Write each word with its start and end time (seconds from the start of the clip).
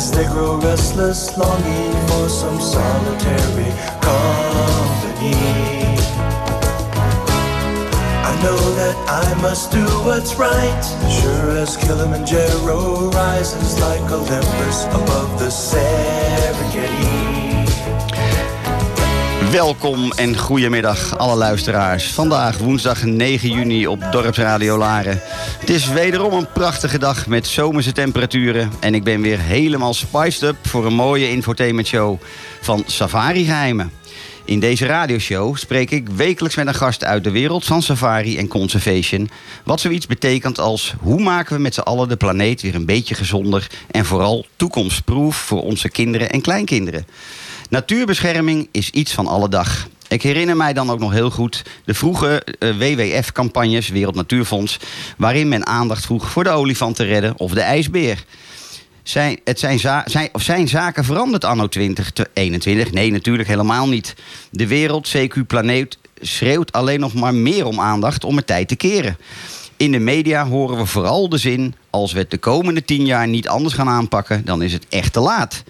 as 0.00 0.10
they 0.10 0.24
grow 0.24 0.56
restless, 0.56 1.36
longing 1.36 1.92
for 2.08 2.26
some 2.28 2.58
solitary 2.58 3.70
company. 4.00 5.36
I 8.30 8.32
know 8.42 8.60
that 8.80 8.96
I 9.24 9.28
must 9.42 9.70
do 9.70 9.84
what's 10.06 10.32
right, 10.36 10.82
sure 11.18 11.50
as 11.64 11.76
Kilimanjaro 11.76 13.10
rises 13.10 13.78
like 13.80 14.06
Olympus 14.10 14.86
above 14.86 15.38
the 15.38 15.50
Serengeti. 15.50 17.30
Welkom 19.52 20.12
en 20.12 20.36
goedemiddag 20.36 21.18
alle 21.18 21.36
luisteraars. 21.36 22.12
Vandaag 22.12 22.58
woensdag 22.58 23.04
9 23.04 23.48
juni 23.48 23.86
op 23.86 24.04
Dorpsradio 24.10 24.78
Laren. 24.78 25.20
Het 25.70 25.78
is 25.78 25.88
wederom 25.88 26.32
een 26.32 26.52
prachtige 26.52 26.98
dag 26.98 27.26
met 27.26 27.46
zomerse 27.46 27.92
temperaturen. 27.92 28.70
En 28.80 28.94
ik 28.94 29.04
ben 29.04 29.20
weer 29.20 29.38
helemaal 29.38 29.94
spiced 29.94 30.42
up 30.42 30.56
voor 30.62 30.86
een 30.86 30.94
mooie 30.94 31.30
infotainmentshow 31.30 32.20
van 32.60 32.82
Safari 32.86 33.44
Geheimen. 33.44 33.92
In 34.44 34.60
deze 34.60 34.86
radioshow 34.86 35.56
spreek 35.56 35.90
ik 35.90 36.08
wekelijks 36.08 36.56
met 36.56 36.66
een 36.66 36.74
gast 36.74 37.04
uit 37.04 37.24
de 37.24 37.30
wereld 37.30 37.64
van 37.64 37.82
safari 37.82 38.38
en 38.38 38.48
conservation. 38.48 39.30
Wat 39.64 39.80
zoiets 39.80 40.06
betekent 40.06 40.58
als 40.58 40.94
hoe 41.00 41.20
maken 41.20 41.56
we 41.56 41.62
met 41.62 41.74
z'n 41.74 41.80
allen 41.80 42.08
de 42.08 42.16
planeet 42.16 42.62
weer 42.62 42.74
een 42.74 42.86
beetje 42.86 43.14
gezonder 43.14 43.70
en 43.90 44.04
vooral 44.04 44.46
toekomstproof 44.56 45.36
voor 45.36 45.62
onze 45.62 45.88
kinderen 45.88 46.30
en 46.30 46.40
kleinkinderen. 46.40 47.06
Natuurbescherming 47.68 48.68
is 48.70 48.90
iets 48.90 49.12
van 49.12 49.26
alle 49.26 49.48
dag. 49.48 49.88
Ik 50.10 50.22
herinner 50.22 50.56
mij 50.56 50.72
dan 50.72 50.90
ook 50.90 50.98
nog 50.98 51.12
heel 51.12 51.30
goed 51.30 51.62
de 51.84 51.94
vroege 51.94 52.44
eh, 52.58 52.76
WWF-campagnes, 52.76 53.88
Wereld 53.88 54.14
Natuurfonds, 54.14 54.78
waarin 55.16 55.48
men 55.48 55.66
aandacht 55.66 56.06
vroeg 56.06 56.30
voor 56.30 56.44
de 56.44 56.50
olifanten 56.50 57.06
redden 57.06 57.38
of 57.38 57.52
de 57.52 57.60
ijsbeer. 57.60 58.24
Zijn, 59.02 59.40
het 59.44 59.58
zijn, 59.58 59.78
zijn, 59.78 60.28
of 60.32 60.42
zijn 60.42 60.68
zaken 60.68 61.04
veranderd 61.04 61.44
anno 61.44 61.66
2021? 61.66 62.92
Nee, 62.92 63.10
natuurlijk 63.10 63.48
helemaal 63.48 63.88
niet. 63.88 64.14
De 64.50 64.66
wereld, 64.66 65.16
CQ 65.16 65.46
Planeet, 65.46 65.98
schreeuwt 66.20 66.72
alleen 66.72 67.00
nog 67.00 67.14
maar 67.14 67.34
meer 67.34 67.66
om 67.66 67.80
aandacht 67.80 68.24
om 68.24 68.36
het 68.36 68.46
tijd 68.46 68.68
te 68.68 68.76
keren. 68.76 69.16
In 69.76 69.92
de 69.92 69.98
media 69.98 70.46
horen 70.46 70.76
we 70.76 70.86
vooral 70.86 71.28
de 71.28 71.38
zin: 71.38 71.74
als 71.90 72.12
we 72.12 72.18
het 72.18 72.30
de 72.30 72.38
komende 72.38 72.84
tien 72.84 73.06
jaar 73.06 73.28
niet 73.28 73.48
anders 73.48 73.74
gaan 73.74 73.88
aanpakken, 73.88 74.44
dan 74.44 74.62
is 74.62 74.72
het 74.72 74.86
echt 74.88 75.12
te 75.12 75.20
laat. 75.20 75.62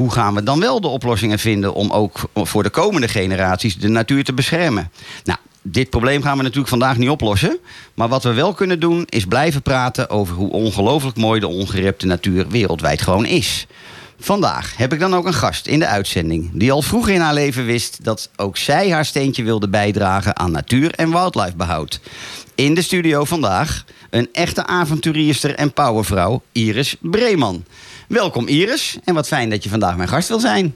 Hoe 0.00 0.12
gaan 0.12 0.34
we 0.34 0.42
dan 0.42 0.60
wel 0.60 0.80
de 0.80 0.88
oplossingen 0.88 1.38
vinden 1.38 1.74
om 1.74 1.90
ook 1.90 2.20
voor 2.34 2.62
de 2.62 2.70
komende 2.70 3.08
generaties 3.08 3.76
de 3.76 3.88
natuur 3.88 4.24
te 4.24 4.32
beschermen? 4.32 4.90
Nou, 5.24 5.38
dit 5.62 5.90
probleem 5.90 6.22
gaan 6.22 6.36
we 6.36 6.42
natuurlijk 6.42 6.68
vandaag 6.68 6.96
niet 6.96 7.08
oplossen. 7.08 7.58
Maar 7.94 8.08
wat 8.08 8.22
we 8.22 8.32
wel 8.32 8.54
kunnen 8.54 8.80
doen, 8.80 9.04
is 9.08 9.24
blijven 9.24 9.62
praten 9.62 10.10
over 10.10 10.34
hoe 10.34 10.50
ongelooflijk 10.50 11.16
mooi 11.16 11.40
de 11.40 11.48
ongerepte 11.48 12.06
natuur 12.06 12.48
wereldwijd 12.48 13.02
gewoon 13.02 13.26
is. 13.26 13.66
Vandaag 14.18 14.76
heb 14.76 14.92
ik 14.92 15.00
dan 15.00 15.14
ook 15.14 15.26
een 15.26 15.34
gast 15.34 15.66
in 15.66 15.78
de 15.78 15.86
uitzending 15.86 16.50
die 16.52 16.72
al 16.72 16.82
vroeg 16.82 17.08
in 17.08 17.20
haar 17.20 17.34
leven 17.34 17.64
wist 17.64 18.04
dat 18.04 18.30
ook 18.36 18.56
zij 18.56 18.90
haar 18.90 19.04
steentje 19.04 19.42
wilde 19.42 19.68
bijdragen 19.68 20.36
aan 20.36 20.50
natuur- 20.50 20.94
en 20.94 21.10
wildlifebehoud. 21.10 22.00
In 22.54 22.74
de 22.74 22.82
studio 22.82 23.24
vandaag 23.24 23.84
een 24.10 24.28
echte 24.32 24.66
avonturierster 24.66 25.54
en 25.54 25.72
powervrouw, 25.72 26.42
Iris 26.52 26.96
Breeman. 27.00 27.64
Welkom 28.10 28.46
Iris 28.46 28.98
en 29.04 29.14
wat 29.14 29.26
fijn 29.26 29.50
dat 29.50 29.62
je 29.62 29.70
vandaag 29.70 29.96
mijn 29.96 30.08
gast 30.08 30.28
wil 30.28 30.40
zijn. 30.40 30.74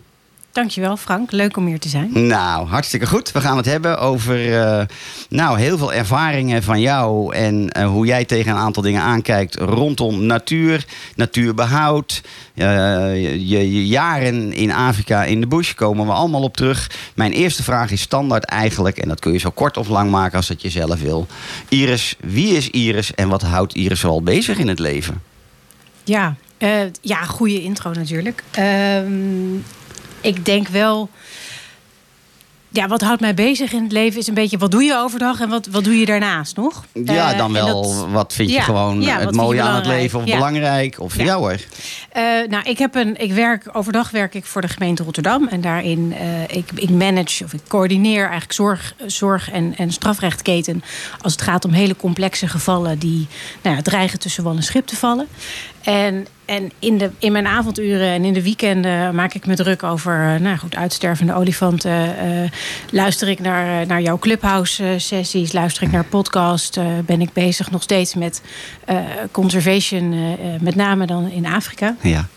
Dankjewel 0.53 0.97
Frank, 0.97 1.33
leuk 1.33 1.57
om 1.57 1.67
hier 1.67 1.79
te 1.79 1.89
zijn. 1.89 2.27
Nou, 2.27 2.69
hartstikke 2.69 3.07
goed. 3.07 3.33
We 3.33 3.41
gaan 3.41 3.57
het 3.57 3.67
hebben 3.67 3.99
over 3.99 4.49
uh, 4.49 4.83
nou, 5.29 5.59
heel 5.59 5.79
veel 5.79 5.93
ervaringen 5.93 6.63
van 6.63 6.81
jou 6.81 7.35
en 7.35 7.71
uh, 7.79 7.87
hoe 7.87 8.07
jij 8.07 8.25
tegen 8.25 8.53
een 8.53 8.59
aantal 8.59 8.83
dingen 8.83 9.03
aankijkt 9.03 9.55
rondom 9.55 10.27
natuur, 10.27 10.87
natuurbehoud. 11.17 12.23
Uh, 12.55 12.67
je, 13.33 13.73
je, 13.73 13.87
jaren 13.87 14.53
in 14.53 14.73
Afrika 14.73 15.25
in 15.25 15.41
de 15.41 15.47
bush 15.47 15.75
komen 15.75 16.07
we 16.07 16.13
allemaal 16.13 16.43
op 16.43 16.57
terug. 16.57 16.91
Mijn 17.15 17.33
eerste 17.33 17.63
vraag 17.63 17.91
is 17.91 18.01
standaard 18.01 18.45
eigenlijk, 18.45 18.99
en 18.99 19.09
dat 19.09 19.21
kun 19.21 19.33
je 19.33 19.39
zo 19.39 19.51
kort 19.51 19.77
of 19.77 19.89
lang 19.89 20.11
maken 20.11 20.37
als 20.37 20.49
dat 20.49 20.63
je 20.63 20.71
zelf 20.71 21.01
wil. 21.01 21.27
Iris, 21.69 22.17
wie 22.21 22.57
is 22.57 22.71
Iris 22.71 23.15
en 23.15 23.29
wat 23.29 23.43
houdt 23.43 23.75
Iris 23.75 24.01
zoal 24.01 24.23
bezig 24.23 24.59
in 24.59 24.69
het 24.69 24.79
leven? 24.79 25.23
Ja, 26.05 26.37
uh, 26.65 26.71
ja 27.01 27.25
goede 27.25 27.63
intro 27.63 27.91
natuurlijk. 27.93 28.43
Uh, 28.59 28.99
ik 30.21 30.45
denk 30.45 30.69
wel 30.69 31.09
ja, 32.69 32.89
wat 32.89 33.01
houdt 33.01 33.21
mij 33.21 33.35
bezig 33.35 33.73
in 33.73 33.83
het 33.83 33.93
leven 33.93 34.19
is 34.21 34.27
een 34.27 34.35
beetje 34.35 34.59
wat 34.59 34.71
doe 34.71 34.83
je 34.83 34.97
overdag 34.97 35.41
en 35.41 35.49
wat, 35.49 35.67
wat 35.67 35.85
doe 35.85 35.99
je 35.99 36.07
daarnaast 36.07 36.57
nog? 36.57 36.85
Ja, 37.05 37.33
Eh, 37.33 37.39
dan 37.39 37.53
wel. 37.53 37.83
dat- 37.83 38.07
wat 38.11 38.33
vind 38.33 38.49
je 38.49 38.55
Ja, 38.55 38.63
gewoon 38.63 39.03
ja, 39.03 39.19
het 39.21 39.35
mooie 39.35 39.63
aan 39.63 39.75
het 39.75 39.87
leven 39.87 40.21
of 40.21 40.27
Ja. 40.27 40.35
belangrijk? 40.35 41.01
Of 41.01 41.17
Ja. 41.17 41.25
jou 41.25 41.39
hoor. 41.39 41.57
Eh, 42.13 42.23
nou, 42.49 42.65
ik, 42.65 42.79
heb 42.79 42.95
een, 42.95 43.21
ik 43.21 43.33
werk 43.33 43.69
overdag 43.73 44.11
werk 44.11 44.35
ik 44.35 44.45
voor 44.45 44.61
de 44.61 44.69
gemeente 44.69 45.03
Rotterdam. 45.03 45.49
En 45.49 45.61
daarin 45.61 46.15
eh, 46.19 46.57
ik, 46.57 46.71
ik 46.75 46.91
manage 46.91 47.45
of 47.45 47.53
ik 47.53 47.61
coördineer 47.69 48.23
eigenlijk 48.23 48.53
zorg, 48.53 48.95
zorg 49.07 49.51
en, 49.51 49.75
en 49.77 49.93
strafrechtketen. 49.93 50.83
Als 51.23 51.33
het 51.33 51.43
gaat 51.43 51.65
om 51.65 51.73
hele 51.73 51.97
complexe 51.97 52.49
gevallen 52.49 52.99
die 52.99 53.27
nou 53.63 53.77
ja, 53.77 53.83
dreigen 53.83 54.19
tussen 54.19 54.45
wal 54.45 54.57
en 54.57 54.63
schip 54.63 54.87
te 54.87 54.97
vallen. 54.97 55.27
En, 55.85 56.27
en 56.45 56.71
in, 56.79 56.99
de, 56.99 57.11
in 57.19 57.33
mijn 57.33 57.47
avonduren 57.47 58.09
en 58.09 58.25
in 58.25 58.33
de 58.33 58.43
weekenden 58.43 59.15
maak 59.15 59.35
ik 59.35 59.47
me 59.47 59.55
druk 59.55 59.83
over 59.83 60.35
eh, 60.35 60.41
nou 60.41 60.57
goed, 60.57 60.77
uitstervende 60.77 61.35
olifanten. 61.35 62.19
Eh, 62.19 62.51
luister 62.91 63.29
ik 63.29 63.41
naar, 63.41 63.81
eh, 63.81 63.87
naar 63.87 64.03
jouw 64.03 64.19
clubhouse-sessies, 64.19 65.53
luister 65.53 65.83
ik 65.83 65.91
naar 65.93 66.05
podcast. 66.05 66.77
eh, 66.77 66.87
ben 67.07 67.21
ik 67.21 67.33
bezig 67.33 67.71
nog 67.71 67.83
steeds 67.83 68.15
met 68.15 68.43
conservation, 69.31 70.37
met 70.61 70.75
name 70.75 71.07
dan 71.07 71.31
in 71.31 71.47
Afrika. 71.47 71.97
Ja. 72.01 72.29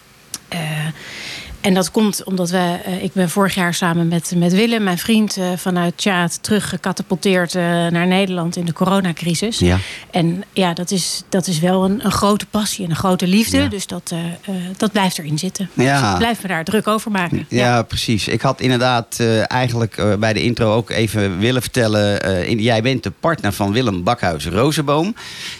En 1.67 1.73
dat 1.73 1.91
komt 1.91 2.23
omdat 2.23 2.49
we, 2.49 2.75
eh, 2.85 3.03
ik 3.03 3.13
ben 3.13 3.29
vorig 3.29 3.55
jaar 3.55 3.73
samen 3.73 4.07
met, 4.07 4.33
met 4.35 4.53
Willem, 4.53 4.83
mijn 4.83 4.97
vriend, 4.97 5.37
eh, 5.37 5.45
vanuit 5.55 5.97
Tjaat 5.97 6.43
teruggecatapulteerd 6.43 7.55
eh, 7.55 7.63
naar 7.63 8.07
Nederland 8.07 8.55
in 8.55 8.65
de 8.65 8.73
coronacrisis. 8.73 9.59
Ja. 9.59 9.77
En 10.11 10.43
ja, 10.53 10.73
dat 10.73 10.91
is, 10.91 11.23
dat 11.29 11.47
is 11.47 11.59
wel 11.59 11.85
een, 11.85 12.05
een 12.05 12.11
grote 12.11 12.45
passie 12.45 12.83
en 12.85 12.89
een 12.89 12.95
grote 12.95 13.27
liefde. 13.27 13.57
Ja. 13.57 13.67
Dus 13.67 13.87
dat, 13.87 14.13
dat 14.77 14.91
blijft 14.91 15.17
erin 15.17 15.39
zitten. 15.39 15.69
Ja. 15.73 16.01
Dus 16.01 16.11
ik 16.11 16.17
blijf 16.17 16.41
me 16.41 16.47
daar 16.47 16.63
druk 16.63 16.87
over 16.87 17.11
maken. 17.11 17.45
Ja, 17.49 17.81
precies. 17.83 18.27
Ik 18.27 18.41
had 18.41 18.61
inderdaad 18.61 19.19
eigenlijk 19.47 20.17
bij 20.19 20.33
de 20.33 20.43
intro 20.43 20.73
ook 20.73 20.89
even 20.89 21.39
willen 21.39 21.61
vertellen. 21.61 22.21
in- 22.47 22.61
jij 22.61 22.81
bent 22.81 23.03
de 23.03 23.11
partner 23.19 23.53
van 23.53 23.71
Willem 23.71 24.03
Bakhuis 24.03 24.45
Rozenboom. 24.45 25.15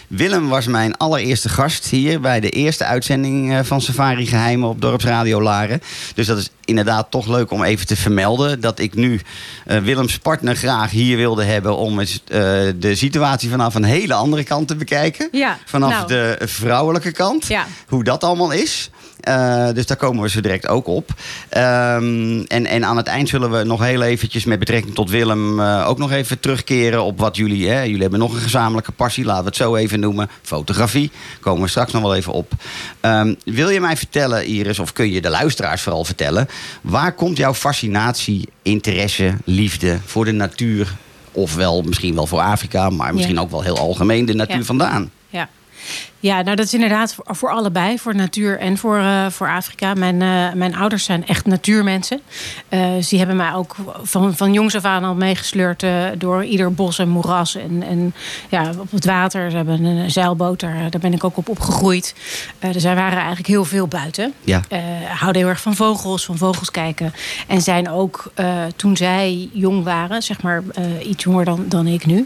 Willem 0.08 0.48
was 0.48 0.66
mijn 0.66 0.96
allereerste 0.96 1.48
gast 1.48 1.86
hier 1.86 2.20
bij 2.20 2.40
de 2.40 2.50
eerste 2.50 2.84
uitzending 2.84 3.52
eh, 3.52 3.58
van 3.62 3.80
Safari 3.80 4.26
Geheimen 4.26 4.68
op 4.68 4.80
Dorpsradio 4.80 5.42
Laren. 5.42 5.82
Dus 6.14 6.26
dat 6.26 6.38
is 6.38 6.50
inderdaad 6.64 7.10
toch 7.10 7.26
leuk 7.26 7.50
om 7.50 7.62
even 7.62 7.86
te 7.86 7.96
vermelden 7.96 8.60
dat 8.60 8.78
ik 8.78 8.94
nu 8.94 9.20
eh, 9.66 9.78
Willems 9.78 10.18
partner 10.18 10.56
graag 10.56 10.90
hier 10.90 11.16
wilde 11.16 11.44
hebben 11.44 11.76
om 11.76 12.00
eens, 12.00 12.20
eh, 12.24 12.40
de 12.76 12.94
situatie 12.94 13.50
vanaf 13.50 13.74
een 13.74 13.84
hele 13.84 14.14
andere 14.14 14.44
kant 14.44 14.68
te 14.68 14.76
bekijken. 14.76 15.28
Ja, 15.32 15.58
Vanaf 15.64 15.90
nou. 15.90 16.06
de 16.06 16.38
vrouwelijke 16.40 17.12
kant. 17.12 17.46
Ja. 17.46 17.66
Hoe 17.88 18.04
dat 18.04 18.24
allemaal 18.24 18.50
is. 18.50 18.90
Eh, 19.20 19.68
dus 19.74 19.86
daar 19.86 19.96
komen 19.96 20.22
we 20.22 20.28
zo 20.28 20.40
direct 20.40 20.68
ook 20.68 20.86
op. 20.86 21.10
Ehm, 21.48 22.40
en, 22.40 22.66
en 22.66 22.84
aan 22.84 22.96
het 22.96 23.06
eind 23.06 23.28
zullen 23.28 23.50
we 23.50 23.64
nog 23.64 23.82
heel 23.84 24.02
eventjes 24.02 24.44
met 24.44 24.58
betrekking 24.58 24.94
tot 24.94 25.10
Willem... 25.10 25.60
eh, 25.60 25.84
ook 25.88 25.98
nog 25.98 26.12
even 26.12 26.40
terugkeren 26.40 27.02
op 27.02 27.18
wat 27.18 27.36
jullie... 27.36 27.68
Hè, 27.68 27.82
jullie 27.82 28.00
hebben 28.02 28.18
nog 28.18 28.34
een 28.34 28.40
gezamenlijke 28.40 28.92
passie, 28.92 29.24
laten 29.24 29.42
we 29.42 29.48
het 29.48 29.56
zo 29.58 29.76
even 29.76 30.00
noemen. 30.00 30.30
Fotografie, 30.42 31.10
komen 31.40 31.62
we 31.62 31.68
straks 31.68 31.92
nog 31.92 32.02
wel 32.02 32.14
even 32.14 32.32
op. 32.32 32.52
Ehm, 33.00 33.34
wil 33.44 33.68
je 33.70 33.80
mij 33.80 33.96
vertellen, 33.96 34.46
Iris, 34.46 34.78
of 34.78 34.92
kun 34.92 35.10
je 35.12 35.20
de 35.20 35.30
luisteraars 35.30 35.82
vooral 35.82 36.04
vertellen... 36.04 36.48
waar 36.80 37.12
komt 37.12 37.36
jouw 37.36 37.54
fascinatie, 37.54 38.48
interesse, 38.62 39.34
liefde 39.44 39.98
voor 40.04 40.24
de 40.24 40.32
natuur... 40.32 40.94
ofwel 41.32 41.82
misschien 41.82 42.14
wel 42.14 42.26
voor 42.26 42.40
Afrika, 42.40 42.90
maar 42.90 43.14
misschien 43.14 43.34
Ja. 43.34 43.40
ook 43.40 43.50
wel 43.50 43.62
heel 43.62 43.78
algemeen 43.78 44.24
de 44.24 44.34
natuur 44.34 44.56
Ja. 44.58 44.64
vandaan? 44.64 45.10
Ja. 46.20 46.42
Nou 46.42 46.56
dat 46.56 46.66
is 46.66 46.74
inderdaad 46.74 47.14
voor, 47.14 47.24
voor 47.28 47.50
allebei, 47.50 47.98
voor 47.98 48.14
natuur 48.14 48.58
en 48.58 48.78
voor, 48.78 48.98
eh, 48.98 49.26
voor 49.30 49.48
Afrika. 49.48 49.94
Mijn, 49.94 50.22
eh, 50.22 50.52
mijn 50.54 50.76
ouders 50.76 51.04
zijn 51.04 51.26
echt 51.26 51.46
natuurmensen. 51.46 52.20
Eh, 52.68 52.96
ze 53.02 53.16
hebben 53.16 53.36
mij 53.36 53.52
ook 53.52 53.76
van, 54.02 54.36
van 54.36 54.52
jongs 54.52 54.74
af 54.74 54.84
aan 54.84 55.04
al 55.04 55.14
meegesleurd 55.14 55.84
door 56.18 56.44
ieder 56.44 56.74
bos 56.74 56.98
en 56.98 57.08
moeras 57.08 57.54
en, 57.54 57.82
en 57.82 58.14
ja, 58.48 58.70
op 58.78 58.90
het 58.90 59.04
water. 59.04 59.50
Ze 59.50 59.56
hebben 59.56 59.84
een 59.84 60.10
zeilboot, 60.10 60.60
daar, 60.60 60.90
daar 60.90 61.00
ben 61.00 61.12
ik 61.12 61.24
ook 61.24 61.36
op 61.36 61.48
opgegroeid. 61.48 62.14
Dus 62.72 62.82
wij 62.82 62.94
waren 62.94 63.18
eigenlijk 63.18 63.46
heel 63.46 63.64
veel 63.64 63.86
buiten. 63.86 64.32
Ja. 64.44 64.60
Houden 65.08 65.42
heel 65.42 65.50
erg 65.50 65.60
van 65.60 65.74
vogels, 65.74 66.24
van 66.24 66.38
vogels 66.38 66.70
kijken. 66.70 67.14
En 67.46 67.60
zijn 67.60 67.90
ook 67.90 68.32
toen 68.76 68.96
zij 68.96 69.48
jong 69.52 69.84
waren, 69.84 70.22
zeg 70.22 70.42
maar 70.42 70.62
iets 71.02 71.24
jonger 71.24 71.44
dan, 71.44 71.64
dan 71.68 71.86
ik 71.86 72.06
nu, 72.06 72.24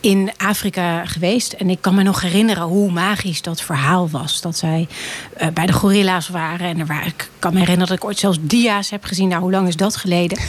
in 0.00 0.30
Afrika 0.36 1.04
geweest. 1.04 1.52
En 1.52 1.70
ik 1.70 1.80
kan 1.80 1.94
me 1.94 2.02
nog 2.02 2.20
herinneren 2.20 2.62
hoe 2.62 2.77
magisch 2.86 3.42
dat 3.42 3.60
verhaal 3.60 4.08
was. 4.10 4.40
Dat 4.40 4.56
zij 4.58 4.88
eh, 5.36 5.48
bij 5.48 5.66
de 5.66 5.72
gorilla's 5.72 6.28
waren. 6.28 6.66
En 6.68 6.78
er 6.78 6.86
waren, 6.86 7.06
ik 7.06 7.30
kan 7.38 7.52
me 7.52 7.58
herinneren 7.58 7.88
dat 7.88 7.96
ik 7.96 8.04
ooit 8.04 8.18
zelfs 8.18 8.38
dia's 8.40 8.90
heb 8.90 9.04
gezien. 9.04 9.28
Nou, 9.28 9.42
hoe 9.42 9.50
lang 9.50 9.68
is 9.68 9.76
dat 9.76 9.96
geleden? 9.96 10.38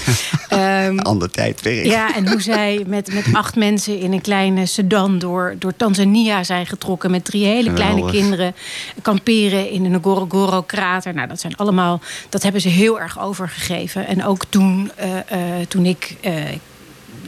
Ehm, 0.50 0.98
Ander 1.00 1.30
tijdperk. 1.32 1.86
ja, 1.86 2.16
en 2.16 2.30
hoe 2.32 2.42
zij 2.42 2.84
met, 2.88 3.14
met 3.14 3.26
acht 3.34 3.56
mensen 3.56 4.00
in 4.00 4.14
een 4.14 4.22
kleine 4.22 4.66
sedan 4.66 5.20
door, 5.20 5.56
door 5.60 5.74
Tanzania 5.76 6.44
zijn 6.44 6.66
getrokken. 6.66 7.12
Met 7.12 7.26
drie 7.26 7.46
hele 7.46 7.74
kleine 7.74 7.96
Geweldig. 7.96 8.22
kinderen. 8.22 8.56
Kamperen 9.02 9.70
in 9.70 9.86
een 9.86 9.92
Ngorongoro-krater. 9.92 11.14
Nou, 11.14 11.28
dat 11.28 11.40
zijn 11.40 11.56
allemaal. 11.56 12.02
Dat 12.30 12.44
hebben 12.44 12.62
ze 12.62 12.70
heel 12.70 13.00
erg 13.00 13.20
overgegeven. 13.20 14.08
En 14.08 14.26
ook 14.26 14.44
toen, 14.50 14.92
eh, 14.96 15.18
eh, 15.18 15.68
toen 15.68 15.86
ik. 15.86 16.16
eh, 16.22 16.34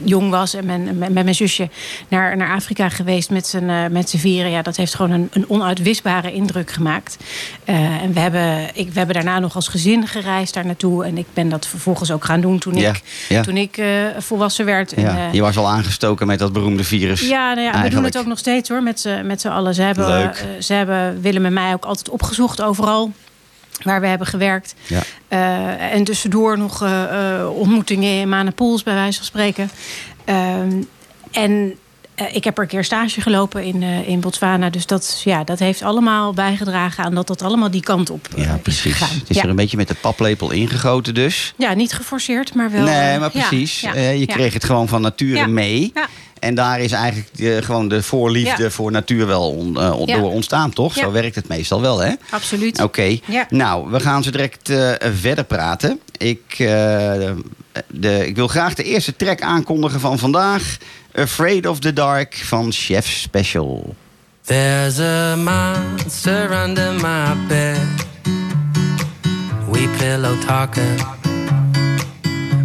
jong 0.04 0.30
was 0.30 0.54
en 0.54 0.66
mijn, 0.66 0.98
met 0.98 1.12
mijn 1.12 1.34
zusje 1.34 1.68
naar, 2.08 2.36
naar 2.36 2.54
Afrika 2.54 2.88
geweest 2.88 3.30
met 3.30 3.46
z'n 3.46 3.68
eh, 3.68 3.86
met 3.90 4.10
z'n 4.10 4.16
vieren. 4.16 4.50
Ja, 4.50 4.62
dat 4.62 4.76
heeft 4.76 4.94
gewoon 4.94 5.10
een, 5.10 5.28
een 5.32 5.44
onuitwisbare 5.48 6.32
indruk 6.32 6.70
gemaakt. 6.70 7.16
Eh, 7.64 8.02
en 8.02 8.12
we 8.12 8.20
hebben, 8.20 8.70
ik, 8.74 8.92
we 8.92 8.98
hebben 8.98 9.14
daarna 9.14 9.38
nog 9.38 9.54
als 9.54 9.68
gezin 9.68 10.06
gereisd 10.06 10.54
daar 10.54 10.66
naartoe. 10.66 11.04
En 11.04 11.18
ik 11.18 11.26
ben 11.34 11.48
dat 11.48 11.66
vervolgens 11.66 12.10
ook 12.10 12.24
gaan 12.24 12.40
doen 12.40 12.58
toen 12.58 12.74
Ja, 12.74 12.90
ik, 12.90 13.02
ja. 13.28 13.42
Toen 13.42 13.56
ik 13.56 13.76
eh, 13.76 13.86
volwassen 14.18 14.64
werd. 14.64 14.92
En, 14.92 15.02
Ja, 15.02 15.28
je 15.32 15.40
was 15.40 15.56
al 15.56 15.68
aangestoken 15.68 16.26
met 16.26 16.38
dat 16.38 16.52
beroemde 16.52 16.84
virus. 16.84 17.28
ja, 17.28 17.54
nou 17.54 17.66
ja 17.66 17.82
we 17.82 17.88
doen 17.88 18.04
het 18.04 18.18
ook 18.18 18.26
nog 18.26 18.38
steeds 18.38 18.68
hoor, 18.68 18.82
met 18.82 19.00
z'n 19.00 19.26
met 19.26 19.40
z'n 19.40 19.48
allen. 19.48 19.74
Ze 19.74 19.82
hebben, 19.82 20.34
ze 20.58 20.72
hebben 20.72 21.20
Willem 21.20 21.44
en 21.44 21.52
mij 21.52 21.72
ook 21.72 21.84
altijd 21.84 22.08
opgezocht 22.08 22.62
overal 22.62 23.12
waar 23.82 24.00
we 24.00 24.06
hebben 24.06 24.26
gewerkt. 24.26 24.74
Ja. 24.86 25.02
Eh, 25.28 25.92
en 25.92 26.04
tussendoor 26.04 26.58
nog 26.58 26.82
eh, 26.82 27.38
eh, 27.38 27.56
ontmoetingen 27.56 28.20
in 28.20 28.28
Manapools, 28.28 28.82
bij 28.82 28.94
wijze 28.94 29.16
van 29.16 29.26
spreken. 29.26 29.70
Ehm, 30.24 30.82
en 31.30 31.78
ik 32.32 32.44
heb 32.44 32.56
er 32.56 32.62
een 32.62 32.68
keer 32.68 32.84
stage 32.84 33.20
gelopen 33.20 33.64
in, 33.64 33.82
eh, 33.82 34.08
in 34.08 34.20
Botswana. 34.20 34.70
Dus 34.70 34.86
dat, 34.86 35.20
ja, 35.24 35.44
dat 35.44 35.58
heeft 35.58 35.82
allemaal 35.82 36.32
bijgedragen 36.32 37.04
aan 37.04 37.14
dat 37.14 37.26
dat 37.26 37.42
allemaal 37.42 37.70
die 37.70 37.80
kant 37.82 38.10
op 38.10 38.28
eh, 38.36 38.44
Ja, 38.44 38.54
is 38.54 38.60
precies. 38.62 38.92
gegaan. 38.92 39.18
Het 39.18 39.30
is 39.30 39.36
ja. 39.36 39.42
er 39.42 39.48
een 39.48 39.56
beetje 39.56 39.76
met 39.76 39.88
de 39.88 39.94
paplepel 40.00 40.50
ingegoten 40.50 41.14
dus. 41.14 41.54
ja, 41.56 41.74
niet 41.74 41.92
geforceerd, 41.92 42.54
maar 42.54 42.70
wel... 42.70 42.82
nee, 42.84 43.12
eh, 43.12 43.20
maar 43.20 43.30
precies. 43.30 43.80
ja, 43.80 43.94
Eh, 43.94 44.18
je 44.18 44.26
kreeg 44.26 44.52
het 44.52 44.64
gewoon 44.64 44.88
van 44.88 45.00
nature 45.02 45.46
mee. 45.46 45.90
Ja. 45.94 46.06
En 46.38 46.54
daar 46.54 46.80
is 46.80 46.92
eigenlijk 46.92 47.28
eh, 47.38 47.56
gewoon 47.56 47.88
de 47.88 48.02
voorliefde 48.02 48.62
Ja. 48.62 48.70
voor 48.70 48.90
natuur 48.90 49.26
wel 49.26 49.50
on- 49.50 49.80
eh, 49.80 49.98
on- 49.98 50.06
Ja. 50.06 50.16
door 50.18 50.30
ontstaan, 50.32 50.70
toch? 50.72 50.94
Ja. 50.94 51.02
Zo 51.02 51.12
werkt 51.12 51.34
het 51.34 51.48
meestal 51.48 51.80
wel, 51.80 51.98
hè? 51.98 52.12
Absoluut. 52.30 52.82
Oké. 52.82 53.18
Nou, 53.48 53.90
we 53.90 54.00
gaan 54.00 54.22
zo 54.22 54.30
direct 54.30 54.68
eh, 54.68 54.90
verder 55.14 55.44
praten. 55.44 56.00
Ik, 56.16 56.42
eh, 56.48 56.66
de, 57.88 58.26
ik 58.26 58.36
wil 58.36 58.48
graag 58.48 58.74
de 58.74 58.82
eerste 58.84 59.16
track 59.16 59.40
aankondigen 59.40 60.00
van 60.00 60.18
vandaag. 60.18 60.76
Afraid 61.14 61.66
of 61.66 61.82
the 61.82 61.92
Dark 61.92 62.34
van 62.34 62.70
Chef 62.70 63.06
Special. 63.06 63.94
There's 64.46 64.98
a 64.98 65.36
monster 65.36 66.52
under 66.52 66.92
my 66.94 67.34
bed. 67.48 67.86
We 69.68 69.88
pillow 69.98 70.36
talking. 70.40 70.98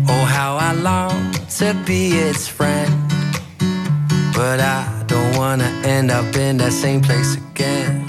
Oh, 0.08 0.26
how 0.26 0.56
I 0.56 0.72
long 0.74 1.34
to 1.58 1.74
be 1.86 2.12
its 2.12 2.48
friend. 2.48 2.94
But 4.34 4.62
I 4.62 5.04
don't 5.08 5.36
wanna 5.36 5.70
end 5.84 6.10
up 6.10 6.36
in 6.38 6.58
that 6.58 6.72
same 6.72 7.02
place 7.02 7.36
again. 7.36 8.06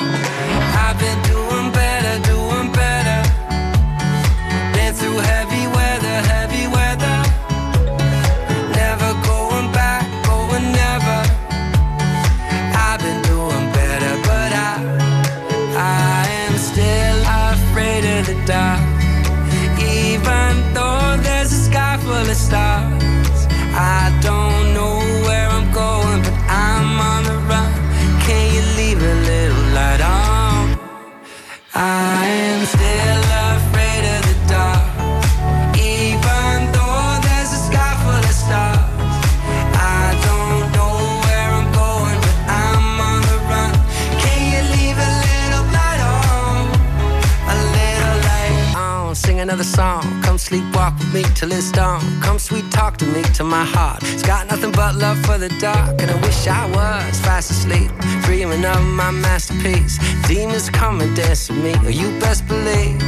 Another 49.49 49.65
song. 49.65 50.03
Come 50.23 50.37
sleepwalk 50.37 50.99
with 50.99 51.15
me 51.15 51.23
till 51.35 51.51
it's 51.53 51.73
dawn. 51.73 52.03
Come 52.21 52.39
sweet 52.39 52.71
talk 52.71 52.99
to 52.99 53.07
me 53.07 53.23
till 53.33 53.47
my 53.47 53.65
heart. 53.65 54.03
It's 54.03 54.23
got 54.23 54.47
nothing 54.47 54.73
but 54.73 54.97
love 54.97 55.19
for 55.25 55.39
the 55.39 55.49
dark. 55.59 56.03
And 56.03 56.11
I 56.11 56.21
wish 56.21 56.47
I 56.47 56.67
was 56.67 57.19
fast 57.21 57.51
asleep, 57.51 57.91
dreaming 58.25 58.63
of 58.67 58.83
my 58.85 59.11
masterpiece. 59.11 59.97
Demons 60.27 60.69
come 60.69 61.01
and 61.01 61.17
dance 61.17 61.49
with 61.49 61.63
me, 61.65 61.73
or 61.87 61.91
you 61.91 62.09
best 62.21 62.47
believe. 62.47 63.01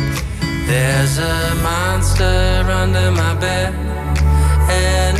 There's 0.66 1.18
a 1.18 1.54
monster 1.62 2.64
under 2.80 3.11
my 3.11 3.35
bed, 3.35 3.75
and 4.70 5.18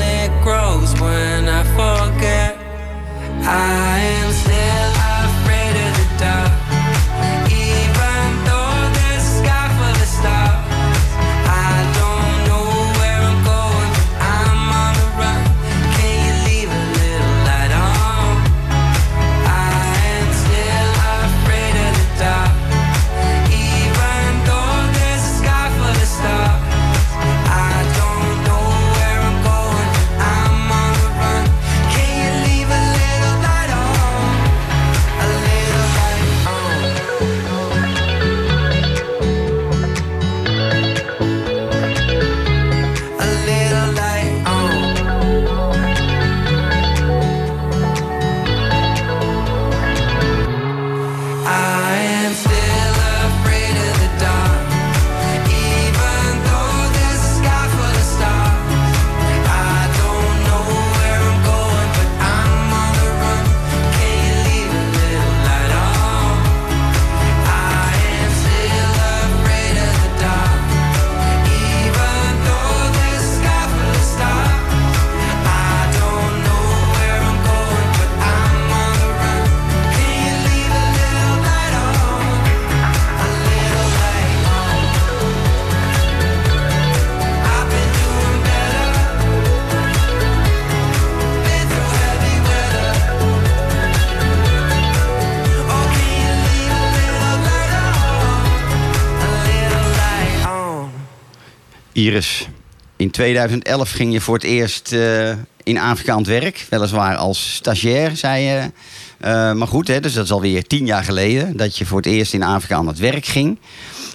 Iris, 102.01 102.49
in 102.97 103.11
2011 103.11 103.91
ging 103.91 104.13
je 104.13 104.21
voor 104.21 104.35
het 104.35 104.45
eerst 104.45 104.93
eh, 104.93 105.31
in 105.63 105.79
Afrika 105.79 106.13
aan 106.13 106.19
het 106.19 106.27
werk. 106.27 106.67
Weliswaar 106.71 107.17
als 107.17 107.55
stagiair, 107.55 108.17
zei 108.17 108.43
je. 108.43 108.71
Eh, 109.19 109.53
maar 109.53 109.69
goed, 109.69 109.89
hè, 109.89 110.01
dus 110.01 110.13
dat 110.13 110.25
is 110.25 110.31
alweer 110.31 110.67
tien 110.67 110.87
jaar 110.87 111.05
geleden... 111.05 111.57
dat 111.57 111.77
je 111.77 111.87
voor 111.87 111.97
het 111.97 112.07
eerst 112.07 112.33
in 112.33 112.43
Afrika 112.43 112.77
aan 112.77 112.87
het 112.87 112.99
werk 112.99 113.25
ging. 113.25 113.59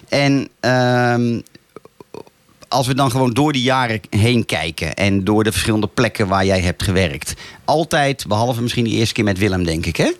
En 0.10 0.50
ehm, 0.60 1.40
als 2.68 2.88
we 2.88 2.94
dan 2.94 3.12
gewoon 3.12 3.34
door 3.34 3.54
die 3.54 3.62
jaren 3.64 4.02
heen 4.10 4.46
kijken... 4.46 4.94
en 4.94 5.24
door 5.24 5.44
de 5.44 5.52
verschillende 5.52 5.88
plekken 5.88 6.28
waar 6.28 6.46
jij 6.46 6.62
hebt 6.62 6.84
gewerkt... 6.84 7.34
altijd, 7.66 8.26
behalve 8.28 8.62
misschien 8.62 8.84
die 8.84 8.98
eerste 8.98 9.14
keer 9.14 9.24
met 9.24 9.38
Willem, 9.38 9.64
denk 9.64 9.86
ik, 9.86 9.98
hè? 9.98 10.12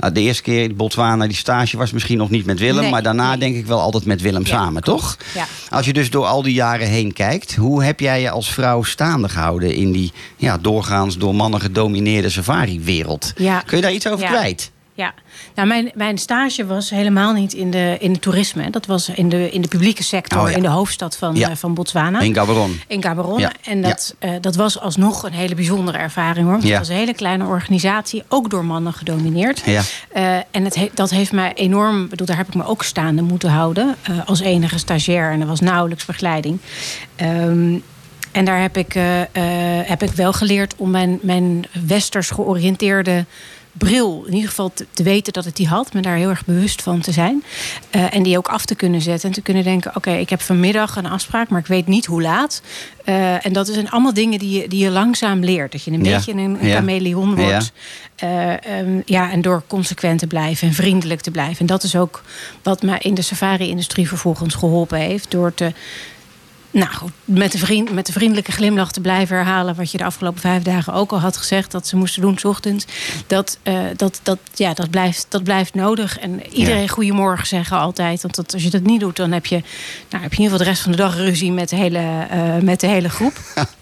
Nou, 0.00 0.12
de 0.12 0.20
eerste 0.20 0.42
keer 0.42 0.62
in 0.62 0.76
Botswana, 0.76 1.26
die 1.26 1.36
stage 1.36 1.76
was 1.76 1.92
misschien 1.92 2.18
nog 2.18 2.30
niet 2.30 2.46
met 2.46 2.58
Willem... 2.58 2.80
Nee, 2.82 2.90
maar 2.90 3.02
daarna 3.02 3.28
nee. 3.28 3.38
denk 3.38 3.56
ik 3.56 3.66
wel 3.66 3.80
altijd 3.80 4.04
met 4.04 4.20
Willem 4.20 4.42
Ja, 4.42 4.48
samen, 4.48 4.82
klopt. 4.82 5.00
toch? 5.00 5.16
Ja. 5.34 5.46
Als 5.70 5.86
je 5.86 5.92
dus 5.92 6.10
door 6.10 6.26
al 6.26 6.42
die 6.42 6.54
jaren 6.54 6.86
heen 6.86 7.12
kijkt, 7.12 7.54
hoe 7.54 7.84
heb 7.84 8.00
jij 8.00 8.20
je 8.20 8.30
als 8.30 8.52
vrouw 8.52 8.82
staande 8.82 9.28
gehouden 9.28 9.74
in 9.74 9.92
die 9.92 10.12
ja, 10.36 10.58
doorgaans 10.58 11.18
door 11.18 11.34
mannen 11.34 11.60
gedomineerde 11.60 12.30
safari-wereld? 12.30 13.32
Ja. 13.36 13.60
Kun 13.60 13.76
je 13.76 13.82
daar 13.82 13.92
iets 13.92 14.08
over 14.08 14.24
Ja. 14.24 14.30
kwijt? 14.30 14.70
Ja, 15.00 15.14
nou, 15.54 15.68
mijn, 15.68 15.90
mijn 15.94 16.18
stage 16.18 16.66
was 16.66 16.90
helemaal 16.90 17.32
niet 17.32 17.52
in, 17.52 17.70
de, 17.70 17.96
in 18.00 18.12
het 18.12 18.20
toerisme. 18.22 18.70
Dat 18.70 18.86
was 18.86 19.08
in 19.08 19.28
de, 19.28 19.50
in 19.50 19.60
de 19.60 19.68
publieke 19.68 20.02
sector, 20.02 20.40
Oh 20.42 20.50
ja. 20.50 20.56
in 20.56 20.62
de 20.62 20.68
hoofdstad 20.68 21.16
van, 21.16 21.34
Ja. 21.34 21.50
eh, 21.50 21.56
van 21.56 21.74
Botswana. 21.74 22.20
In 22.20 22.34
Gaborone. 22.34 22.74
In 22.86 23.02
Gaborone. 23.02 23.40
Ja. 23.40 23.52
En 23.64 23.82
dat, 23.82 24.14
eh, 24.18 24.30
dat 24.40 24.56
was 24.56 24.80
alsnog 24.80 25.22
een 25.22 25.32
hele 25.32 25.54
bijzondere 25.54 25.98
ervaring 25.98 26.46
hoor. 26.46 26.56
Het 26.56 26.78
was 26.78 26.88
een 26.88 26.94
hele 26.96 27.14
kleine 27.14 27.44
organisatie, 27.44 28.22
ook 28.28 28.50
door 28.50 28.64
mannen 28.64 28.92
gedomineerd. 28.92 29.62
Ja. 29.64 29.82
Eh, 30.12 30.34
en 30.50 30.64
het 30.64 30.74
he- 30.74 30.90
dat 30.94 31.10
heeft 31.10 31.32
mij 31.32 31.52
enorm, 31.54 32.08
bedoel, 32.08 32.26
daar 32.26 32.36
heb 32.36 32.48
ik 32.48 32.54
me 32.54 32.64
ook 32.66 32.82
staande 32.82 33.22
moeten 33.22 33.50
houden. 33.50 33.96
als 34.26 34.40
enige 34.40 34.78
stagiair. 34.78 35.30
En 35.32 35.40
er 35.40 35.46
was 35.46 35.60
nauwelijks 35.60 36.04
begeleiding. 36.04 36.58
Ehm, 37.16 37.74
en 38.32 38.44
daar 38.44 38.60
heb 38.60 38.76
ik, 38.76 38.92
heb 39.86 40.02
ik 40.02 40.10
wel 40.10 40.32
geleerd 40.32 40.74
om 40.76 40.90
mijn, 40.90 41.18
mijn 41.22 41.64
westers 41.86 42.30
georiënteerde 42.30 43.24
bril 43.88 44.22
in 44.26 44.32
ieder 44.34 44.48
geval 44.48 44.70
te, 44.74 44.86
te 44.92 45.02
weten 45.02 45.32
dat 45.32 45.44
het 45.44 45.56
die 45.56 45.68
had, 45.68 45.92
me 45.92 46.00
daar 46.00 46.16
heel 46.16 46.28
erg 46.28 46.44
bewust 46.44 46.82
van 46.82 47.00
te 47.00 47.12
zijn. 47.12 47.42
Eh, 47.90 48.14
en 48.14 48.22
die 48.22 48.38
ook 48.38 48.48
af 48.48 48.64
te 48.64 48.74
kunnen 48.74 49.00
zetten 49.00 49.28
en 49.28 49.34
te 49.34 49.42
kunnen 49.42 49.64
denken: 49.64 49.96
oké, 49.96 50.10
ik 50.10 50.30
heb 50.30 50.40
vanmiddag 50.40 50.96
een 50.96 51.06
afspraak, 51.06 51.48
maar 51.48 51.60
ik 51.60 51.66
weet 51.66 51.86
niet 51.86 52.06
hoe 52.06 52.22
laat. 52.22 52.62
Eh, 53.04 53.46
en 53.46 53.52
dat 53.52 53.66
zijn 53.68 53.90
allemaal 53.90 54.14
dingen 54.14 54.38
die 54.38 54.60
je, 54.62 54.68
die 54.68 54.84
je 54.84 54.90
langzaam 54.90 55.40
leert. 55.44 55.72
Dat 55.72 55.82
je 55.82 55.90
een 55.90 56.04
Ja. 56.04 56.14
beetje 56.16 56.32
een, 56.32 56.38
een 56.38 56.66
Ja. 56.66 56.74
chameleon 56.74 57.28
Ja. 57.30 57.34
wordt. 57.36 57.72
Eh, 58.16 58.78
ehm, 58.78 59.00
ja, 59.04 59.30
en 59.30 59.40
door 59.42 59.62
consequent 59.66 60.18
te 60.18 60.26
blijven 60.26 60.68
en 60.68 60.74
vriendelijk 60.74 61.20
te 61.20 61.30
blijven. 61.30 61.58
En 61.58 61.66
dat 61.66 61.82
is 61.82 61.96
ook 61.96 62.22
wat 62.62 62.82
mij 62.82 62.98
in 62.98 63.14
de 63.14 63.22
safari-industrie 63.22 64.08
vervolgens 64.08 64.54
geholpen 64.54 64.98
heeft. 64.98 65.30
Door 65.30 65.54
te 65.54 65.72
nou, 66.70 66.90
goed, 66.92 67.12
met 67.24 67.52
de, 67.52 67.58
vriend, 67.58 67.92
met 67.92 68.06
de 68.06 68.12
vriendelijke 68.12 68.52
glimlach 68.52 68.92
te 68.92 69.00
blijven 69.00 69.36
herhalen... 69.36 69.74
wat 69.74 69.90
je 69.90 69.98
de 69.98 70.04
afgelopen 70.04 70.40
vijf 70.40 70.62
dagen 70.62 70.92
ook 70.92 71.12
al 71.12 71.20
had 71.20 71.36
gezegd... 71.36 71.70
dat 71.70 71.86
ze 71.86 71.96
moesten 71.96 72.22
doen, 72.22 72.38
s 72.38 72.44
ochtends. 72.44 72.84
Dat, 73.26 73.58
eh, 73.62 73.80
dat, 73.96 74.20
dat, 74.22 74.38
ja, 74.54 74.74
dat, 74.74 74.90
blijft, 74.90 75.26
dat 75.28 75.42
blijft 75.42 75.74
nodig. 75.74 76.18
En 76.18 76.46
iedereen 76.52 76.80
Ja. 76.80 76.86
goedemorgen 76.86 77.46
zeggen 77.46 77.78
altijd. 77.78 78.22
Want 78.22 78.34
dat, 78.34 78.52
als 78.52 78.62
je 78.62 78.70
dat 78.70 78.82
niet 78.82 79.00
doet, 79.00 79.16
dan 79.16 79.32
heb 79.32 79.46
je, 79.46 79.62
nou, 80.10 80.22
heb 80.22 80.32
je 80.32 80.38
in 80.38 80.42
ieder 80.42 80.58
geval 80.58 80.58
de 80.58 80.64
rest 80.64 80.82
van 80.82 80.90
de 80.90 80.98
dag 80.98 81.16
ruzie... 81.16 81.52
met 81.52 81.68
de 81.68 81.76
hele, 81.76 82.26
eh, 82.30 82.56
met 82.56 82.80
de 82.80 82.86
hele 82.86 83.08
groep. 83.08 83.38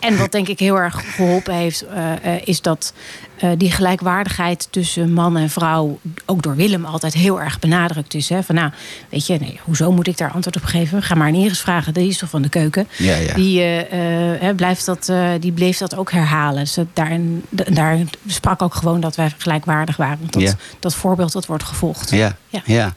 En 0.00 0.18
wat 0.18 0.32
denk 0.32 0.48
ik 0.48 0.58
heel 0.58 0.78
erg 0.78 1.14
geholpen 1.14 1.54
heeft, 1.54 1.84
eh, 1.86 2.12
is 2.44 2.60
dat 2.60 2.92
eh, 3.38 3.50
die 3.56 3.70
gelijkwaardigheid 3.70 4.68
tussen 4.70 5.12
man 5.12 5.36
en 5.36 5.50
vrouw 5.50 5.98
ook 6.26 6.42
door 6.42 6.56
Willem 6.56 6.84
altijd 6.84 7.14
heel 7.14 7.40
erg 7.40 7.58
benadrukt 7.58 8.14
is. 8.14 8.28
Hè? 8.28 8.42
Van 8.42 8.54
nou, 8.54 8.70
weet 9.10 9.26
je, 9.26 9.36
nee, 9.40 9.60
hoezo 9.64 9.92
moet 9.92 10.06
ik 10.06 10.16
daar 10.18 10.30
antwoord 10.32 10.56
op 10.56 10.64
geven? 10.64 11.02
Ga 11.02 11.14
maar 11.14 11.34
Iris 11.34 11.60
vragen, 11.60 11.94
die 11.94 12.08
is 12.08 12.18
toch 12.18 12.30
van 12.30 12.42
de 12.42 12.48
keuken. 12.48 12.88
Ja, 12.98 13.16
ja. 13.16 13.34
Die, 13.34 13.60
eh, 13.60 14.48
eh, 14.48 14.56
blijft 14.56 14.86
dat, 14.86 15.12
die 15.40 15.52
bleef 15.52 15.78
dat 15.78 15.96
ook 15.96 16.10
herhalen. 16.12 16.58
Dus 16.64 16.74
dat, 16.74 16.86
daarin, 16.92 17.44
d- 17.56 17.74
daarin 17.76 18.08
sprak 18.26 18.62
ook 18.62 18.74
gewoon 18.74 19.00
dat 19.00 19.16
wij 19.16 19.32
gelijkwaardig 19.38 19.96
waren. 19.96 20.18
Want 20.20 20.32
dat, 20.32 20.42
Ja. 20.42 20.52
dat 20.80 20.94
voorbeeld 20.94 21.32
dat 21.32 21.46
wordt 21.46 21.64
gevolgd. 21.64 22.10
Ja, 22.10 22.36
ja. 22.64 22.94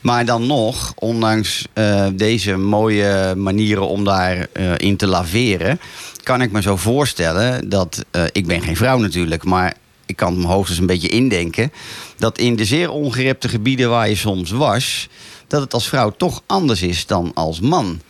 Maar 0.00 0.24
dan 0.24 0.46
nog, 0.46 0.92
ondanks 0.96 1.66
deze 2.12 2.56
mooie 2.56 3.34
manieren 3.36 3.88
om 3.88 4.04
daarin 4.04 4.46
in 4.76 4.96
te 4.96 5.06
laveren, 5.06 5.80
kan 6.28 6.42
ik 6.42 6.52
me 6.52 6.62
zo 6.62 6.76
voorstellen 6.76 7.68
dat, 7.68 8.04
eh, 8.10 8.22
ik 8.32 8.46
ben 8.46 8.62
geen 8.62 8.76
vrouw 8.76 8.98
natuurlijk, 8.98 9.44
maar 9.44 9.74
ik 10.06 10.16
kan 10.16 10.32
het 10.32 10.40
me 10.42 10.46
hoogstens 10.46 10.78
een 10.78 10.86
beetje 10.86 11.08
indenken, 11.08 11.72
dat 12.16 12.38
in 12.38 12.56
de 12.56 12.64
zeer 12.64 12.90
ongerepte 12.90 13.48
gebieden 13.48 13.90
waar 13.90 14.08
je 14.08 14.14
soms 14.16 14.50
was, 14.50 15.08
dat 15.46 15.60
het 15.60 15.74
als 15.74 15.88
vrouw 15.88 16.10
toch 16.10 16.42
anders 16.46 16.82
is 16.82 17.06
dan 17.06 17.30
als 17.34 17.60
man. 17.60 18.00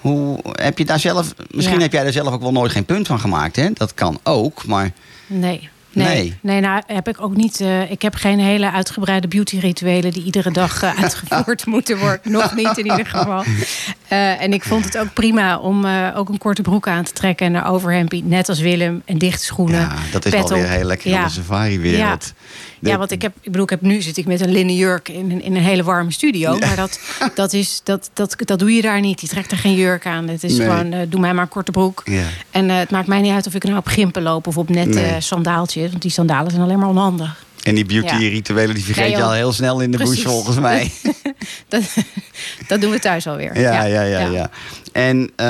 Hoe 0.00 0.38
heb 0.52 0.78
je 0.78 0.84
daar 0.84 1.00
zelf, 1.00 1.34
misschien 1.50 1.76
Ja. 1.76 1.82
heb 1.82 1.92
jij 1.92 2.02
daar 2.02 2.12
zelf 2.12 2.32
ook 2.32 2.40
wel 2.40 2.52
nooit 2.52 2.72
geen 2.72 2.84
punt 2.84 3.06
van 3.06 3.20
gemaakt, 3.20 3.56
hè? 3.56 3.68
Dat 3.74 3.94
kan 3.94 4.18
ook, 4.22 4.66
maar 4.66 4.92
Nee. 5.26 5.68
Nee. 5.94 6.06
Nee. 6.16 6.34
nee, 6.40 6.60
nou 6.60 6.82
heb 6.86 7.08
ik 7.08 7.20
ook 7.20 7.36
niet. 7.36 7.60
eh, 7.60 7.90
ik 7.90 8.02
heb 8.02 8.14
geen 8.14 8.38
hele 8.40 8.70
uitgebreide 8.70 9.28
beauty-rituelen 9.28 10.10
die 10.12 10.24
iedere 10.24 10.50
dag 10.50 10.82
eh, 10.82 10.90
uitgevoerd 11.02 11.66
moeten 11.66 11.98
worden. 11.98 12.32
Nog 12.32 12.54
niet 12.54 12.78
in 12.78 12.84
ieder 12.86 13.06
geval. 13.06 13.44
Eh, 14.08 14.42
en 14.42 14.52
ik 14.52 14.62
vond 14.64 14.84
het 14.84 14.98
ook 14.98 15.12
prima 15.12 15.58
om 15.58 15.84
eh, 15.84 16.08
ook 16.16 16.28
een 16.28 16.38
korte 16.38 16.62
broek 16.62 16.88
aan 16.88 17.04
te 17.04 17.12
trekken 17.12 17.46
en 17.46 17.54
een 17.54 17.64
overhempie. 17.64 18.24
Net 18.24 18.48
als 18.48 18.60
Willem. 18.60 19.02
En 19.04 19.18
dichte 19.18 19.44
schoenen. 19.44 19.80
Ja, 19.80 19.94
dat 20.12 20.24
is 20.24 20.30
pet 20.32 20.48
wel 20.48 20.58
weer 20.58 20.66
op. 20.66 20.72
heel 20.74 20.84
lekker 20.86 21.10
Ja. 21.10 21.18
in 21.18 21.24
de 21.24 21.30
safari-wereld. 21.32 22.20
De- 22.22 22.32
Ja, 22.90 22.98
want 22.98 23.10
ik 23.10 23.22
heb, 23.22 23.32
ik 23.40 23.44
bedoel, 23.50 23.62
ik 23.62 23.70
heb 23.70 23.80
nu 23.80 24.00
zit 24.02 24.16
ik 24.16 24.26
met 24.26 24.40
een 24.40 24.50
linnen 24.52 24.74
jurk 24.74 25.08
in, 25.08 25.30
een- 25.30 25.42
in 25.42 25.56
een 25.56 25.62
hele 25.62 25.82
warme 25.82 26.12
studio. 26.12 26.58
Maar 26.58 26.76
dat, 26.76 27.00
dat, 27.34 27.52
is, 27.52 27.80
dat, 27.84 28.10
dat, 28.12 28.34
dat 28.38 28.58
doe 28.58 28.72
je 28.74 28.82
daar 28.82 29.00
niet. 29.00 29.20
Je 29.20 29.26
trekt 29.28 29.50
er 29.50 29.58
geen 29.58 29.74
jurk 29.74 30.06
aan. 30.06 30.28
Het 30.28 30.44
is 30.44 30.56
Nee. 30.56 30.68
gewoon, 30.68 30.92
eh, 30.92 31.00
doe 31.08 31.20
mij 31.20 31.32
maar 31.34 31.42
een 31.42 31.48
korte 31.48 31.70
broek. 31.70 32.02
Ja. 32.04 32.24
En 32.50 32.70
eh, 32.70 32.76
het 32.78 32.90
maakt 32.90 33.06
mij 33.06 33.20
niet 33.20 33.32
uit 33.32 33.46
of 33.46 33.54
ik 33.54 33.64
nou 33.64 33.76
op 33.76 33.86
gimpen 33.86 34.22
loop 34.22 34.46
of 34.46 34.58
op 34.58 34.68
nette 34.68 34.98
Nee. 35.00 35.20
sandaaltjes. 35.20 35.90
Want 35.90 36.02
die 36.02 36.10
sandalen 36.10 36.50
zijn 36.50 36.62
alleen 36.62 36.78
maar 36.78 36.88
onhandig. 36.88 37.44
En 37.62 37.74
die 37.74 37.84
Ja. 37.92 38.00
beauty-rituelen 38.00 38.74
die 38.74 38.84
vergeet 38.84 39.04
Nee, 39.08 39.16
je 39.16 39.22
al 39.22 39.32
heel 39.32 39.52
snel 39.52 39.80
in 39.80 39.90
de 39.90 39.98
bush, 39.98 40.22
volgens 40.22 40.58
mij. 40.58 40.90
Dat, 41.68 41.82
dat 42.66 42.80
doen 42.80 42.90
we 42.90 42.98
thuis 42.98 43.26
alweer. 43.26 43.60
Ja, 43.60 43.84
ja, 43.84 44.02
ja, 44.02 44.18
ja. 44.26 44.50
En 44.92 45.30
eh, 45.36 45.46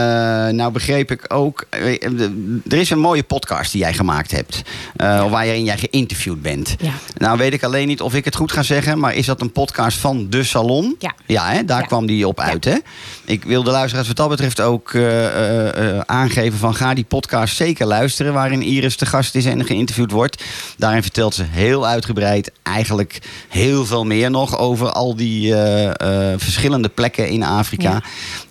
nou 0.48 0.72
begreep 0.72 1.10
ik 1.10 1.24
ook, 1.28 1.66
eh, 1.70 2.00
de- 2.00 2.60
er 2.68 2.78
is 2.78 2.90
een 2.90 2.98
mooie 2.98 3.22
podcast 3.22 3.72
die 3.72 3.80
jij 3.80 3.94
gemaakt 3.94 4.30
hebt, 4.30 4.62
eh, 4.96 5.30
waarin 5.30 5.64
jij 5.64 5.78
geïnterviewd 5.78 6.42
bent. 6.42 6.74
Ja. 6.80 6.92
Nou 7.16 7.38
weet 7.38 7.52
ik 7.52 7.62
alleen 7.62 7.86
niet 7.86 8.00
of 8.00 8.14
ik 8.14 8.24
het 8.24 8.36
goed 8.36 8.52
ga 8.52 8.62
zeggen, 8.62 8.98
maar 8.98 9.14
is 9.14 9.26
dat 9.26 9.40
een 9.40 9.52
podcast 9.52 9.98
van 9.98 10.26
De 10.30 10.44
Salon? 10.44 10.96
Ja. 10.98 11.14
Ja, 11.26 11.48
hè? 11.50 11.64
daar 11.64 11.80
Ja. 11.80 11.86
kwam 11.86 12.06
die 12.06 12.28
op 12.28 12.40
uit, 12.40 12.64
hè? 12.64 12.76
Ik 13.24 13.44
wil 13.44 13.62
de 13.62 13.70
luisteraars 13.70 14.06
wat 14.08 14.16
dat 14.16 14.28
betreft 14.28 14.60
ook 14.60 14.94
eh, 14.94 15.26
eh, 15.26 15.88
eh, 15.96 16.00
aangeven 16.06 16.58
van 16.58 16.74
ga 16.74 16.94
die 16.94 17.04
podcast 17.04 17.56
zeker 17.56 17.86
luisteren, 17.86 18.32
waarin 18.32 18.62
Iris 18.62 18.96
te 18.96 19.06
gast 19.06 19.34
is 19.34 19.44
en 19.44 19.64
geïnterviewd 19.64 20.10
wordt. 20.10 20.42
Daarin 20.76 21.02
vertelt 21.02 21.34
ze 21.34 21.44
heel 21.48 21.86
uitgebreid, 21.86 22.50
eigenlijk 22.62 23.18
heel 23.48 23.86
veel 23.86 24.04
meer 24.04 24.30
nog 24.30 24.58
over 24.58 24.90
al 24.90 25.16
die 25.16 25.54
eh, 25.54 26.30
eh, 26.32 26.38
verschillende 26.40 26.88
plekken 26.88 27.28
in 27.28 27.42
Afrika. 27.42 27.90
Ja. 27.90 28.02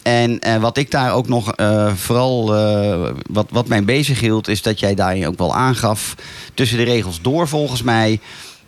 En 0.04 0.40
eh, 0.40 0.56
wat 0.58 0.78
ik 0.78 0.81
daar 0.90 1.14
ook 1.14 1.28
nog 1.28 1.52
eh, 1.52 1.94
vooral 1.96 2.56
eh, 2.56 3.10
wat, 3.32 3.48
wat 3.50 3.68
mij 3.68 3.84
bezig 3.84 4.20
hield, 4.20 4.48
is 4.48 4.62
dat 4.62 4.80
jij 4.80 4.96
daarin 4.96 5.28
ook 5.28 5.38
wel 5.38 5.56
aangaf, 5.56 6.16
tussen 6.54 6.78
de 6.78 6.84
regels 6.84 7.22
door 7.22 7.48
volgens 7.48 7.82
mij. 7.82 8.20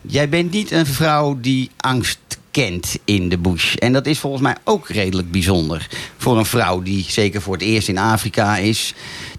Jij 0.02 0.30
bent 0.30 0.52
niet 0.52 0.72
een 0.72 0.86
vrouw 0.86 1.38
die 1.40 1.70
angst 1.78 2.20
kent 2.54 2.98
in 3.06 3.30
de 3.30 3.38
bush. 3.38 3.76
En 3.76 3.94
dat 3.94 4.06
is 4.06 4.20
volgens 4.20 4.42
mij 4.42 4.56
ook 4.64 4.90
redelijk 4.90 5.32
bijzonder. 5.32 5.88
Voor 6.18 6.38
een 6.38 6.46
vrouw 6.46 6.82
die 6.82 7.06
zeker 7.08 7.42
voor 7.42 7.54
het 7.54 7.62
eerst 7.62 7.88
in 7.88 7.98
Afrika 7.98 8.58
is, 8.58 8.94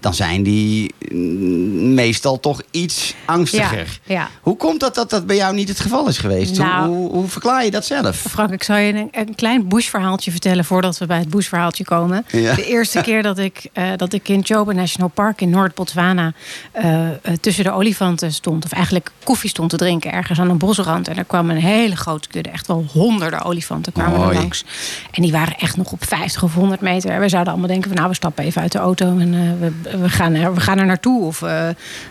dan 0.05 0.13
zijn 0.13 0.43
die 0.43 0.93
mm, 1.11 1.93
meestal 1.93 2.39
toch 2.39 2.61
iets 2.71 3.13
angstiger. 3.25 3.99
Ja, 4.03 4.13
ja. 4.13 4.29
Hoe 4.41 4.57
komt 4.57 4.79
dat, 4.79 4.95
dat 4.95 5.09
dat 5.09 5.25
bij 5.25 5.35
jou 5.35 5.55
niet 5.55 5.67
het 5.67 5.79
geval 5.79 6.07
is 6.07 6.17
geweest? 6.17 6.57
Nou- 6.57 6.87
hoe, 6.87 6.97
hoe, 6.97 7.11
hoe 7.11 7.27
verklaar 7.27 7.65
je 7.65 7.71
dat 7.71 7.85
zelf? 7.85 8.15
Frank, 8.15 8.51
ik 8.51 8.63
zal 8.63 8.75
je 8.75 8.93
een, 8.93 9.09
een 9.11 9.35
klein 9.35 9.67
bushverhaaltje 9.67 10.31
vertellen 10.31 10.65
voordat 10.65 10.97
we 10.97 11.05
bij 11.05 11.17
het 11.17 11.29
bushverhaaltje 11.29 11.83
komen. 11.83 12.25
Ja. 12.31 12.55
De 12.55 12.65
eerste 12.65 13.01
keer 13.01 13.23
dat 13.23 13.37
ik, 13.37 13.69
eh, 13.73 13.87
dat 13.95 14.13
ik 14.13 14.29
in 14.29 14.45
Chobe 14.45 14.73
National 14.73 15.09
Park 15.09 15.41
in 15.41 15.49
Noord-Botswana 15.49 16.33
eh, 16.71 17.07
eh, 17.09 17.15
tussen 17.41 17.63
de 17.63 17.71
olifanten 17.71 18.33
stond, 18.33 18.65
of 18.65 18.71
eigenlijk 18.71 19.11
koffie 19.23 19.49
stond 19.49 19.69
te 19.69 19.77
drinken 19.77 20.11
ergens 20.11 20.39
aan 20.39 20.49
een 20.49 20.57
bosrand. 20.57 21.07
En 21.07 21.17
er 21.17 21.23
kwam 21.23 21.49
een 21.49 21.57
hele 21.57 21.95
grote 21.95 22.27
kudde, 22.27 22.49
echt 22.49 22.67
wel 22.67 22.85
honderden 22.91 23.41
olifanten 23.41 23.93
kwamen 23.93 24.27
er 24.27 24.33
langs. 24.33 24.63
En 25.11 25.21
die 25.21 25.31
waren 25.31 25.57
echt 25.57 25.77
nog 25.77 25.91
op 25.91 26.05
50 26.05 26.43
of 26.43 26.53
100 26.53 26.81
meter. 26.81 27.11
En 27.11 27.19
we 27.19 27.29
zouden 27.29 27.51
allemaal 27.51 27.69
denken 27.69 27.87
van 27.87 27.97
nou, 27.97 28.09
we 28.09 28.15
stappen 28.15 28.43
even 28.43 28.61
uit 28.61 28.71
de 28.71 28.77
auto 28.77 29.05
en 29.05 29.59
we, 29.59 29.94
we, 30.01 30.09
gaan 30.09 30.33
er, 30.33 30.53
we 30.53 30.59
gaan 30.61 30.77
er 30.79 30.85
naartoe. 30.85 31.23
Of 31.25 31.41
eh, 31.41 31.49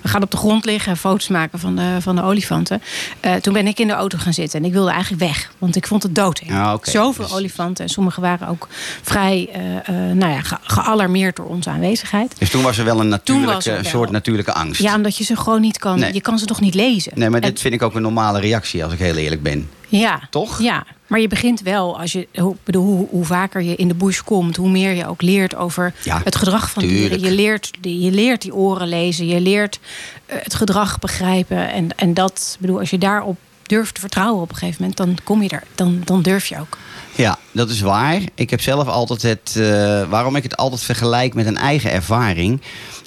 we 0.03 0.09
gaan 0.09 0.23
op 0.23 0.31
de 0.31 0.37
grond 0.37 0.65
liggen 0.65 0.91
en 0.93 0.99
foto's 0.99 1.29
maken 1.29 1.59
van 1.59 1.77
de, 1.77 1.97
van 2.01 2.17
de 2.17 2.23
olifanten. 2.23 2.83
Eh, 3.21 3.35
toen 3.35 3.53
ben 3.53 3.67
ik 3.67 3.79
in 3.79 3.87
de 3.87 3.93
auto 3.93 4.19
gaan 4.19 4.33
zitten 4.33 4.61
en 4.61 4.67
ik 4.67 4.73
wilde 4.73 4.91
eigenlijk 4.91 5.23
weg. 5.23 5.51
Want 5.59 5.77
ik 5.77 5.87
vond 5.87 6.03
het 6.03 6.15
dood. 6.15 6.43
Oké. 6.73 6.91
Zoveel 6.91 7.25
Dus- 7.25 7.35
olifanten. 7.35 7.85
En 7.85 7.91
sommige 7.91 8.21
waren 8.21 8.49
ook 8.49 8.69
vrij 9.03 9.49
eh, 9.53 9.61
nou 9.95 10.33
ja, 10.33 10.41
ge- 10.43 10.57
gealarmeerd 10.63 11.37
door 11.37 11.47
onze 11.47 11.71
aanwezigheid. 11.71 12.35
Dus 12.39 12.51
toen 12.51 12.63
was 12.63 12.79
er 12.79 12.85
wel 12.85 13.01
een 13.01 13.09
natuurlijke, 13.09 13.71
wel. 13.73 13.85
soort 13.85 14.11
natuurlijke 14.11 14.53
angst. 14.53 14.83
Ja, 14.83 14.95
omdat 14.97 15.17
je 15.17 15.25
ze 15.25 15.37
gewoon 15.37 15.61
niet 15.61 15.79
kan. 15.79 15.99
Nee. 15.99 16.13
Je 16.13 16.21
kan 16.21 16.39
ze 16.39 16.45
toch 16.47 16.61
niet 16.61 16.75
lezen. 16.75 17.13
Nee, 17.15 17.31
maar 17.31 17.41
En- 17.41 17.49
dit 17.51 17.61
vind 17.61 17.75
ik 17.75 17.83
ook 17.83 17.95
een 17.95 18.03
normale 18.03 18.41
reactie, 18.41 18.85
als 18.85 18.93
ik 18.93 18.99
heel 18.99 19.17
eerlijk 19.17 19.43
ben. 19.43 19.69
Ja. 19.99 20.21
Toch? 20.31 20.61
Ja, 20.63 20.85
maar 21.07 21.21
je 21.21 21.29
begint 21.29 21.61
wel, 21.61 21.99
als 22.01 22.13
je, 22.13 22.29
hoe, 22.35 22.57
bedoel, 22.65 22.85
hoe, 22.97 23.07
hoe 23.11 23.25
vaker 23.25 23.63
je 23.63 23.77
in 23.77 23.89
de 23.89 23.95
bush 23.95 24.21
komt, 24.21 24.57
hoe 24.57 24.71
meer 24.71 24.93
je 24.95 25.07
ook 25.09 25.23
leert 25.23 25.55
over 25.55 25.95
Ja, 26.03 26.21
het 26.25 26.37
gedrag 26.37 26.71
van 26.71 26.83
tuurlijk. 26.83 27.11
dieren. 27.13 27.29
Je 27.31 27.35
leert, 27.37 27.71
die- 27.81 28.01
je 28.01 28.11
leert 28.11 28.43
die 28.43 28.55
oren 28.55 28.89
lezen, 28.89 29.27
je 29.27 29.41
leert 29.41 29.79
eh, 30.27 30.37
het 30.43 30.55
gedrag 30.55 30.99
begrijpen. 30.99 31.73
En, 31.73 31.89
en 31.97 32.15
dat, 32.15 32.57
bedoel, 32.61 32.79
als 32.79 32.91
je 32.91 32.99
daarop 32.99 33.37
durft 33.63 33.95
te 33.95 34.01
vertrouwen 34.01 34.43
op 34.43 34.51
een 34.51 34.57
gegeven 34.57 34.77
moment, 34.81 34.97
dan 34.99 35.17
kom 35.25 35.43
je 35.43 35.49
er, 35.49 35.63
dan, 35.75 36.03
dan 36.05 36.23
durf 36.23 36.47
je 36.47 36.61
ook. 36.61 36.79
Ja, 37.17 37.39
dat 37.53 37.71
is 37.71 37.81
waar. 37.81 38.21
Ik 38.35 38.51
heb 38.51 38.61
zelf 38.61 38.89
altijd 38.89 39.23
het. 39.23 39.57
eh, 39.57 39.65
waarom 40.09 40.37
ik 40.37 40.43
het 40.43 40.57
altijd 40.57 40.83
vergelijk 40.83 41.35
met 41.35 41.47
een 41.47 41.57
eigen 41.57 41.91
ervaring. 41.91 42.61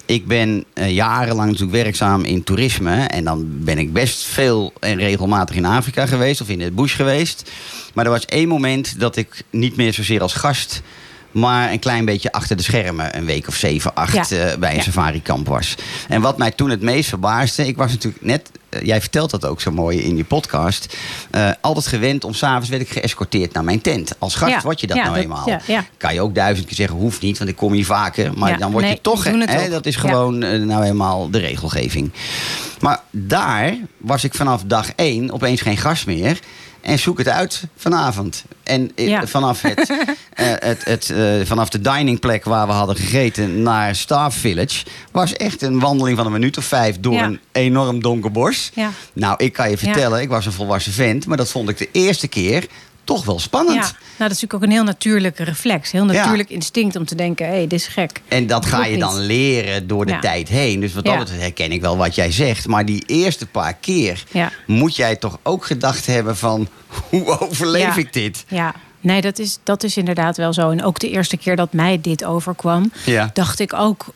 Ik 0.08 0.26
ben 0.26 0.64
eh, 0.74 0.90
jarenlang 0.94 1.50
natuurlijk 1.50 1.82
werkzaam 1.82 2.22
in 2.24 2.42
toerisme. 2.44 2.94
En 2.96 3.24
dan 3.24 3.46
ben 3.48 3.78
ik 3.78 3.92
best 3.92 4.24
veel 4.24 4.72
en 4.80 4.96
regelmatig 4.96 5.56
in 5.56 5.64
Afrika 5.64 6.06
geweest 6.06 6.40
of 6.40 6.48
in 6.48 6.60
het 6.60 6.74
bush 6.74 6.96
geweest. 6.96 7.50
Maar 7.94 8.04
er 8.04 8.10
was 8.10 8.24
één 8.24 8.48
moment 8.48 9.00
dat 9.00 9.16
ik 9.16 9.42
niet 9.50 9.76
meer 9.76 9.92
zozeer 9.92 10.20
als 10.22 10.32
gast. 10.32 10.82
Maar 11.30 11.70
een 11.72 11.78
klein 11.78 12.04
beetje 12.04 12.32
achter 12.32 12.56
de 12.56 12.62
schermen, 12.62 13.16
een 13.16 13.24
week 13.24 13.48
of 13.48 13.54
zeven, 13.54 13.94
acht, 13.94 14.28
Ja. 14.28 14.36
eh, 14.50 14.58
bij 14.58 14.70
een 14.70 14.76
Ja. 14.76 14.82
safari-kamp 14.82 15.46
was. 15.46 15.74
En 16.08 16.20
wat 16.20 16.38
mij 16.38 16.50
toen 16.50 16.70
het 16.70 16.82
meest 16.82 17.08
verbaasde, 17.08 17.66
ik 17.66 17.76
was 17.76 17.90
natuurlijk 17.90 18.24
net, 18.24 18.50
jij 18.82 19.00
vertelt 19.00 19.30
dat 19.30 19.44
ook 19.46 19.60
zo 19.60 19.70
mooi 19.70 19.98
in 19.98 20.16
je 20.16 20.24
podcast, 20.24 20.96
eh, 21.30 21.50
altijd 21.60 21.86
gewend 21.86 22.24
om 22.24 22.34
s'avonds 22.34 22.68
werd 22.68 22.82
ik 22.82 22.88
geëscorteerd 22.90 23.52
naar 23.52 23.64
mijn 23.64 23.80
tent. 23.80 24.14
Als 24.18 24.34
gast 24.34 24.52
Ja. 24.52 24.60
word 24.60 24.80
je 24.80 24.86
dat 24.86 24.96
Ja, 24.96 25.02
nou 25.02 25.14
dat- 25.14 25.24
eenmaal. 25.24 25.60
ja. 25.66 25.84
Kan 25.96 26.14
je 26.14 26.20
ook 26.20 26.34
duizend 26.34 26.66
keer 26.66 26.76
zeggen, 26.76 26.96
hoeft 26.96 27.20
niet, 27.20 27.38
want 27.38 27.50
ik 27.50 27.56
kom 27.56 27.72
hier 27.72 27.84
vaker. 27.86 28.38
Maar 28.38 28.58
dan 28.58 28.70
word 28.70 28.84
nee, 28.84 28.92
je 28.94 29.00
toch, 29.00 29.24
hè, 29.24 29.68
dat 29.70 29.86
is 29.86 29.96
gewoon 29.96 30.42
eh, 30.42 30.60
nou 30.60 30.84
eenmaal 30.84 31.30
de 31.30 31.38
regelgeving. 31.38 32.10
Maar 32.80 33.00
daar 33.10 33.76
was 33.96 34.24
ik 34.24 34.34
vanaf 34.34 34.62
dag 34.66 34.90
één 34.96 35.32
opeens 35.32 35.60
geen 35.60 35.76
gast 35.76 36.06
meer. 36.06 36.38
En 36.80 36.98
zoek 36.98 37.18
het 37.18 37.28
uit 37.28 37.62
vanavond. 37.76 38.44
En 38.62 38.92
eh, 38.94 39.06
Ja. 39.08 39.26
vanaf, 39.26 39.62
het, 39.62 39.90
eh, 40.34 40.46
het, 40.58 40.84
het, 40.84 41.10
eh, 41.10 41.34
vanaf 41.44 41.68
de 41.68 41.80
diningplek 41.80 42.44
waar 42.44 42.66
we 42.66 42.72
hadden 42.72 42.96
gegeten 42.96 43.62
naar 43.62 43.94
Staff 43.96 44.36
Village... 44.38 44.84
was 45.12 45.32
echt 45.32 45.62
een 45.62 45.78
wandeling 45.80 46.16
van 46.16 46.26
een 46.26 46.32
minuut 46.32 46.56
of 46.58 46.64
vijf 46.64 47.00
door 47.00 47.12
Ja. 47.12 47.24
een 47.24 47.40
enorm 47.52 48.02
donker 48.02 48.30
bos. 48.32 48.70
Ja. 48.74 48.90
Nou, 49.12 49.34
ik 49.44 49.52
kan 49.52 49.70
je 49.70 49.78
vertellen, 49.78 50.20
ik 50.20 50.28
was 50.28 50.46
een 50.46 50.52
volwassen 50.52 50.92
vent... 50.92 51.26
maar 51.26 51.36
dat 51.36 51.50
vond 51.50 51.68
ik 51.68 51.78
de 51.78 51.88
eerste 51.92 52.28
keer 52.28 52.66
toch 53.08 53.24
wel 53.24 53.38
spannend. 53.38 53.74
Ja, 53.76 53.80
nou, 53.82 53.92
dat 53.92 54.30
is 54.30 54.40
natuurlijk 54.40 54.54
ook 54.54 54.62
een 54.62 54.70
heel 54.70 54.84
natuurlijke 54.84 55.44
reflex. 55.44 55.90
Heel 55.90 56.06
Ja. 56.12 56.12
natuurlijk 56.24 56.50
instinct 56.50 56.96
om 56.96 57.04
te 57.04 57.14
denken, 57.14 57.46
hé, 57.46 57.52
hey, 57.52 57.60
dit 57.66 57.72
is 57.80 57.86
gek. 57.86 58.20
En 58.28 58.46
dat 58.46 58.66
ga 58.66 58.84
je 58.84 58.98
dan 58.98 59.18
leren 59.18 59.86
door 59.86 60.06
de 60.06 60.12
Ja. 60.12 60.18
tijd 60.18 60.48
heen. 60.48 60.80
Dus 60.80 60.94
wat 60.94 61.04
dat 61.04 61.18
betreft 61.18 61.40
herken 61.40 61.72
ik 61.72 61.80
wel 61.80 61.96
wat 61.96 62.14
jij 62.14 62.32
zegt. 62.32 62.66
Maar 62.66 62.84
die 62.84 63.02
eerste 63.06 63.46
paar 63.46 63.74
keer 63.74 64.24
moet 64.66 64.96
jij 64.96 65.16
toch 65.16 65.38
ook 65.42 65.64
gedacht 65.66 66.06
hebben 66.06 66.36
van... 66.36 66.68
hoe 67.10 67.40
overleef 67.40 67.96
ik 67.96 68.12
dit? 68.12 68.44
Ja, 68.48 68.74
nee, 69.00 69.20
dat 69.20 69.38
is, 69.38 69.58
dat 69.62 69.82
is 69.82 69.96
inderdaad 69.96 70.36
wel 70.36 70.52
zo. 70.52 70.70
En 70.70 70.84
ook 70.84 70.98
de 70.98 71.10
eerste 71.10 71.36
keer 71.36 71.56
dat 71.56 71.72
mij 71.72 72.00
dit 72.00 72.24
overkwam, 72.24 72.92
Ja. 73.04 73.30
dacht 73.32 73.58
ik 73.60 73.72
ook, 73.72 74.06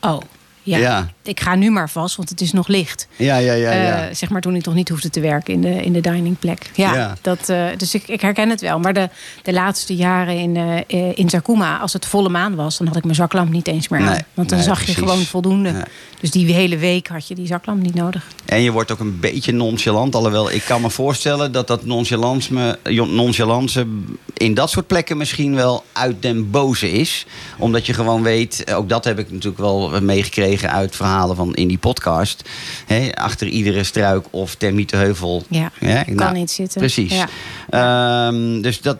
oh, 0.00 0.20
ja, 0.66 0.78
Ja. 0.78 1.08
ik 1.22 1.40
ga 1.40 1.54
nu 1.54 1.70
maar 1.70 1.90
vast, 1.90 2.16
want 2.16 2.28
het 2.28 2.40
is 2.40 2.52
nog 2.52 2.68
licht. 2.68 3.08
Ja, 3.16 3.36
ja, 3.36 3.52
ja. 3.52 3.72
ja. 3.72 4.06
Eh, 4.08 4.14
zeg 4.14 4.28
maar 4.30 4.40
toen 4.40 4.54
ik 4.56 4.64
nog 4.64 4.74
niet 4.74 4.88
hoefde 4.88 5.10
te 5.10 5.20
werken 5.20 5.54
in 5.54 5.60
de, 5.60 5.82
in 5.82 5.92
de 5.92 6.00
diningplek. 6.00 6.70
Ja, 6.74 6.94
Ja. 6.94 7.16
Dat, 7.20 7.48
eh, 7.48 7.64
dus 7.76 7.94
ik, 7.94 8.08
ik 8.08 8.20
herken 8.20 8.48
het 8.50 8.60
wel. 8.60 8.78
Maar 8.78 8.92
de, 8.94 9.08
de 9.42 9.52
laatste 9.52 9.94
jaren 9.96 10.38
in, 10.38 10.56
eh, 10.86 11.18
in 11.18 11.30
Zakuma, 11.30 11.78
als 11.78 11.92
het 11.92 12.06
volle 12.06 12.28
maan 12.28 12.54
was, 12.54 12.78
dan 12.78 12.86
had 12.86 12.96
ik 12.96 13.02
mijn 13.04 13.14
zaklamp 13.16 13.52
niet 13.52 13.66
eens 13.68 13.88
meer 13.88 14.00
aan. 14.00 14.06
Nee, 14.06 14.20
Want 14.34 14.48
dan 14.48 14.58
nee, 14.58 14.66
zag 14.66 14.78
je 14.78 14.84
precies. 14.84 15.02
gewoon 15.02 15.24
voldoende. 15.24 15.70
Nee. 15.70 15.82
Dus 16.20 16.30
die 16.30 16.52
hele 16.54 16.76
week 16.76 17.06
had 17.08 17.28
je 17.28 17.34
die 17.34 17.46
zaklamp 17.46 17.82
niet 17.82 17.94
nodig. 17.94 18.26
En 18.44 18.60
je 18.62 18.70
wordt 18.72 18.90
ook 18.92 19.00
een 19.00 19.20
beetje 19.20 19.52
nonchalant. 19.52 20.14
Alhoewel, 20.14 20.50
ik 20.50 20.62
kan 20.66 20.80
me 20.80 20.90
voorstellen 20.90 21.52
dat 21.52 21.66
dat 21.66 21.84
nonchalance, 21.84 22.52
me- 22.54 22.78
nonchalance 23.06 23.86
in 24.34 24.54
dat 24.54 24.70
soort 24.70 24.86
plekken 24.86 25.16
misschien 25.16 25.54
wel 25.54 25.84
uit 25.92 26.22
den 26.22 26.50
boze 26.50 26.90
is. 26.92 27.26
Omdat 27.58 27.86
je 27.86 27.92
gewoon 27.94 28.22
weet, 28.22 28.72
ook 28.74 28.88
dat 28.88 29.04
heb 29.04 29.18
ik 29.18 29.30
natuurlijk 29.30 29.58
wel 29.62 30.00
meegekregen 30.00 30.55
uit 30.64 30.96
verhalen 30.96 31.36
van 31.36 31.54
in 31.54 31.68
die 31.68 31.78
podcast. 31.78 32.48
Hè, 32.86 33.08
achter 33.14 33.46
iedere 33.46 33.84
struik 33.84 34.26
of 34.30 34.54
termietenheuvel. 34.54 35.42
Ja, 35.48 35.70
hè, 35.78 36.14
kan 36.14 36.32
niet 36.32 36.50
zitten. 36.50 36.80
Precies. 36.80 37.12
Ja. 37.12 37.28
Ehm, 37.70 38.60
dus 38.60 38.80
dat, 38.80 38.98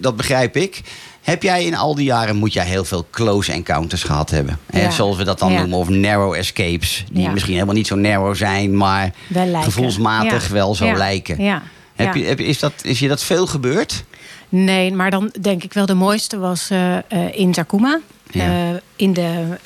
dat 0.00 0.16
begrijp 0.16 0.56
ik. 0.56 0.80
Heb 1.22 1.42
jij 1.42 1.64
in 1.64 1.76
al 1.76 1.94
die 1.94 2.04
jaren, 2.04 2.36
moet 2.36 2.52
jij 2.52 2.64
heel 2.64 2.84
veel 2.84 3.06
close 3.10 3.52
encounters 3.52 4.02
gehad 4.02 4.30
hebben? 4.30 4.58
Ja. 4.72 4.90
zoals 4.90 5.16
we 5.16 5.24
dat 5.24 5.38
dan 5.38 5.52
Ja. 5.52 5.58
noemen, 5.58 5.78
of 5.78 5.88
narrow 5.88 6.34
escapes. 6.34 7.04
Die 7.12 7.22
Ja. 7.22 7.30
misschien 7.30 7.54
helemaal 7.54 7.74
niet 7.74 7.86
zo 7.86 7.94
narrow 7.96 8.34
zijn, 8.34 8.76
maar 8.76 9.12
gevoelsmatig 9.62 10.48
wel 10.48 10.74
zo 10.74 10.92
lijken. 10.96 11.42
Ja. 11.42 11.62
Heb 11.94 12.14
je, 12.14 12.24
heb, 12.24 12.40
is, 12.40 12.58
dat, 12.58 12.72
is 12.82 12.98
je 12.98 13.08
dat 13.08 13.22
veel 13.22 13.46
gebeurd? 13.46 14.04
Nee, 14.48 14.92
maar 14.92 15.10
dan 15.10 15.32
denk 15.40 15.64
ik 15.64 15.72
wel 15.72 15.86
de 15.86 15.94
mooiste 15.94 16.38
was 16.38 16.70
eh, 16.70 16.96
eh, 16.96 17.38
in 17.38 17.52
Takuma. 17.52 18.00
Ja. 18.30 18.44
Eh, 18.44 18.76
in, 18.96 19.12
de, 19.12 19.58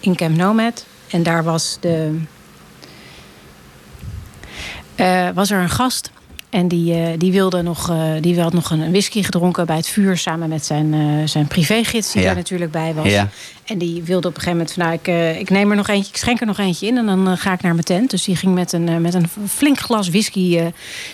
in 0.00 0.16
Camp 0.16 0.36
Nomad. 0.36 0.86
En 1.10 1.22
daar 1.22 1.44
was, 1.44 1.78
de, 1.80 2.20
was 5.34 5.50
er 5.50 5.60
een 5.60 5.70
gast. 5.70 6.10
En 6.50 6.68
die, 6.68 6.94
eh, 6.94 7.08
die 7.18 7.32
wilde 7.32 7.62
nog, 7.62 7.90
eh, 7.90 7.96
die 8.20 8.40
had 8.40 8.52
nog 8.52 8.70
een 8.70 8.90
whisky 8.90 9.22
gedronken 9.22 9.66
bij 9.66 9.76
het 9.76 9.88
vuur 9.88 10.16
samen 10.16 10.48
met 10.48 10.64
zijn, 10.66 10.94
eh, 10.94 11.00
zijn 11.28 11.46
privégids, 11.46 12.12
die 12.12 12.20
Ja. 12.20 12.26
daar 12.26 12.36
natuurlijk 12.36 12.70
bij 12.70 12.94
was. 12.94 13.06
Ja. 13.10 13.28
En 13.64 13.78
die 13.78 14.02
wilde 14.02 14.28
op 14.28 14.34
een 14.34 14.40
gegeven 14.42 14.58
moment 14.58 14.72
van 14.72 14.82
nou, 14.84 14.94
ik, 15.34 15.38
ik 15.40 15.50
neem 15.50 15.70
er 15.70 15.76
nog 15.76 15.88
eentje, 15.88 16.10
ik 16.10 16.16
schenk 16.16 16.40
er 16.40 16.46
nog 16.46 16.58
eentje 16.58 16.86
in 16.86 16.96
en 16.96 17.06
dan 17.06 17.38
ga 17.38 17.52
ik 17.52 17.62
naar 17.62 17.72
mijn 17.72 17.84
tent. 17.84 18.10
Dus 18.10 18.24
die 18.24 18.36
ging 18.36 18.54
met 18.54 18.72
een, 18.72 19.00
met 19.00 19.14
een 19.14 19.28
flink 19.48 19.78
glas 19.78 20.08
whisky 20.08 20.60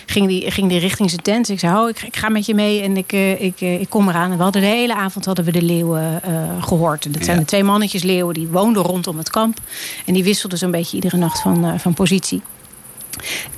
ging 0.05 0.27
die, 0.27 0.51
ging 0.51 0.69
die 0.69 0.79
richting 0.79 1.09
zijn 1.09 1.21
tent. 1.21 1.45
Dus 1.45 1.49
ik 1.55 1.59
zei, 1.59 1.77
oh, 1.77 1.89
ik, 1.89 2.01
ik 2.01 2.15
ga 2.15 2.29
met 2.29 2.45
je 2.45 2.53
mee 2.53 2.81
en 2.81 2.97
ik, 2.97 3.11
ik, 3.39 3.61
ik 3.61 3.89
kom 3.89 4.09
eraan. 4.09 4.31
En 4.31 4.37
we 4.37 4.43
hadden 4.43 4.61
de 4.61 4.67
hele 4.67 4.95
avond 4.95 5.25
hadden 5.25 5.45
we 5.45 5.51
de 5.51 5.61
leeuwen 5.61 6.23
eh, 6.23 6.63
gehoord. 6.63 7.05
En 7.05 7.11
dat 7.11 7.23
zijn 7.23 7.35
Ja. 7.35 7.41
de 7.41 7.47
twee 7.47 7.63
mannetjes 7.63 8.03
leeuwen 8.03 8.33
die 8.33 8.47
woonden 8.47 8.83
rondom 8.83 9.17
het 9.17 9.29
kamp. 9.29 9.57
En 10.05 10.13
die 10.13 10.23
wisselden 10.23 10.57
zo'n 10.57 10.71
beetje 10.71 10.95
iedere 10.95 11.17
nacht 11.17 11.41
van, 11.41 11.79
van 11.79 11.93
positie. 11.93 12.41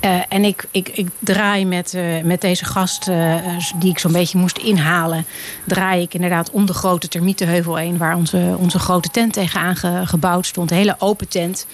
Eh, 0.00 0.20
en 0.28 0.44
ik, 0.44 0.64
ik, 0.70 0.88
ik 0.88 1.08
draai 1.18 1.66
met, 1.66 1.94
eh, 1.94 2.22
met 2.22 2.40
deze 2.40 2.64
gast, 2.64 3.08
eh, 3.08 3.34
die 3.76 3.90
ik 3.90 3.98
zo'n 3.98 4.12
beetje 4.12 4.38
moest 4.38 4.58
inhalen, 4.58 5.26
draai 5.64 6.02
ik 6.02 6.14
inderdaad 6.14 6.50
om 6.50 6.66
de 6.66 6.74
grote 6.74 7.08
termietenheuvel 7.08 7.76
heen, 7.76 7.98
waar 7.98 8.16
onze, 8.16 8.54
onze 8.58 8.78
grote 8.78 9.08
tent 9.08 9.32
tegenaan 9.32 9.76
ge- 9.76 10.02
gebouwd 10.04 10.46
stond. 10.46 10.70
Een 10.70 10.76
hele 10.76 10.96
open 10.98 11.28
tent. 11.28 11.66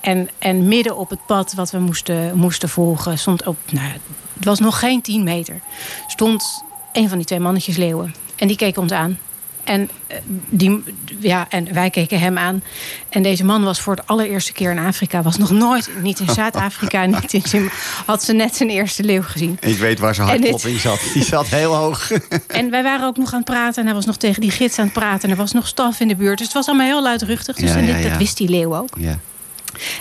En, 0.00 0.28
en 0.38 0.68
midden 0.68 0.96
op 0.96 1.10
het 1.10 1.26
pad 1.26 1.52
wat 1.54 1.70
we 1.70 1.78
moesten, 1.78 2.36
moesten 2.36 2.68
volgen, 2.68 3.18
stond 3.18 3.46
op, 3.46 3.56
nou, 3.70 3.86
het 4.34 4.44
was 4.44 4.58
nog 4.58 4.78
geen 4.78 5.02
10 5.02 5.22
meter, 5.24 5.60
stond 6.06 6.62
een 6.92 7.08
van 7.08 7.16
die 7.18 7.26
twee 7.26 7.40
mannetjes 7.40 7.76
leeuwen. 7.76 8.14
En 8.36 8.48
die 8.48 8.56
keek 8.56 8.78
ons 8.78 8.92
aan. 8.92 9.18
En, 9.66 9.90
eh, 10.06 10.16
die, 10.50 10.82
ja, 11.18 11.46
en 11.48 11.72
wij 11.74 11.90
keken 11.90 12.18
hem 12.20 12.38
aan. 12.38 12.62
En 13.08 13.22
deze 13.22 13.44
man 13.44 13.64
was 13.64 13.80
voor 13.80 13.94
het 13.96 14.06
allereerste 14.06 14.52
keer 14.52 14.70
in 14.70 14.78
Afrika. 14.78 15.22
Was 15.22 15.36
nog 15.36 15.50
nooit, 15.50 15.90
niet 16.02 16.18
in 16.20 16.30
Zuid-Afrika, 16.30 17.04
niet 17.20 17.32
in 17.32 17.70
Had 18.06 18.22
ze 18.24 18.32
net 18.32 18.56
zijn 18.56 18.68
eerste 18.70 19.02
leeuw 19.04 19.22
gezien. 19.22 19.58
Ik 19.60 19.78
weet 19.78 19.98
waar 19.98 20.14
zijn 20.14 20.28
hartklopping 20.28 20.80
zat. 20.80 21.00
Die 21.14 21.24
zat 21.24 21.46
heel 21.46 21.74
hoog. 21.74 22.10
En 22.46 22.70
wij 22.70 22.82
waren 22.82 23.06
ook 23.06 23.16
nog 23.16 23.30
aan 23.32 23.36
het 23.36 23.44
praten. 23.44 23.80
En 23.80 23.86
hij 23.86 23.94
was 23.94 24.06
nog 24.06 24.16
tegen 24.16 24.40
die 24.40 24.50
gids 24.50 24.78
aan 24.78 24.84
het 24.84 24.94
praten. 24.94 25.22
En 25.22 25.30
er 25.30 25.36
was 25.36 25.52
nog 25.52 25.66
staf 25.66 26.00
in 26.00 26.08
de 26.08 26.16
buurt. 26.16 26.36
Dus 26.38 26.46
het 26.46 26.56
was 26.56 26.66
allemaal 26.66 26.86
heel 26.86 27.02
luidruchtig. 27.02 27.56
Dus 27.56 27.70
Ja, 27.70 27.76
en 27.76 27.86
ja, 27.86 27.94
dit- 27.94 28.02
ja. 28.02 28.08
dat 28.08 28.18
wist 28.18 28.36
die 28.36 28.48
leeuw 28.48 28.76
ook. 28.76 28.88
ja. 28.98 29.18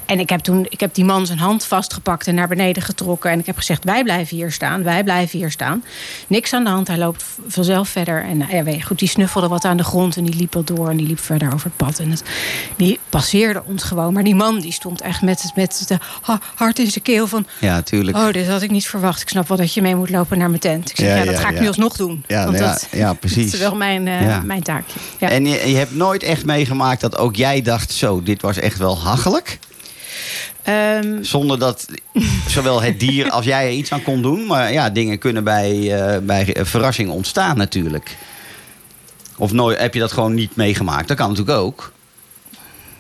En 0.06 0.20
ik 0.20 0.30
heb 0.30 0.40
toen 0.40 0.66
ik 0.70 0.80
heb 0.80 0.94
die 0.94 1.06
man 1.06 1.26
zijn 1.26 1.40
hand 1.40 1.66
vastgepakt 1.66 2.28
en 2.28 2.36
naar 2.36 2.48
beneden 2.48 2.84
getrokken. 2.84 3.32
En 3.32 3.40
ik 3.40 3.46
heb 3.46 3.58
gezegd: 3.58 3.84
Wij 3.84 4.04
blijven 4.04 4.38
hier 4.38 4.52
staan, 4.52 4.84
wij 4.84 5.04
blijven 5.04 5.40
hier 5.40 5.52
staan. 5.52 5.84
Niks 6.28 6.54
aan 6.54 6.64
de 6.64 6.70
hand, 6.70 6.88
hij 6.88 6.98
loopt 6.98 7.26
vanzelf 7.48 7.90
verder. 7.90 8.24
En 8.24 8.38
nou 8.38 8.56
ja, 8.56 8.64
weet 8.64 8.76
je, 8.76 8.82
goed, 8.82 9.00
die 9.00 9.08
snuffelde 9.08 9.48
wat 9.48 9.66
aan 9.66 9.78
de 9.78 9.84
grond 9.84 10.18
en 10.18 10.24
die 10.24 10.36
liep 10.36 10.54
wat 10.54 10.68
door 10.68 10.90
en 10.90 10.98
die 10.98 11.08
liep 11.08 11.20
verder 11.20 11.54
over 11.54 11.66
het 11.68 11.76
pad. 11.78 12.00
En 12.00 12.10
het, 12.12 12.24
die 12.76 13.00
passeerde 13.10 13.64
ons 13.66 13.84
gewoon. 13.84 14.14
Maar 14.14 14.24
die 14.24 14.36
man 14.36 14.60
die 14.60 14.72
stond 14.72 15.02
echt 15.02 15.22
met, 15.22 15.42
het- 15.42 15.56
met 15.56 15.86
het 15.88 16.00
ha- 16.22 16.40
hart 16.56 16.80
in 16.80 16.92
zijn 16.92 17.04
keel 17.04 17.28
van... 17.28 17.46
ja, 17.60 17.82
tuurlijk. 17.82 18.18
Oh, 18.18 18.32
dit 18.32 18.48
had 18.48 18.62
ik 18.62 18.72
niet 18.72 18.88
verwacht. 18.88 19.22
Ik 19.22 19.30
snap 19.30 19.48
wel 19.48 19.58
dat 19.58 19.74
je 19.74 19.82
mee 19.82 19.96
moet 19.96 20.10
lopen 20.10 20.38
naar 20.38 20.50
mijn 20.50 20.62
tent. 20.62 20.90
Ik 20.90 20.96
zeg, 20.96 21.08
Ja, 21.08 21.16
ja, 21.16 21.24
dat 21.32 21.40
ga 21.40 21.50
ik 21.50 21.60
nu 21.60 21.68
alsnog 21.68 21.96
doen. 21.96 22.24
Ja, 22.28 22.46
Want 22.46 22.58
ja, 22.58 22.66
dat, 22.72 22.88
ja, 22.92 23.14
precies. 23.24 23.46
dat 23.46 23.54
is 23.54 23.60
wel 23.60 23.76
mijn, 23.76 24.08
eh, 24.08 24.22
Ja. 24.22 24.42
mijn 24.46 24.64
taakje. 24.64 25.00
Ja. 25.20 25.30
En 25.30 25.46
je, 25.46 25.70
je 25.70 25.76
hebt 25.76 25.96
nooit 25.96 26.24
echt 26.24 26.46
meegemaakt 26.46 27.02
dat 27.02 27.18
ook 27.18 27.36
jij 27.36 27.62
dacht... 27.62 27.92
zo, 27.92 28.24
dit 28.24 28.42
was 28.42 28.58
echt 28.58 28.78
wel 28.78 29.00
hachelijk. 29.00 29.60
Ehm, 30.64 31.24
Zonder 31.24 31.60
dat 31.60 31.88
zowel 32.48 32.82
het 32.82 33.00
dier 33.00 33.30
als 33.38 33.46
jij 33.46 33.66
er 33.66 33.72
iets 33.72 33.92
aan 33.92 34.04
kon 34.04 34.22
doen. 34.22 34.46
Maar 34.46 34.74
ja, 34.74 34.90
dingen 34.90 35.18
kunnen 35.18 35.44
bij, 35.44 36.02
eh, 36.02 36.20
bij 36.22 36.56
verrassing 36.60 37.10
ontstaan 37.10 37.58
natuurlijk. 37.58 38.18
Of 39.38 39.52
nooit, 39.52 39.80
heb 39.80 39.94
je 39.94 40.00
dat 40.00 40.12
gewoon 40.12 40.34
niet 40.34 40.56
meegemaakt? 40.56 41.08
Dat 41.08 41.18
kan 41.18 41.30
natuurlijk 41.30 41.58
ook. 41.58 41.94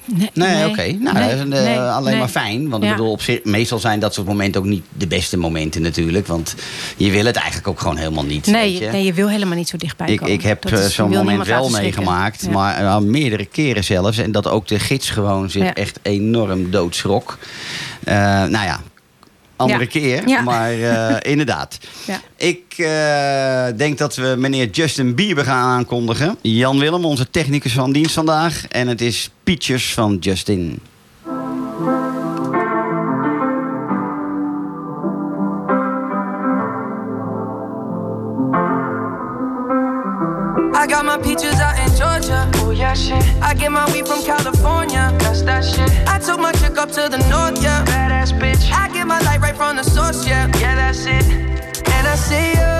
Nee, 0.05 0.29
Nee, 0.33 0.67
oké. 0.67 0.81
Nou, 0.99 1.17
nee, 1.17 1.35
dat 1.35 1.59
is 1.59 1.63
nee, 1.65 1.79
alleen 1.79 2.17
maar 2.17 2.27
fijn. 2.27 2.69
Want 2.69 2.83
Ja. 2.83 2.89
ik 2.89 2.95
bedoel, 2.95 3.11
op 3.11 3.21
zich, 3.21 3.43
meestal 3.43 3.79
zijn 3.79 3.99
dat 3.99 4.13
soort 4.13 4.27
momenten 4.27 4.61
ook 4.61 4.67
niet 4.67 4.83
de 4.97 5.07
beste 5.07 5.37
momenten 5.37 5.81
natuurlijk. 5.81 6.27
Want 6.27 6.55
je 6.97 7.11
wil 7.11 7.25
het 7.25 7.35
eigenlijk 7.35 7.67
ook 7.67 7.79
gewoon 7.79 7.97
helemaal 7.97 8.25
niet. 8.25 8.45
Nee, 8.45 8.71
weet 8.71 8.79
je? 8.81 8.87
nee, 8.91 9.03
je 9.03 9.13
wil 9.13 9.29
helemaal 9.29 9.57
niet 9.57 9.69
zo 9.69 9.77
dichtbij 9.77 10.15
komen. 10.15 10.33
ik 10.33 10.41
heb 10.41 10.65
eh, 10.65 10.79
zo'n 10.79 11.09
moment 11.09 11.47
wel 11.47 11.69
meegemaakt, 11.69 12.41
Ja. 12.41 12.51
maar 12.51 12.77
eh, 12.77 12.97
meerdere 12.97 13.45
keren 13.45 13.83
zelfs. 13.83 14.17
En 14.17 14.31
dat 14.31 14.47
ook 14.47 14.67
de 14.67 14.79
gids 14.79 15.09
gewoon 15.09 15.49
zich 15.49 15.63
Ja. 15.63 15.73
echt 15.73 15.99
enorm 16.01 16.71
doodschrok. 16.71 17.37
Eh, 18.03 18.15
nou 18.43 18.51
ja, 18.65 18.79
andere 19.55 19.79
Ja. 19.79 19.85
keer, 19.85 20.27
Ja. 20.27 20.41
maar 20.41 20.71
eh, 20.71 21.15
inderdaad. 21.31 21.77
Ja. 22.05 22.21
Ik 22.37 22.63
eh, 22.77 23.77
denk 23.77 23.97
dat 23.97 24.15
we 24.15 24.35
meneer 24.37 24.69
Justin 24.69 25.15
Bieber 25.15 25.43
gaan 25.45 25.69
aankondigen. 25.77 26.37
Jan 26.41 26.79
Willem, 26.79 27.05
onze 27.05 27.29
technicus 27.29 27.73
van 27.73 27.91
dienst 27.91 28.13
vandaag. 28.13 28.67
En 28.67 28.87
het 28.87 29.01
is 29.01 29.29
Peaches 29.43 29.93
van 29.93 30.17
Justin. 30.19 30.79
I 40.75 40.87
got 40.87 41.05
my 41.05 41.17
peaches 41.17 41.59
out 41.61 41.77
in 41.79 41.89
Georgia. 41.95 42.49
Oh 42.61 42.71
yeah, 42.71 42.93
shit. 42.93 43.23
I 43.41 43.53
get 43.55 43.71
my 43.71 43.85
weed 43.91 44.07
from 44.07 44.21
California. 44.23 45.13
That's 45.19 45.41
that 45.43 45.63
shit. 45.63 45.89
I 46.07 46.19
took 46.19 46.39
my 46.39 46.51
chick 46.53 46.77
up 46.77 46.89
to 46.91 47.07
the 47.09 47.17
north, 47.29 47.61
yeah. 47.63 47.83
Badass 47.85 48.33
bitch. 48.39 48.69
I 48.71 48.84
get 49.05 49.07
my 49.07 49.19
light 49.25 49.41
right 49.41 49.55
from 49.55 49.75
the 49.75 49.83
source, 49.83 50.27
yeah. 50.27 50.47
Yeah, 50.59 50.75
that's 50.75 51.05
it. 51.05 51.25
And 51.95 52.07
I 52.07 52.15
see 52.15 52.49
you. 52.57 52.75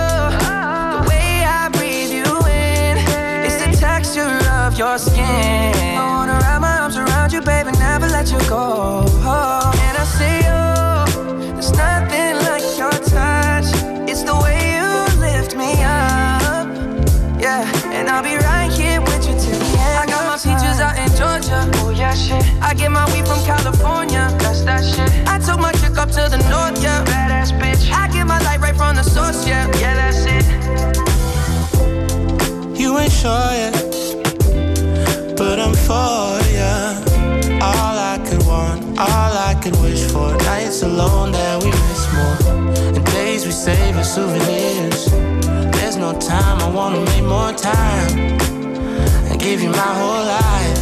The 0.96 1.06
way 1.10 1.44
I 1.46 1.70
breathe 1.70 2.12
you 2.20 2.26
in. 2.50 2.98
It's 3.46 3.58
the 3.64 3.70
texture 3.80 4.40
of 4.64 4.78
your 4.78 4.98
skin. 4.98 5.74
I 5.98 6.06
wanna 6.14 6.34
wrap 6.42 6.62
my 6.62 6.80
arms 6.80 6.98
around 6.98 7.32
you, 7.32 7.42
baby, 7.42 7.72
never 7.78 8.08
let 8.08 8.32
you 8.32 8.40
go. 8.50 9.06
And 9.86 9.96
I 10.04 10.06
see 10.18 10.38
you. 10.48 10.64
There's 11.54 11.72
nothing 11.72 12.36
like 12.50 12.66
your 12.82 12.96
touch. 13.14 13.70
It's 14.10 14.24
the 14.24 14.36
way 14.44 14.58
you 14.78 14.90
lift 15.20 15.56
me 15.56 15.72
up. 15.84 16.68
Yeah, 17.40 17.94
and 17.96 18.10
I'll 18.10 18.24
be 18.24 18.36
right 18.38 18.72
here 18.72 19.00
with 19.02 19.28
you 19.28 19.36
till 19.44 19.60
the 19.64 19.72
end. 19.86 19.96
I 20.02 20.06
got 20.08 20.24
my 20.32 20.38
peaches 20.38 20.80
out 20.86 20.98
in 20.98 21.10
Georgia. 21.20 21.60
Oh 21.82 21.92
yeah, 21.92 22.16
shit. 22.16 22.44
I 22.62 22.74
get 22.74 22.92
my 22.92 23.06
weed 23.12 23.28
from 23.28 23.42
California. 23.46 24.24
That's 24.40 24.62
that 24.64 24.84
shit. 24.84 25.10
I 25.28 25.38
took 25.38 25.60
my 25.60 25.75
up 26.06 26.12
to 26.12 26.30
the 26.30 26.41
north, 26.50 26.82
yeah. 26.84 27.04
Badass 27.06 27.52
bitch. 27.60 27.91
I 27.91 28.08
get 28.13 28.26
my 28.28 28.39
light 28.48 28.60
right 28.60 28.76
from 28.76 28.96
the 28.96 29.04
source, 29.04 29.48
yeah. 29.48 29.65
Yeah, 29.82 29.96
that's 30.00 30.24
it. 30.38 30.46
You 32.80 32.98
ain't 33.00 33.12
sure 33.12 33.52
yet, 33.62 33.74
but 35.36 35.58
I'm 35.60 35.74
for 35.88 36.30
ya. 36.60 36.74
All 37.70 37.98
I 38.13 38.18
could 38.28 38.44
want, 38.46 38.80
all 39.00 39.34
I 39.50 39.54
could 39.62 39.76
wish 39.82 40.04
for. 40.12 40.30
Nights 40.50 40.84
alone 40.84 41.32
that 41.32 41.63
we 41.63 41.70
miss 41.88 42.04
more, 42.15 42.38
and 42.96 43.06
days 43.18 43.46
we 43.46 43.52
save 43.52 43.96
as 43.98 44.13
souvenirs. 44.13 45.02
There's 45.76 45.98
no 45.98 46.12
time, 46.20 46.58
I 46.62 46.70
wanna 46.70 47.02
make 47.12 47.24
more 47.24 47.54
time 47.54 48.12
and 49.30 49.39
give 49.39 49.60
you 49.62 49.70
my 49.70 49.91
whole 50.00 50.26
life. 50.38 50.82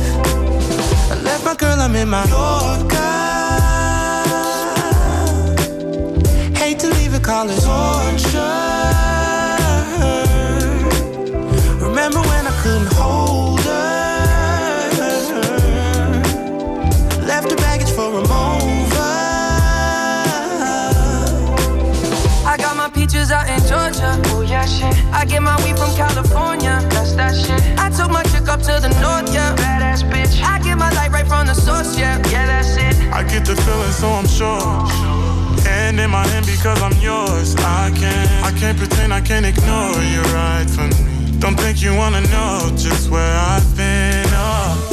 I 1.12 1.16
left 1.24 1.46
my 1.46 1.56
girl, 1.56 1.80
I'm 1.80 1.96
in 1.96 2.10
my 2.10 2.26
Yorker. 2.26 3.53
Call 7.24 7.50
it 7.50 7.56
torture. 7.62 8.38
Remember 11.80 12.20
when 12.20 12.46
I 12.46 12.54
couldn't 12.62 12.92
hold 12.94 13.62
her? 13.62 13.72
Left 17.26 17.50
her 17.50 17.56
baggage 17.58 17.92
for 17.92 18.10
a 18.10 18.24
mover. 18.28 19.14
I 22.46 22.58
got 22.58 22.76
my 22.76 22.90
peaches 22.90 23.32
out 23.32 23.48
in 23.48 23.60
Georgia. 23.70 24.20
Oh 24.36 24.42
yeah, 24.42 24.66
shit. 24.66 24.94
I 25.14 25.24
get 25.24 25.42
my 25.42 25.56
weed 25.64 25.78
from 25.78 25.96
California. 25.96 26.86
That's 26.92 27.14
that 27.14 27.34
shit. 27.36 27.62
I 27.80 27.90
took 27.90 28.12
my 28.12 28.24
chick 28.24 28.50
up 28.50 28.60
to 28.64 28.82
the 28.82 28.90
north, 29.00 29.34
yeah. 29.34 29.56
Badass 29.56 30.04
bitch. 30.12 30.44
I 30.44 30.60
get 30.60 30.78
my 30.78 30.92
light 30.92 31.12
right 31.12 31.26
from 31.26 31.48
the 31.48 31.54
source, 31.54 31.98
yeah. 31.98 32.18
Yeah, 32.30 32.48
that's 32.48 32.76
it. 32.76 33.14
I 33.14 33.24
get 33.24 33.46
the 33.46 33.56
feeling, 33.56 33.92
so 33.92 34.10
I'm 34.10 34.28
sure. 34.28 35.23
Hand 35.66 36.00
in 36.00 36.10
my 36.10 36.26
hand 36.28 36.46
because 36.46 36.82
I'm 36.82 36.98
yours. 37.02 37.56
I 37.58 37.92
can't, 37.96 38.30
I 38.44 38.52
can't 38.60 38.78
pretend, 38.78 39.14
I 39.14 39.22
can't 39.22 39.46
ignore 39.46 40.02
you 40.14 40.22
right 40.34 40.68
from 40.70 40.90
me. 40.90 41.40
Don't 41.40 41.60
think 41.60 41.82
you 41.82 41.96
wanna 41.96 42.22
know 42.22 42.72
just 42.76 43.10
where 43.10 43.36
I've 43.38 43.76
been. 43.76 44.26
Oh, 44.30 44.93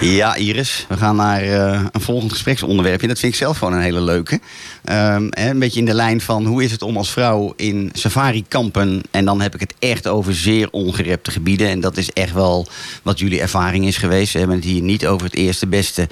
Ja, 0.00 0.34
Iris, 0.34 0.86
we 0.88 0.96
gaan 0.96 1.16
naar 1.16 1.42
eh, 1.42 1.84
een 1.92 2.00
volgend 2.00 2.32
gespreksonderwerpje. 2.32 3.06
Dat 3.06 3.18
vind 3.18 3.32
ik 3.32 3.38
zelf 3.38 3.58
gewoon 3.58 3.72
een 3.72 3.80
hele 3.80 4.00
leuke. 4.00 4.40
Ehm, 4.84 5.26
hè, 5.30 5.50
een 5.50 5.58
beetje 5.58 5.78
in 5.78 5.84
de 5.84 5.94
lijn 5.94 6.20
van 6.20 6.46
hoe 6.46 6.64
is 6.64 6.72
het 6.72 6.82
om 6.82 6.96
als 6.96 7.10
vrouw 7.10 7.52
in 7.56 7.90
safari-kampen... 7.92 9.02
en 9.10 9.24
dan 9.24 9.40
heb 9.40 9.54
ik 9.54 9.60
het 9.60 9.74
echt 9.78 10.06
over 10.06 10.34
zeer 10.34 10.68
ongerepte 10.70 11.30
gebieden... 11.30 11.68
en 11.68 11.80
dat 11.80 11.96
is 11.96 12.10
echt 12.10 12.32
wel 12.32 12.66
wat 13.02 13.18
jullie 13.18 13.40
ervaring 13.40 13.86
is 13.86 13.96
geweest. 13.96 14.32
We 14.32 14.38
hebben 14.38 14.56
het 14.56 14.64
hier 14.64 14.82
niet 14.82 15.06
over 15.06 15.26
het 15.26 15.36
eerste 15.36 15.66
beste 15.66 16.08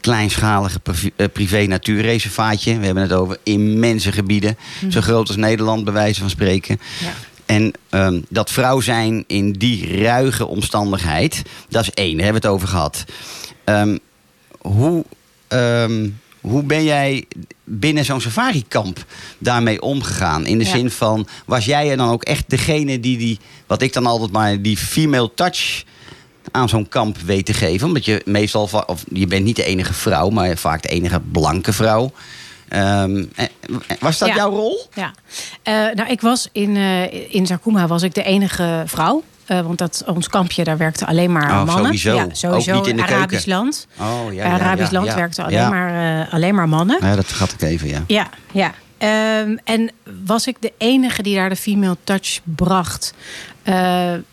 kleinschalige 0.00 0.78
privé- 0.78 1.10
eh, 1.16 1.26
privé-natuurreservaatje. 1.32 2.78
We 2.78 2.84
hebben 2.84 3.02
het 3.02 3.12
over 3.12 3.38
immense 3.42 4.12
gebieden. 4.12 4.56
Zo 4.88 5.00
groot 5.00 5.28
als 5.28 5.36
Nederland, 5.36 5.84
bij 5.84 5.92
wijze 5.92 6.20
van 6.20 6.30
spreken. 6.30 6.80
Ja. 7.00 7.12
En 7.50 7.72
ehm, 7.88 8.20
dat 8.28 8.50
vrouw 8.50 8.80
zijn 8.80 9.24
in 9.26 9.52
die 9.52 10.02
ruige 10.02 10.46
omstandigheid, 10.46 11.42
dat 11.68 11.82
is 11.82 11.90
één, 11.90 12.16
daar 12.16 12.24
hebben 12.24 12.42
we 12.42 12.46
het 12.48 12.56
over 12.56 12.68
gehad. 12.68 13.04
Ehm, 13.64 13.96
hoe, 14.58 15.04
ehm, 15.48 16.08
hoe 16.40 16.62
ben 16.62 16.84
jij 16.84 17.24
binnen 17.64 18.04
zo'n 18.04 18.20
safari-kamp 18.20 19.04
daarmee 19.38 19.82
omgegaan? 19.82 20.46
In 20.46 20.58
de 20.58 20.64
Ja. 20.64 20.70
zin 20.70 20.90
van, 20.90 21.26
was 21.46 21.64
jij 21.64 21.90
er 21.90 21.96
dan 21.96 22.10
ook 22.10 22.22
echt 22.22 22.50
degene 22.50 23.00
die, 23.00 23.18
die 23.18 23.38
wat 23.66 23.82
ik 23.82 23.92
dan 23.92 24.06
altijd 24.06 24.32
maar, 24.32 24.62
die 24.62 24.76
female 24.76 25.30
touch 25.34 25.84
aan 26.50 26.68
zo'n 26.68 26.88
kamp 26.88 27.18
weet 27.18 27.46
te 27.46 27.54
geven? 27.54 27.86
Omdat 27.86 28.04
je 28.04 28.22
meestal, 28.24 28.68
of 28.86 29.04
je 29.12 29.26
bent 29.26 29.44
niet 29.44 29.56
de 29.56 29.64
enige 29.64 29.92
vrouw, 29.94 30.28
maar 30.28 30.56
vaak 30.56 30.82
de 30.82 30.88
enige 30.88 31.20
blanke 31.20 31.72
vrouw. 31.72 32.12
Eh, 32.70 33.04
was 34.00 34.18
dat 34.18 34.28
Ja. 34.28 34.34
jouw 34.34 34.50
rol? 34.50 34.86
Ja, 34.94 35.12
Eh, 35.62 35.74
nou, 35.74 36.08
ik 36.10 36.20
was 36.20 36.48
in, 36.52 36.76
eh 36.76 37.34
in 37.34 37.46
Zakuma 37.46 37.86
was 37.86 38.02
ik 38.02 38.14
de 38.14 38.22
enige 38.22 38.82
vrouw. 38.86 39.22
Eh, 39.46 39.60
want 39.60 39.78
dat, 39.78 40.02
ons 40.06 40.28
kampje, 40.28 40.64
daar 40.64 40.76
werkten 40.76 41.06
alleen 41.06 41.32
maar 41.32 41.50
Oh, 41.50 41.56
mannen. 41.64 41.74
sowieso. 41.84 42.14
Ja, 42.14 42.26
sowieso. 42.32 42.70
Ook 42.72 42.76
niet 42.78 42.86
in 42.86 42.96
de 42.96 43.02
Arabisch 43.02 43.44
keuken. 43.44 43.48
land. 43.62 43.86
Oh, 44.00 44.32
ja, 44.32 44.46
ja, 44.46 44.52
Arabisch 44.52 44.90
ja, 44.90 44.98
land 45.00 45.14
werkte 45.14 45.44
alleen, 45.44 45.68
maar, 45.68 46.28
alleen 46.30 46.54
maar 46.54 46.68
mannen. 46.68 46.98
Ja, 47.00 47.16
dat 47.16 47.26
gaat 47.28 47.52
ik 47.52 47.62
even, 47.62 47.88
ja. 47.88 48.04
Ja, 48.06 48.28
ja. 48.52 48.72
Ehm, 48.98 49.56
en 49.64 49.90
was 50.24 50.46
ik 50.46 50.56
de 50.60 50.72
enige 50.78 51.22
die 51.22 51.34
daar 51.34 51.48
de 51.48 51.56
female 51.56 51.96
touch 52.04 52.40
bracht? 52.44 53.14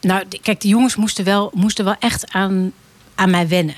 Nou, 0.02 0.24
kijk, 0.42 0.62
de 0.62 0.68
jongens 0.68 0.96
moesten 0.96 1.26
wel, 1.26 1.52
moesten 1.54 1.86
wel 1.86 1.96
echt 2.00 2.34
aan, 2.34 2.72
aan 3.16 3.30
mij 3.30 3.48
wennen. 3.48 3.76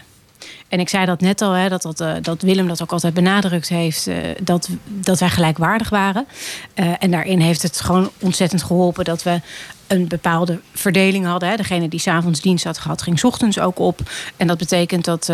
En 0.70 0.80
ik 0.80 0.90
zei 0.90 1.06
dat 1.06 1.22
net 1.22 1.42
al, 1.42 1.52
hè, 1.52 1.70
dat, 1.70 1.82
dat, 1.82 2.00
eh, 2.02 2.14
dat 2.22 2.42
Willem 2.42 2.68
dat 2.68 2.82
ook 2.82 2.92
altijd 2.92 3.14
benadrukt 3.14 3.70
heeft, 3.70 4.08
eh, 4.08 4.16
dat, 4.44 4.70
dat 4.88 5.20
wij 5.20 5.30
gelijkwaardig 5.30 5.90
waren. 5.90 6.26
Eh, 6.74 6.86
en 7.00 7.12
daarin 7.12 7.40
heeft 7.40 7.62
het 7.62 7.82
gewoon 7.82 8.10
ontzettend 8.20 8.64
geholpen 8.64 9.06
dat 9.06 9.24
we 9.24 9.42
een 9.88 10.08
bepaalde 10.08 10.60
verdeling 10.74 11.26
hadden. 11.26 11.50
Hè. 11.50 11.56
Degene 11.56 11.88
die 11.88 12.00
s'avonds 12.00 12.42
dienst 12.42 12.64
had 12.64 12.78
gehad, 12.78 13.02
ging 13.02 13.20
's 13.20 13.24
ochtends 13.24 13.60
ook 13.60 13.80
op. 13.80 14.00
En 14.38 14.48
dat 14.48 14.58
betekent 14.58 15.06
dat, 15.06 15.32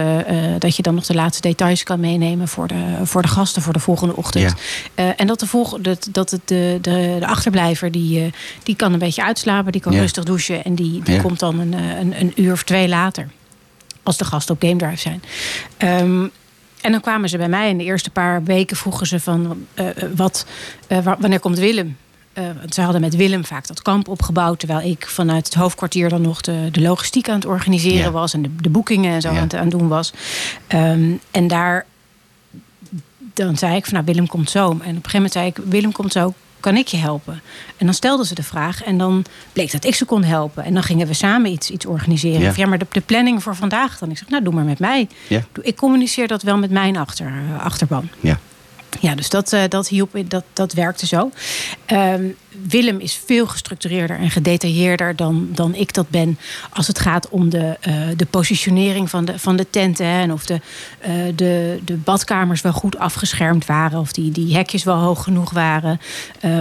dat 0.59 0.75
je 0.75 0.81
dan 0.81 0.95
nog 0.95 1.05
de 1.05 1.13
laatste 1.13 1.41
details 1.41 1.83
kan 1.83 1.99
meenemen 1.99 2.47
voor 2.47 2.67
de, 2.67 2.83
voor 3.03 3.21
de 3.21 3.27
gasten 3.27 3.61
voor 3.61 3.73
de 3.73 3.79
volgende 3.79 4.15
ochtend. 4.15 4.53
Ja. 4.95 5.15
En 5.15 5.27
dat, 5.27 5.39
de, 5.39 5.47
volg, 5.47 5.77
dat, 5.79 6.07
dat 6.11 6.31
het 6.31 6.41
de, 6.47 6.77
de, 6.81 7.15
de 7.19 7.27
achterblijver, 7.27 7.91
die, 7.91 8.33
die 8.63 8.75
kan 8.75 8.93
een 8.93 8.99
beetje 8.99 9.23
uitslapen, 9.23 9.71
die 9.71 9.81
kan 9.81 9.93
Ja. 9.93 9.99
rustig 9.99 10.23
douchen. 10.23 10.63
En 10.63 10.75
die, 10.75 11.03
die 11.03 11.15
Ja. 11.15 11.21
komt 11.21 11.39
dan 11.39 11.59
een, 11.59 11.73
een, 11.73 12.19
een 12.19 12.31
uur 12.35 12.51
of 12.51 12.63
twee 12.63 12.87
later. 12.87 13.27
Als 14.05 14.17
de 14.17 14.25
gasten 14.25 14.55
op 14.55 14.61
game 14.61 14.75
drive 14.75 14.97
zijn. 14.99 15.23
Ehm, 15.77 16.23
en 16.81 16.91
dan 16.91 17.01
kwamen 17.01 17.29
ze 17.29 17.37
bij 17.37 17.49
mij 17.49 17.69
in 17.69 17.77
de 17.77 17.83
eerste 17.83 18.09
paar 18.09 18.43
weken 18.43 18.77
vroegen 18.77 19.07
ze 19.07 19.19
van 19.19 19.65
eh, 19.73 19.89
eh, 19.89 19.95
wat, 20.15 20.45
eh, 20.87 20.99
wa- 21.03 21.17
wanneer 21.19 21.39
komt 21.39 21.57
Willem? 21.59 21.97
Want 22.59 22.73
ze 22.73 22.81
hadden 22.81 23.01
met 23.01 23.15
Willem 23.15 23.45
vaak 23.45 23.67
dat 23.67 23.81
kamp 23.81 24.07
opgebouwd. 24.07 24.59
Terwijl 24.59 24.89
ik 24.89 25.07
vanuit 25.07 25.45
het 25.45 25.53
hoofdkwartier 25.53 26.09
dan 26.09 26.21
nog 26.21 26.41
de, 26.41 26.67
de 26.71 26.81
logistiek 26.81 27.29
aan 27.29 27.35
het 27.35 27.45
organiseren 27.45 27.97
Ja. 28.05 28.11
was. 28.11 28.33
En 28.33 28.41
de, 28.41 28.55
de 28.55 28.69
boekingen 28.69 29.13
en 29.13 29.21
zo 29.21 29.29
Ja. 29.31 29.35
aan 29.37 29.43
het 29.43 29.53
aan 29.55 29.61
het 29.61 29.71
doen 29.71 29.87
was. 29.87 30.13
Ehm, 30.67 31.11
en 31.31 31.47
daar 31.47 31.85
dan 33.33 33.57
zei 33.57 33.75
ik 33.75 33.83
van 33.85 33.93
nou 33.93 34.05
Willem 34.05 34.27
komt 34.27 34.49
zo. 34.49 34.65
En 34.69 34.73
op 34.73 34.79
een 34.81 34.85
gegeven 34.87 35.11
moment 35.13 35.31
zei 35.33 35.47
ik 35.47 35.57
Willem 35.65 35.91
komt 35.91 36.11
zo, 36.11 36.33
kan 36.59 36.77
ik 36.77 36.87
je 36.87 36.97
helpen? 36.97 37.41
En 37.77 37.85
dan 37.85 37.95
stelden 37.95 38.25
ze 38.25 38.35
de 38.35 38.43
vraag 38.43 38.83
en 38.83 38.97
dan 38.97 39.25
bleek 39.53 39.71
dat 39.71 39.85
ik 39.85 39.95
ze 39.95 40.05
kon 40.05 40.23
helpen. 40.23 40.63
En 40.63 40.73
dan 40.73 40.83
gingen 40.83 41.07
we 41.07 41.13
samen 41.13 41.51
iets, 41.51 41.69
iets 41.69 41.85
organiseren. 41.85 42.41
Ja. 42.41 42.49
Of 42.49 42.57
ja, 42.57 42.65
maar 42.65 42.77
de, 42.77 42.85
de 42.91 43.01
planning 43.01 43.43
voor 43.43 43.55
vandaag 43.55 43.97
dan. 43.97 44.09
Ik 44.09 44.17
zeg 44.17 44.29
nou 44.29 44.43
doe 44.43 44.53
maar 44.53 44.63
met 44.63 44.79
mij. 44.79 45.07
Ja. 45.27 45.43
Ik 45.61 45.75
communiceer 45.75 46.27
dat 46.27 46.41
wel 46.41 46.57
met 46.57 46.71
mijn 46.71 46.97
achter, 46.97 47.33
achterban. 47.59 48.09
Ja. 48.19 48.39
Ja, 48.99 49.15
dus 49.15 49.29
dat, 49.29 49.53
eh, 49.53 49.63
dat 49.69 49.87
hielp, 49.87 50.11
dat, 50.27 50.43
dat 50.53 50.73
werkte 50.73 51.05
zo. 51.05 51.31
Ehm, 51.85 52.23
Willem 52.67 52.99
is 52.99 53.21
veel 53.25 53.47
gestructureerder 53.47 54.19
en 54.19 54.31
gedetailleerder 54.31 55.15
dan, 55.15 55.47
dan 55.51 55.75
ik 55.75 55.93
dat 55.93 56.09
ben. 56.09 56.39
Als 56.73 56.87
het 56.87 56.99
gaat 56.99 57.29
om 57.29 57.49
de, 57.49 57.77
eh, 57.81 57.93
de 58.15 58.25
positionering 58.25 59.09
van 59.09 59.25
de, 59.25 59.39
van 59.39 59.55
de 59.55 59.69
tenten. 59.69 60.05
Hè, 60.05 60.21
en 60.21 60.31
of 60.31 60.45
de, 60.45 60.59
eh, 60.99 61.13
de, 61.35 61.79
de 61.85 61.93
badkamers 61.93 62.61
wel 62.61 62.71
goed 62.73 62.97
afgeschermd 62.97 63.65
waren. 63.65 63.99
Of 63.99 64.11
die, 64.11 64.31
die 64.31 64.55
hekjes 64.55 64.83
wel 64.83 64.97
hoog 64.97 65.23
genoeg 65.23 65.51
waren. 65.51 65.99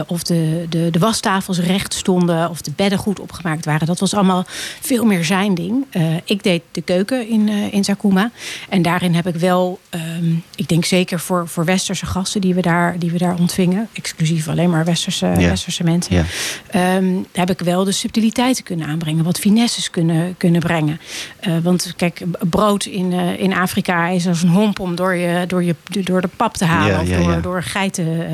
of 0.07 0.23
de, 0.23 0.67
de, 0.69 0.91
de 0.91 0.99
wastafels 0.99 1.59
recht 1.59 1.95
stonden. 1.95 2.51
Of 2.51 2.63
de 2.63 2.73
bedden 2.77 2.99
goed 2.99 3.21
opgemaakt 3.21 3.65
waren. 3.65 3.87
Dat 3.87 4.01
was 4.01 4.15
allemaal 4.15 4.45
veel 4.81 5.05
meer 5.05 5.25
zijn 5.25 5.55
ding. 5.55 5.87
Ik 6.25 6.43
deed 6.43 6.63
de 6.73 6.83
keuken 6.83 7.29
in, 7.29 7.49
in 7.49 7.85
Zakuma. 7.85 8.31
En 8.69 8.83
daarin 8.83 9.15
heb 9.15 9.27
ik 9.27 9.35
wel, 9.35 9.81
ehm, 9.91 10.35
ik 10.55 10.69
denk 10.69 10.85
zeker 10.85 11.21
voor, 11.21 11.49
voor 11.49 11.65
westerse 11.65 12.07
gasten 12.07 12.24
die 12.33 12.55
we, 12.55 12.63
daar, 12.63 12.99
die 12.99 13.11
we 13.11 13.19
daar 13.19 13.35
ontvingen. 13.39 13.89
Exclusief 13.93 14.49
alleen 14.49 14.71
maar 14.71 14.85
westerse, 14.85 15.33
westerse 15.37 15.85
mensen. 15.85 16.27
Ehm, 16.71 17.05
heb 17.33 17.51
ik 17.51 17.61
wel 17.61 17.85
de 17.85 17.93
subtiliteiten 17.93 18.65
kunnen 18.65 18.87
aanbrengen. 18.87 19.25
Wat 19.25 19.39
finesses 19.39 19.91
kunnen, 19.91 20.35
kunnen 20.37 20.61
brengen. 20.61 21.01
Eh, 21.41 21.53
want 21.63 21.93
kijk, 21.97 22.23
brood 22.51 22.85
in, 22.85 23.13
eh, 23.13 23.41
in 23.41 23.55
Afrika 23.55 24.09
is 24.09 24.27
als 24.27 24.43
een 24.43 24.49
homp 24.49 24.81
om 24.81 24.95
door, 24.95 25.15
je, 25.15 25.47
door, 25.47 25.65
je, 25.65 25.75
door 25.85 26.21
de 26.21 26.29
pap 26.37 26.55
te 26.57 26.65
halen. 26.65 27.01
Of 27.01 27.09
door, 27.09 27.43
door 27.43 27.57
een 27.57 27.63
geiten 27.63 28.27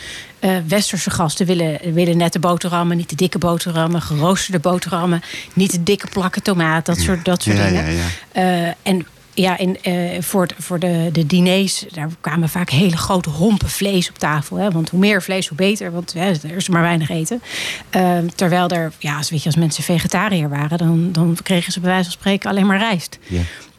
westerse 0.67 1.09
gasten 1.09 1.45
willen, 1.45 1.93
willen 1.93 2.17
nette 2.17 2.39
boterhammen, 2.39 2.97
niet 2.97 3.09
de 3.09 3.15
dikke 3.15 3.37
boterhammen, 3.37 4.01
geroosterde 4.01 4.59
boterhammen, 4.59 5.21
niet 5.53 5.71
de 5.71 5.83
dikke 5.83 6.07
plakken 6.07 6.43
tomaat, 6.43 6.85
dat 6.85 6.97
soort, 6.99 7.25
dat 7.25 7.43
soort 7.43 7.57
Ja, 7.57 7.65
dingen. 7.65 7.93
ja, 7.93 8.07
ja. 8.33 8.75
En 8.83 9.05
ja, 9.33 9.57
in, 9.57 9.77
eh, 9.81 10.21
voor, 10.21 10.41
het- 10.41 10.53
voor 10.57 10.79
de, 10.79 11.09
de 11.11 11.25
diners, 11.25 11.85
daar 11.91 12.09
kwamen 12.21 12.49
vaak 12.49 12.69
hele 12.69 12.97
grote 12.97 13.29
hompen 13.29 13.69
vlees 13.69 14.09
op 14.09 14.17
tafel. 14.17 14.57
Hè? 14.57 14.71
Want 14.71 14.89
hoe 14.89 14.99
meer 14.99 15.21
vlees, 15.21 15.47
hoe 15.47 15.57
beter, 15.57 15.91
want 15.91 16.13
hè, 16.13 16.27
er 16.29 16.55
is 16.55 16.69
maar 16.69 16.81
weinig 16.81 17.09
eten. 17.09 17.41
Eh, 17.89 18.17
terwijl 18.35 18.67
er, 18.69 18.91
ja, 18.99 19.17
als, 19.17 19.29
weet 19.29 19.39
je, 19.39 19.45
als 19.45 19.55
mensen 19.55 19.83
vegetariër 19.83 20.49
waren, 20.49 20.77
dan, 20.77 21.11
dan 21.11 21.37
kregen 21.43 21.71
ze 21.73 21.79
bij 21.79 21.89
wijze 21.89 22.03
van 22.03 22.19
spreken 22.19 22.49
alleen 22.49 22.65
maar 22.65 22.77
rijst. 22.79 23.19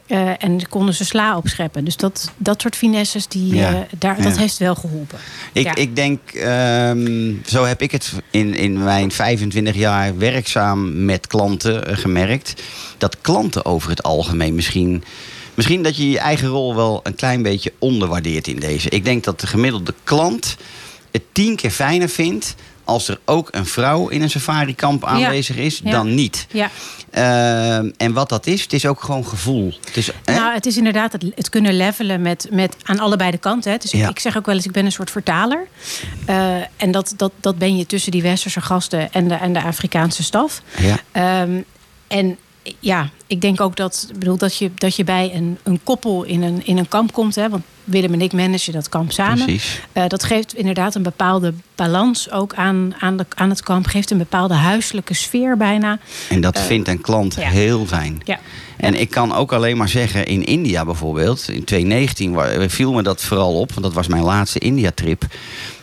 Eh, 0.07 0.29
en 0.43 0.69
konden 0.69 0.93
ze 0.93 1.05
sla 1.05 1.37
opscheppen. 1.37 1.85
Dus 1.85 1.97
dat, 1.97 2.31
dat 2.37 2.61
soort 2.61 2.75
finesses, 2.75 3.27
die, 3.27 3.55
Ja, 3.55 3.69
eh, 3.73 3.79
daar, 3.97 4.17
ja. 4.17 4.23
dat 4.23 4.37
heeft 4.37 4.57
wel 4.57 4.75
geholpen. 4.75 5.17
Ik, 5.53 5.63
Ja. 5.63 5.75
ik 5.75 5.95
denk, 5.95 6.19
ehm, 6.31 7.33
zo 7.45 7.63
heb 7.65 7.81
ik 7.81 7.91
het 7.91 8.13
in, 8.31 8.53
in 8.55 8.83
mijn 8.83 9.11
25 9.11 9.75
jaar 9.75 10.17
werkzaam 10.17 11.05
met 11.05 11.27
klanten 11.27 11.97
gemerkt. 11.97 12.53
Dat 12.97 13.17
klanten 13.21 13.65
over 13.65 13.89
het 13.89 14.03
algemeen 14.03 14.55
misschien. 14.55 15.03
Misschien 15.53 15.83
dat 15.83 15.97
je 15.97 16.09
je 16.09 16.19
eigen 16.19 16.47
rol 16.47 16.75
wel 16.75 16.99
een 17.03 17.15
klein 17.15 17.41
beetje 17.41 17.73
onderwaardeert 17.79 18.47
in 18.47 18.59
deze. 18.59 18.89
Ik 18.89 19.05
denk 19.05 19.23
dat 19.23 19.39
de 19.39 19.47
gemiddelde 19.47 19.93
klant 20.03 20.57
het 21.11 21.23
tien 21.31 21.55
keer 21.55 21.71
fijner 21.71 22.09
vindt. 22.09 22.55
als 22.85 23.07
er 23.07 23.19
ook 23.25 23.47
een 23.51 23.65
vrouw 23.65 24.07
in 24.07 24.21
een 24.21 24.29
safari-kamp 24.29 25.05
aanwezig 25.05 25.55
is, 25.57 25.81
Ja. 25.83 25.91
dan 25.91 26.15
niet. 26.15 26.47
Ja. 26.51 26.69
Ehm, 27.11 27.91
en 27.97 28.13
wat 28.13 28.29
dat 28.29 28.47
is, 28.47 28.61
het 28.61 28.73
is 28.73 28.85
ook 28.85 29.01
gewoon 29.03 29.25
gevoel. 29.27 29.73
Het 29.85 29.97
is, 29.97 30.09
hè? 30.25 30.33
Nou, 30.35 30.53
het 30.53 30.65
is 30.65 30.77
inderdaad 30.77 31.11
het, 31.11 31.23
het 31.35 31.49
kunnen 31.49 31.77
levelen 31.77 32.21
met, 32.21 32.47
met 32.51 32.75
aan 32.83 32.99
allebei 32.99 33.31
de 33.31 33.37
kanten. 33.37 33.71
Hè. 33.71 33.77
Dus 33.77 33.91
Ja. 33.91 34.09
ik 34.09 34.19
zeg 34.19 34.37
ook 34.37 34.45
wel 34.45 34.55
eens, 34.55 34.65
ik 34.65 34.71
ben 34.71 34.85
een 34.85 34.91
soort 34.91 35.11
vertaler. 35.11 35.67
Eh, 36.25 36.55
en 36.77 36.91
dat, 36.91 37.13
dat, 37.17 37.31
dat 37.39 37.57
ben 37.57 37.77
je 37.77 37.85
tussen 37.85 38.11
die 38.11 38.21
westerse 38.21 38.61
gasten 38.61 39.11
en 39.13 39.27
de, 39.27 39.33
en 39.35 39.53
de 39.53 39.61
Afrikaanse 39.63 40.23
staf. 40.23 40.61
ja. 40.77 40.99
Ehm, 41.11 41.61
en 42.07 42.37
ja, 42.79 43.09
ik 43.27 43.41
denk 43.41 43.61
ook 43.61 43.75
dat, 43.75 44.11
bedoel, 44.19 44.37
dat, 44.37 44.57
je, 44.57 44.71
dat 44.75 44.95
je 44.95 45.03
bij 45.03 45.31
een, 45.33 45.57
een 45.63 45.79
koppel 45.83 46.23
in 46.23 46.41
een, 46.41 46.65
in 46.65 46.77
een 46.77 46.87
kamp 46.87 47.13
komt. 47.13 47.35
Hè, 47.35 47.49
want 47.49 47.63
Willem 47.83 48.13
en 48.13 48.21
ik 48.21 48.33
managen 48.33 48.73
dat 48.73 48.89
kamp 48.89 49.11
samen. 49.11 49.45
Precies. 49.45 49.81
Eh, 49.91 50.07
dat 50.07 50.23
geeft 50.23 50.55
inderdaad 50.55 50.95
een 50.95 51.03
bepaalde 51.03 51.53
balans 51.75 52.31
ook 52.31 52.53
aan, 52.53 52.93
aan, 52.99 53.17
de, 53.17 53.25
aan 53.35 53.49
het 53.49 53.63
kamp. 53.63 53.85
Geeft 53.85 54.11
een 54.11 54.17
bepaalde 54.17 54.53
huiselijke 54.53 55.13
sfeer 55.13 55.57
bijna. 55.57 55.99
En 56.29 56.41
dat 56.41 56.59
vindt 56.59 56.87
een 56.87 57.01
klant 57.01 57.35
ja. 57.35 57.49
heel 57.49 57.85
fijn. 57.85 58.21
Ja. 58.23 58.39
En 58.83 58.99
ik 58.99 59.09
kan 59.09 59.33
ook 59.33 59.53
alleen 59.53 59.77
maar 59.77 59.89
zeggen, 59.89 60.25
in 60.25 60.43
India 60.43 60.85
bijvoorbeeld, 60.85 61.39
in 61.49 61.63
2019 61.63 62.33
wa- 62.33 62.69
viel 62.69 62.93
me 62.93 63.03
dat 63.03 63.21
vooral 63.23 63.59
op, 63.59 63.69
want 63.69 63.81
dat 63.83 63.93
was 63.93 64.07
mijn 64.07 64.23
laatste 64.23 64.59
India-trip. 64.59 65.25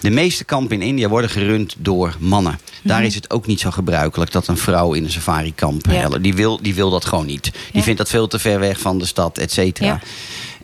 De 0.01 0.11
meeste 0.11 0.45
kampen 0.45 0.77
in 0.81 0.87
India 0.89 1.09
worden 1.09 1.31
gerund 1.31 1.75
door 1.79 2.15
mannen. 2.19 2.59
Daar 2.83 2.97
Mhm. 2.99 3.07
is 3.07 3.15
het 3.15 3.31
ook 3.31 3.47
niet 3.47 3.61
zo 3.61 3.71
gebruikelijk 3.71 4.33
dat 4.33 4.47
een 4.47 4.57
vrouw 4.57 4.93
in 4.93 5.05
een 5.05 5.11
safari-kamp. 5.11 5.87
Ja. 5.91 6.09
Die, 6.09 6.35
wil, 6.35 6.59
die 6.63 6.75
wil 6.75 6.91
dat 6.91 7.05
gewoon 7.05 7.27
niet. 7.27 7.43
Die 7.43 7.53
Ja. 7.73 7.83
vindt 7.83 7.99
dat 7.99 8.09
veel 8.09 8.27
te 8.27 8.39
ver 8.39 8.59
weg 8.59 8.81
van 8.81 8.99
de 8.99 9.07
stad, 9.07 9.39
et 9.39 9.53
cetera. 9.53 9.87
Ja. 9.87 10.01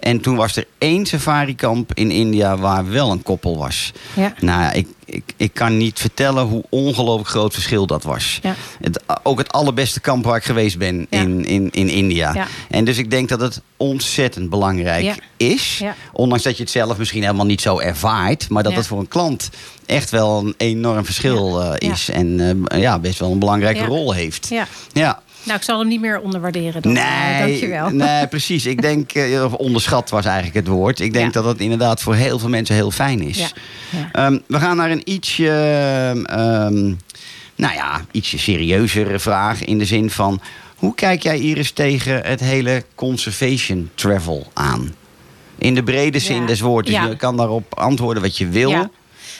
En 0.07 0.21
toen 0.21 0.37
was 0.37 0.57
er 0.57 0.66
één 0.79 1.07
safari-kamp 1.07 1.95
in 1.95 2.11
India 2.11 2.57
waar 2.57 2.90
wel 2.90 3.11
een 3.11 3.23
koppel 3.23 3.57
was. 3.57 3.92
Ja. 4.14 4.35
Nou 4.40 4.61
ja, 4.61 4.73
ik, 4.73 4.88
ik, 5.05 5.23
ik 5.37 5.55
kan 5.55 5.77
niet 5.77 5.99
vertellen 5.99 6.45
hoe 6.45 6.64
ongelooflijk 6.69 7.29
groot 7.29 7.55
verschil 7.55 7.87
dat 7.87 8.03
was. 8.03 8.38
Ja. 8.42 8.55
Het, 8.81 9.03
ook 9.23 9.38
het 9.38 9.53
allerbeste 9.53 10.01
kamp 10.01 10.25
waar 10.25 10.37
ik 10.37 10.45
geweest 10.45 10.79
ben 10.79 11.07
Ja. 11.11 11.21
in, 11.21 11.45
in, 11.45 11.71
in 11.71 11.88
India. 11.88 12.35
Ja. 12.35 12.47
En 12.71 12.85
dus 12.85 12.99
ik 12.99 13.11
denk 13.11 13.29
dat 13.29 13.40
het 13.40 13.61
ontzettend 13.77 14.51
belangrijk 14.51 15.19
is. 15.37 15.83
Ondanks 16.12 16.45
dat 16.45 16.57
je 16.57 16.62
het 16.62 16.73
zelf 16.73 16.99
misschien 16.99 17.23
helemaal 17.23 17.47
niet 17.47 17.61
zo 17.61 17.79
ervaart. 17.79 18.49
Maar 18.49 18.62
dat 18.62 18.75
het 18.75 18.87
voor 18.87 18.99
een 18.99 19.09
klant 19.09 19.51
echt 19.87 20.11
wel 20.11 20.38
een 20.38 20.55
enorm 20.57 21.05
verschil 21.05 21.62
eh, 21.62 21.90
is. 21.90 22.09
En 22.09 22.40
eh, 22.69 22.81
ja, 22.81 22.99
best 22.99 23.19
wel 23.19 23.33
een 23.33 23.38
belangrijke 23.38 23.85
rol 23.85 24.12
heeft. 24.12 24.49
Ja. 24.92 25.23
Nou, 25.46 25.59
ik 25.59 25.64
zal 25.64 25.78
hem 25.78 25.88
niet 25.88 26.00
meer 26.00 26.20
onderwaarderen 26.20 26.82
dan. 26.82 26.96
eh, 26.96 27.04
Nee, 27.38 27.48
dankjewel. 27.48 27.88
nee, 27.90 28.26
precies. 28.26 28.66
Ik 28.66 28.82
denk, 28.82 29.12
eh, 29.12 29.44
of 29.44 29.52
onderschat 29.52 30.11
was 30.11 30.24
eigenlijk 30.24 30.56
het 30.56 30.66
woord. 30.66 31.00
Ik 31.00 31.12
denk 31.12 31.26
Ja. 31.35 31.40
dat 31.40 31.44
het 31.44 31.61
inderdaad 31.61 32.02
voor 32.02 32.14
heel 32.14 32.38
veel 32.38 32.48
mensen 32.48 32.74
heel 32.74 32.90
fijn 32.90 33.22
is. 33.22 33.38
Ja, 33.38 33.48
ja. 33.90 34.09
Ehm, 34.12 34.38
we 34.46 34.59
gaan 34.59 34.76
naar 34.76 34.90
een 34.90 35.02
ietsje, 35.04 35.48
ehm, 36.24 36.85
nou 37.56 37.74
ja, 37.74 38.04
ietsje 38.11 38.38
serieuzere 38.38 39.18
vraag. 39.18 39.64
In 39.64 39.78
de 39.78 39.85
zin 39.85 40.11
van, 40.11 40.40
hoe 40.76 40.94
kijk 40.94 41.22
jij 41.22 41.38
Iris 41.38 41.70
tegen 41.70 42.20
het 42.26 42.40
hele 42.40 42.85
conservation 42.94 43.90
travel 43.94 44.46
aan? 44.52 44.94
In 45.59 45.74
de 45.74 45.82
brede 45.82 46.18
zin 46.18 46.46
des 46.46 46.61
woords. 46.61 46.90
Dus 46.90 47.00
je 47.09 47.16
kan 47.16 47.37
daarop 47.37 47.74
antwoorden 47.78 48.22
wat 48.22 48.38
je 48.38 48.48
wil. 48.48 48.90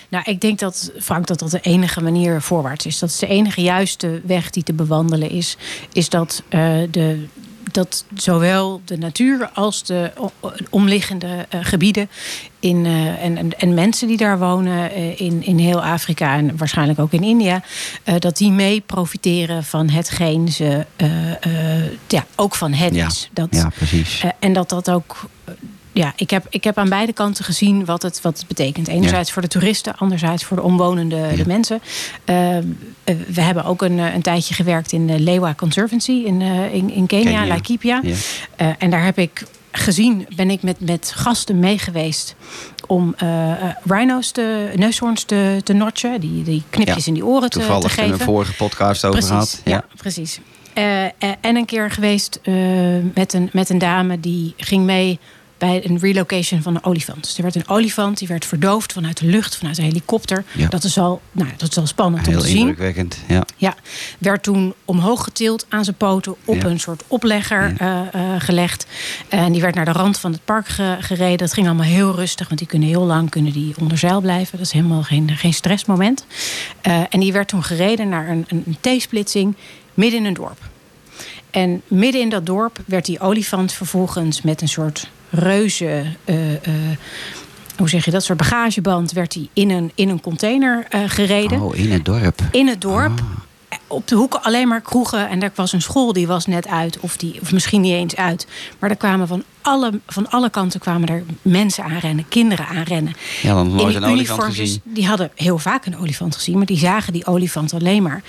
Nou, 0.09 0.25
ik 0.27 0.41
denk 0.41 0.59
dat, 0.59 0.93
Frank, 1.01 1.27
dat 1.27 1.39
dat 1.39 1.51
de 1.51 1.61
enige 1.61 2.03
manier 2.03 2.43
voorwaarts 2.43 2.87
is. 2.87 2.99
Dat 2.99 3.09
is 3.09 3.19
de 3.19 3.27
enige 3.27 3.63
juiste 3.63 4.21
weg 4.25 4.51
die 4.51 4.63
te 4.63 4.73
bewandelen 4.73 5.31
is. 5.31 5.57
Is 5.93 6.09
dat, 6.09 6.43
eh, 6.49 6.61
de, 6.91 7.27
dat 7.73 8.05
zowel 8.15 8.81
de 8.85 8.99
natuur 8.99 9.51
als 9.55 9.85
de 9.85 10.13
omliggende 10.71 11.47
eh, 11.49 11.61
gebieden... 11.63 12.09
In, 12.61 12.87
eh, 12.87 13.25
en, 13.25 13.37
en, 13.37 13.59
en 13.59 13.75
mensen 13.75 14.09
die 14.09 14.17
daar 14.17 14.39
wonen 14.39 14.95
in, 15.19 15.43
in 15.43 15.59
heel 15.59 15.85
Afrika 15.85 16.37
en 16.37 16.57
waarschijnlijk 16.57 16.99
ook 16.99 17.13
in 17.13 17.23
India... 17.23 17.63
dat 18.19 18.37
die 18.37 18.51
mee 18.51 18.81
profiteren 18.81 19.65
van 19.65 19.89
hetgeen 19.89 20.49
ze 20.49 20.87
ja, 22.09 22.27
ook 22.37 22.55
van 22.55 22.73
hen 22.73 22.95
Ja. 22.95 23.07
is. 23.07 23.31
Dat, 23.33 23.49
Ja, 23.51 23.71
precies. 23.77 24.25
en 24.39 24.53
dat 24.53 24.69
dat 24.69 24.91
ook. 24.91 25.29
Ja, 25.97 26.13
ik 26.17 26.31
heb, 26.31 26.47
ik 26.51 26.65
heb 26.65 26.79
aan 26.79 26.89
beide 26.89 27.13
kanten 27.13 27.45
gezien 27.45 27.85
wat 27.85 28.03
het, 28.03 28.21
wat 28.21 28.39
het 28.39 28.47
betekent. 28.49 28.89
Enerzijds 28.89 29.33
voor 29.33 29.43
de 29.43 29.49
toeristen, 29.49 29.97
anderzijds 29.97 30.45
voor 30.45 30.57
de 30.57 30.63
omwonende 30.63 31.17
Ja. 31.17 31.37
de 31.37 31.47
mensen. 31.47 31.81
Eh, 32.25 32.57
eh, 32.57 32.65
we 33.29 33.41
hebben 33.41 33.65
ook 33.65 33.83
een, 33.83 33.99
eh, 33.99 34.15
een 34.15 34.23
tijdje 34.23 34.55
gewerkt 34.55 34.93
in 34.93 35.07
de 35.07 35.21
Lewa 35.21 35.55
Conservancy 35.55 36.13
in, 36.13 36.41
in, 36.73 36.91
in 36.91 37.07
Kenia, 37.07 37.25
Kenia. 37.25 37.47
Laikipia. 37.47 38.01
Ja. 38.03 38.77
En 38.79 38.91
daar 38.91 39.05
heb 39.05 39.19
ik 39.19 39.45
gezien, 39.73 40.27
ben 40.37 40.51
ik 40.51 40.63
met, 40.63 40.81
met 40.81 41.13
gasten 41.15 41.59
mee 41.59 41.79
geweest 41.79 42.35
om 42.87 43.15
rhino's, 43.85 44.31
te, 44.31 44.73
neushoorns 44.75 45.25
te, 45.25 45.61
te 45.65 45.73
notchen. 45.73 46.21
Die, 46.21 46.43
die 46.43 46.63
knipjes 46.71 46.97
Ja. 47.05 47.07
in 47.07 47.15
die 47.15 47.27
oren 47.27 47.51
te, 47.51 47.59
te 47.59 47.59
Toevallig 47.59 47.95
geven. 47.95 48.13
we 48.13 48.19
een 48.19 48.25
vorige 48.25 48.53
podcast 48.55 49.05
over 49.05 49.19
precies, 49.19 49.31
gehad. 49.31 49.61
Ja, 49.65 49.85
precies. 49.97 50.41
En 51.41 51.57
een 51.57 51.65
keer 51.65 51.91
geweest 51.91 52.41
met, 53.15 53.33
een, 53.33 53.51
met 53.53 53.71
een 53.71 53.79
dame 53.79 54.21
die 54.21 54.55
ging 54.57 54.85
mee 54.85 55.19
bij 55.59 55.81
een 55.89 55.99
relocation 55.99 56.63
van 56.63 56.75
een 56.75 56.85
olifant. 56.85 57.23
Dus 57.23 57.37
er 57.37 57.43
werd 57.43 57.55
een 57.55 57.69
olifant, 57.69 58.19
die 58.19 58.29
werd 58.29 58.45
verdoofd 58.45 58.93
vanuit 58.93 59.19
de 59.19 59.27
lucht, 59.27 59.57
vanuit 59.57 59.79
een 59.79 59.85
helikopter. 59.85 60.45
Ja. 60.53 60.69
Dat, 60.69 60.85
is 60.85 60.99
al, 60.99 61.21
nou, 61.33 61.51
dat 61.57 61.71
is 61.71 61.77
al 61.79 61.87
spannend 61.87 62.27
om 62.27 62.33
Heel 62.33 62.43
te 62.43 62.49
zien. 62.49 62.57
indrukwekkend. 62.59 63.19
Ja. 63.29 63.43
Ja, 63.57 63.75
werd 64.19 64.43
toen 64.43 64.75
omhoog 64.85 65.25
getild 65.25 65.67
aan 65.69 65.85
zijn 65.85 65.97
poten 65.97 66.35
op 66.45 66.55
Ja. 66.57 66.65
een 66.65 66.81
soort 66.81 67.03
oplegger 67.07 67.75
eh, 67.79 68.01
eh, 68.13 68.21
gelegd. 68.39 68.87
En 69.29 69.53
die 69.53 69.61
werd 69.61 69.75
naar 69.75 69.85
de 69.85 69.93
rand 69.93 70.19
van 70.19 70.33
het 70.33 70.45
park 70.45 70.69
ge- 70.69 70.97
gereden. 71.01 71.39
Dat 71.39 71.53
ging 71.53 71.67
allemaal 71.67 71.87
heel 71.87 72.15
rustig, 72.15 72.47
want 72.47 72.59
die 72.59 72.69
kunnen 72.69 72.89
heel 72.89 73.05
lang 73.05 73.31
kunnen 73.31 73.53
die 73.53 73.75
onder 73.81 73.99
zeil 73.99 74.21
blijven. 74.21 74.59
Dat 74.59 74.67
is 74.67 74.73
helemaal 74.73 75.03
geen, 75.03 75.31
geen 75.37 75.55
stressmoment. 75.55 76.27
Eh, 76.81 77.01
en 77.11 77.21
die 77.21 77.33
werd 77.33 77.49
toen 77.49 77.63
gereden 77.65 78.09
naar 78.09 78.29
een, 78.29 78.45
een, 78.49 78.77
een 78.81 78.99
T-splitsing 78.99 79.57
midden 79.95 80.21
in 80.21 80.27
een 80.27 80.35
dorp. 80.35 80.59
En 81.51 81.83
midden 81.89 82.21
in 82.21 82.29
dat 82.29 82.47
dorp 82.47 82.79
werd 82.87 83.05
die 83.07 83.21
olifant 83.21 83.73
vervolgens 83.73 84.43
met 84.43 84.63
een 84.63 84.69
soort 84.69 85.09
reuze. 85.31 86.05
eh, 86.25 86.53
eh, 86.55 86.61
hoe 87.77 87.89
zeg 87.89 88.05
je 88.05 88.11
dat? 88.11 88.25
soort 88.25 88.39
bagageband 88.39 89.13
werd 89.13 89.35
hij 89.35 89.49
in 89.53 89.71
een, 89.71 89.93
in 89.95 90.09
een 90.09 90.21
container 90.21 90.87
eh, 90.91 91.01
gereden 91.07 91.61
Oh, 91.61 91.77
in 91.77 91.93
het 91.93 92.05
dorp. 92.05 92.41
in 92.51 92.67
het 92.69 92.81
dorp. 92.81 93.21
Ah. 93.21 93.27
Op 93.89 94.09
de 94.09 94.15
hoeken 94.15 94.43
alleen 94.43 94.69
maar 94.69 94.81
kroegen. 94.81 95.29
En 95.29 95.39
daar 95.39 95.51
was 95.55 95.73
een 95.73 95.83
school 95.83 96.13
die 96.13 96.27
was 96.27 96.47
net 96.47 96.67
uit. 96.67 97.01
Of, 97.01 97.17
die, 97.17 97.39
of 97.43 97.53
misschien 97.53 97.81
niet 97.81 97.93
eens 97.93 98.17
uit. 98.17 98.47
Maar 98.79 98.91
er 98.91 98.97
kwamen 98.97 99.27
van 99.29 99.43
alle, 99.61 100.01
van 100.07 100.31
alle 100.31 100.51
kanten 100.51 100.81
kwamen 100.81 101.09
er 101.09 101.23
mensen 101.43 101.85
aanrennen. 101.85 102.29
Kinderen 102.29 102.67
aanrennen. 102.67 103.13
Ja, 103.43 103.55
dan 103.55 103.75
nooit 103.75 103.95
een 103.95 104.05
olifant 104.05 104.55
gezien. 104.55 104.81
Die 104.85 105.07
hadden 105.07 105.31
heel 105.35 105.59
vaak 105.59 105.87
een 105.87 105.99
olifant 105.99 106.35
gezien. 106.37 106.57
Maar 106.57 106.67
die 106.67 106.79
zagen 106.79 107.13
die 107.13 107.27
olifant 107.27 107.75
alleen 107.75 108.03
maar 108.03 108.23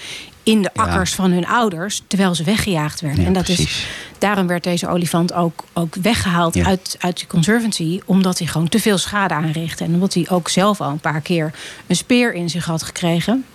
in 0.48 0.62
de 0.62 0.70
Ja. 0.74 0.84
akkers 0.84 1.14
van 1.14 1.32
hun 1.32 1.48
ouders. 1.48 2.02
Terwijl 2.08 2.36
ze 2.36 2.44
weggejaagd 2.44 3.02
werden. 3.02 3.22
Ja, 3.22 3.28
en 3.28 3.34
dat 3.34 3.44
precies. 3.44 3.66
is, 3.66 3.88
daarom 4.18 4.48
werd 4.48 4.64
deze 4.64 4.88
olifant 4.88 5.34
ook, 5.34 5.64
ook 5.74 5.96
weggehaald 5.96 6.54
Ja. 6.56 6.66
uit, 6.66 6.96
uit 7.00 7.20
de 7.20 7.28
conservancy. 7.28 8.00
Omdat 8.06 8.38
hij 8.40 8.48
gewoon 8.48 8.70
te 8.70 8.80
veel 8.80 8.98
schade 8.98 9.34
aanrichtte. 9.34 9.84
En 9.84 9.94
omdat 9.94 10.14
hij 10.14 10.26
ook 10.30 10.50
zelf 10.50 10.82
al 10.82 10.90
een 10.90 11.00
paar 11.00 11.22
keer 11.22 11.54
een 11.88 11.96
speer 11.96 12.34
in 12.34 12.50
zich 12.50 12.66
had 12.66 12.84
gekregen. 12.84 13.46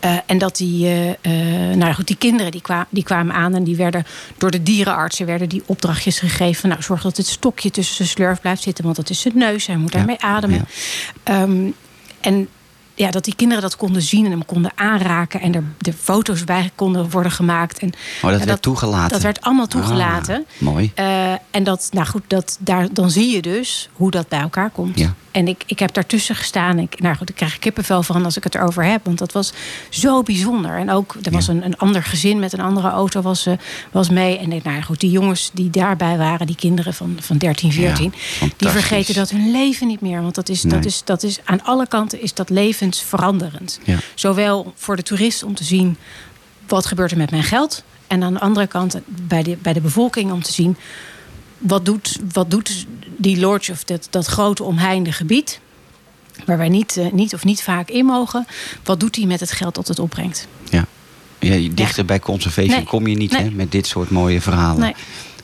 Eh, 0.00 0.16
en 0.26 0.38
dat 0.38 0.56
die, 0.56 0.88
eh, 1.20 1.32
nou 1.76 1.92
goed, 1.94 2.06
die 2.06 2.16
kinderen 2.16 2.50
die, 2.52 2.60
kwa- 2.60 2.86
die 2.90 3.02
kwamen 3.02 3.34
aan 3.34 3.54
en 3.54 3.64
die 3.64 3.76
werden 3.76 4.06
door 4.38 4.50
de 4.50 4.62
dierenartsen 4.62 5.26
werden 5.26 5.48
die 5.48 5.62
opdrachtjes 5.66 6.18
gegeven. 6.18 6.54
van, 6.60 6.68
Nou, 6.70 6.82
zorg 6.82 7.02
dat 7.02 7.16
het 7.16 7.26
stokje 7.26 7.70
tussen 7.70 7.96
zijn 7.96 8.08
slurf 8.08 8.40
blijft 8.40 8.62
zitten, 8.62 8.84
want 8.84 8.96
dat 8.96 9.10
is 9.10 9.20
zijn 9.20 9.38
neus. 9.38 9.66
Hij 9.66 9.76
moet 9.76 9.92
daarmee 9.92 10.20
ademen. 10.20 10.68
Ehm, 11.22 11.66
en 12.20 12.48
ja, 12.96 13.10
dat 13.10 13.24
die 13.24 13.34
kinderen 13.36 13.62
dat 13.62 13.76
konden 13.76 14.02
zien 14.02 14.24
en 14.24 14.30
hem 14.30 14.44
konden 14.44 14.72
aanraken 14.74 15.40
en 15.40 15.54
er 15.54 15.62
de 15.78 15.92
foto's 15.92 16.44
bij 16.44 16.70
konden 16.74 17.10
worden 17.10 17.32
gemaakt. 17.32 17.78
En, 17.78 17.92
Oh, 18.22 18.30
dat 18.30 18.40
ja, 18.40 18.46
werd 18.46 18.62
toegelaten. 18.62 19.08
Dat 19.10 19.22
werd 19.22 19.40
allemaal 19.40 19.66
toegelaten. 19.66 20.36
Ah, 20.54 20.60
mooi. 20.60 20.90
Eh, 20.94 21.32
en 21.50 21.64
dat, 21.64 21.88
nou 21.92 22.06
goed, 22.06 22.22
dat, 22.26 22.56
daar, 22.60 22.88
dan 22.92 23.10
zie 23.10 23.30
je 23.34 23.42
dus 23.42 23.88
hoe 23.92 24.10
dat 24.10 24.28
bij 24.28 24.40
elkaar 24.40 24.70
komt. 24.70 24.98
Ja. 24.98 25.14
En 25.30 25.48
ik, 25.48 25.62
ik 25.66 25.78
heb 25.78 25.92
daartussen 25.94 26.34
gestaan. 26.36 26.78
Ik, 26.78 27.00
nou 27.00 27.16
goed, 27.16 27.28
ik 27.28 27.34
krijg 27.34 27.58
kippenvel 27.58 28.02
van 28.02 28.24
als 28.24 28.36
ik 28.36 28.44
het 28.44 28.54
erover 28.54 28.84
heb. 28.84 29.04
Want 29.04 29.18
dat 29.18 29.32
was 29.32 29.52
zo 29.88 30.22
bijzonder. 30.22 30.76
En 30.78 30.90
ook, 30.90 31.16
er 31.22 31.30
was 31.32 31.46
Ja. 31.46 31.52
een, 31.52 31.64
een 31.64 31.76
ander 31.76 32.02
gezin 32.02 32.38
met 32.38 32.52
een 32.52 32.60
andere 32.60 32.88
auto 32.88 33.20
was, 33.20 33.46
eh, 33.46 33.52
was 33.92 34.08
mee. 34.10 34.38
En 34.38 34.60
nou 34.62 34.82
goed, 34.82 35.00
die 35.00 35.10
jongens 35.10 35.50
die 35.52 35.70
daarbij 35.70 36.16
waren, 36.18 36.46
die 36.46 36.56
kinderen 36.56 36.94
van, 36.94 37.16
van 37.20 37.38
13, 37.38 37.72
14... 37.72 38.12
die 38.56 38.68
vergeten 38.68 39.14
dat 39.14 39.30
hun 39.30 39.50
leven 39.50 39.86
niet 39.86 40.00
meer. 40.00 40.22
Want 40.22 40.34
dat 40.34 40.48
is, 40.48 40.62
dat 40.62 40.84
is, 40.84 41.02
dat 41.04 41.22
is, 41.22 41.38
aan 41.44 41.64
alle 41.64 41.86
kanten 41.86 42.20
is 42.22 42.34
dat 42.34 42.50
levensveranderend. 42.90 43.80
Ja. 43.84 43.98
Zowel 44.14 44.72
voor 44.76 44.96
de 44.96 45.02
toerist 45.02 45.42
om 45.42 45.54
te 45.54 45.64
zien 45.64 45.96
wat 46.66 46.86
gebeurt 46.86 47.10
er 47.10 47.16
met 47.16 47.30
mijn 47.30 47.42
geld. 47.42 47.82
En 48.06 48.22
aan 48.22 48.32
de 48.32 48.40
andere 48.40 48.66
kant 48.66 49.00
bij 49.06 49.42
de, 49.42 49.56
bij 49.56 49.72
de 49.72 49.80
bevolking 49.80 50.32
om 50.32 50.42
te 50.42 50.52
zien 50.52 50.76
wat 51.58 51.84
doet, 51.84 52.18
wat 52.32 52.50
doet 52.50 52.86
die 53.16 53.38
lodge 53.38 53.72
of 53.72 53.84
dat, 53.84 54.06
dat 54.10 54.26
grote 54.26 54.62
omheinde 54.62 55.12
gebied. 55.12 55.60
Waar 56.46 56.58
wij 56.58 56.68
niet, 56.68 56.96
eh, 56.96 57.10
niet 57.12 57.34
of 57.34 57.44
niet 57.44 57.62
vaak 57.62 57.88
in 57.88 58.04
mogen. 58.04 58.46
Wat 58.84 59.00
doet 59.00 59.16
hij 59.16 59.26
met 59.26 59.40
het 59.40 59.52
geld 59.52 59.74
dat 59.74 59.88
het 59.88 59.98
opbrengt? 59.98 60.46
Ja. 60.70 60.86
ja 61.38 61.68
dichter 61.74 62.04
bij 62.04 62.18
conservation 62.20 62.74
Nee. 62.76 62.84
kom 62.84 63.06
je 63.06 63.16
niet 63.16 63.30
Nee. 63.32 63.42
hè, 63.42 63.50
met 63.50 63.72
dit 63.72 63.86
soort 63.86 64.10
mooie 64.10 64.40
verhalen. 64.40 64.80
Nee. 64.80 64.94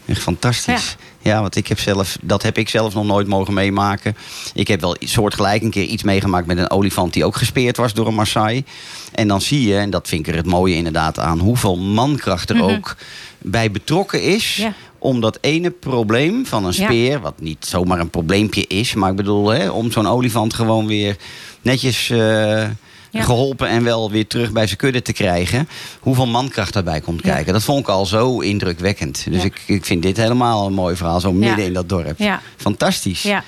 Echt 0.06 0.20
fantastisch. 0.22 0.96
Ja. 0.98 1.04
Want 1.22 1.56
ik 1.56 1.66
heb 1.66 1.78
zelf, 1.80 2.16
dat 2.22 2.42
heb 2.42 2.58
ik 2.58 2.68
zelf 2.68 2.94
nog 2.94 3.04
nooit 3.04 3.26
mogen 3.26 3.54
meemaken. 3.54 4.16
Ik 4.54 4.68
heb 4.68 4.80
wel 4.80 4.96
soortgelijk 5.00 5.62
een 5.62 5.70
keer 5.70 5.84
iets 5.84 6.02
meegemaakt 6.02 6.46
met 6.46 6.58
een 6.58 6.70
olifant 6.70 7.12
die 7.12 7.24
ook 7.24 7.36
gespeerd 7.36 7.76
was 7.76 7.92
door 7.94 8.06
een 8.06 8.14
Maasai. 8.14 8.64
En 9.12 9.28
dan 9.28 9.40
zie 9.40 9.68
je, 9.68 9.76
en 9.76 9.90
dat 9.90 10.08
vind 10.08 10.26
ik 10.26 10.32
er 10.32 10.38
het 10.38 10.46
mooie 10.46 10.74
inderdaad 10.74 11.18
aan, 11.18 11.38
hoeveel 11.38 11.76
mankracht 11.78 12.50
er 12.50 12.56
Mhm. 12.56 12.64
ook 12.64 12.96
bij 13.38 13.70
betrokken 13.70 14.22
is. 14.22 14.56
Ja. 14.56 14.72
Om 14.98 15.20
dat 15.20 15.38
ene 15.40 15.70
probleem 15.70 16.46
van 16.46 16.64
een 16.64 16.72
Ja. 16.76 16.84
speer, 16.84 17.20
wat 17.20 17.40
niet 17.40 17.66
zomaar 17.66 18.00
een 18.00 18.10
probleempje 18.10 18.66
is, 18.66 18.94
maar 18.94 19.10
ik 19.10 19.16
bedoel, 19.16 19.48
hè, 19.48 19.68
om 19.70 19.90
zo'n 19.92 20.06
olifant 20.08 20.54
gewoon 20.54 20.86
weer 20.86 21.16
netjes. 21.62 22.10
eh, 22.10 22.64
Ja. 23.12 23.22
geholpen 23.22 23.68
en 23.68 23.84
wel 23.84 24.10
weer 24.10 24.26
terug 24.26 24.52
bij 24.52 24.66
zijn 24.66 24.78
kudde 24.78 25.02
te 25.02 25.12
krijgen. 25.12 25.68
Hoeveel 26.00 26.26
mankracht 26.26 26.72
daarbij 26.72 27.00
komt 27.00 27.24
Ja. 27.24 27.32
kijken. 27.34 27.52
Dat 27.52 27.62
vond 27.62 27.80
ik 27.80 27.88
al 27.88 28.06
zo 28.06 28.38
indrukwekkend. 28.40 29.24
Dus 29.28 29.38
Ja. 29.38 29.44
ik, 29.44 29.62
ik 29.66 29.84
vind 29.84 30.02
dit 30.02 30.16
helemaal 30.16 30.66
een 30.66 30.72
mooi 30.72 30.96
verhaal. 30.96 31.20
Zo 31.20 31.32
midden 31.32 31.64
in 31.64 31.72
dat 31.72 31.88
dorp. 31.88 32.20
Fantastisch. 32.56 33.22
Ja. 33.22 33.44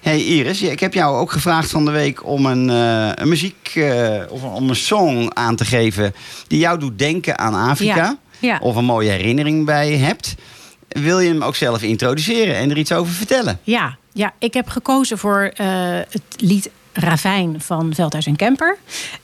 Hey 0.00 0.24
Iris, 0.24 0.60
ja, 0.60 0.70
ik 0.70 0.80
heb 0.80 0.94
jou 0.94 1.16
ook 1.16 1.32
gevraagd 1.32 1.70
van 1.70 1.84
de 1.84 1.90
week 1.90 2.26
om 2.26 2.46
een, 2.46 2.70
eh, 2.70 3.10
een 3.14 3.28
muziek 3.28 3.72
eh, 3.74 4.22
of 4.30 4.42
om 4.42 4.68
een 4.68 4.76
song 4.76 5.30
aan 5.34 5.56
te 5.56 5.64
geven 5.64 6.14
die 6.46 6.58
jou 6.58 6.78
doet 6.78 6.98
denken 6.98 7.38
aan 7.38 7.54
Afrika. 7.70 8.16
Of 8.60 8.76
een 8.76 8.84
mooie 8.84 9.10
herinnering 9.10 9.64
bij 9.66 9.90
hebt. 9.92 10.34
Wil 10.88 11.20
je 11.20 11.28
hem 11.28 11.42
ook 11.42 11.56
zelf 11.56 11.82
introduceren 11.82 12.56
en 12.56 12.70
er 12.70 12.78
iets 12.78 12.92
over 12.92 13.12
vertellen? 13.12 13.58
Ja, 13.62 13.96
ja 14.12 14.32
ik 14.38 14.54
heb 14.54 14.68
gekozen 14.68 15.18
voor 15.18 15.50
eh, 15.54 15.66
het 16.10 16.22
lied 16.36 16.70
Ravijn 17.00 17.60
van 17.60 17.94
Veldhuis 17.94 18.26
en 18.26 18.36
Kemper. 18.36 18.78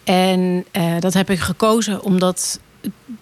En 0.04 0.64
eh, 0.70 0.92
dat 1.00 1.14
heb 1.14 1.30
ik 1.30 1.38
gekozen 1.38 2.02
omdat 2.02 2.60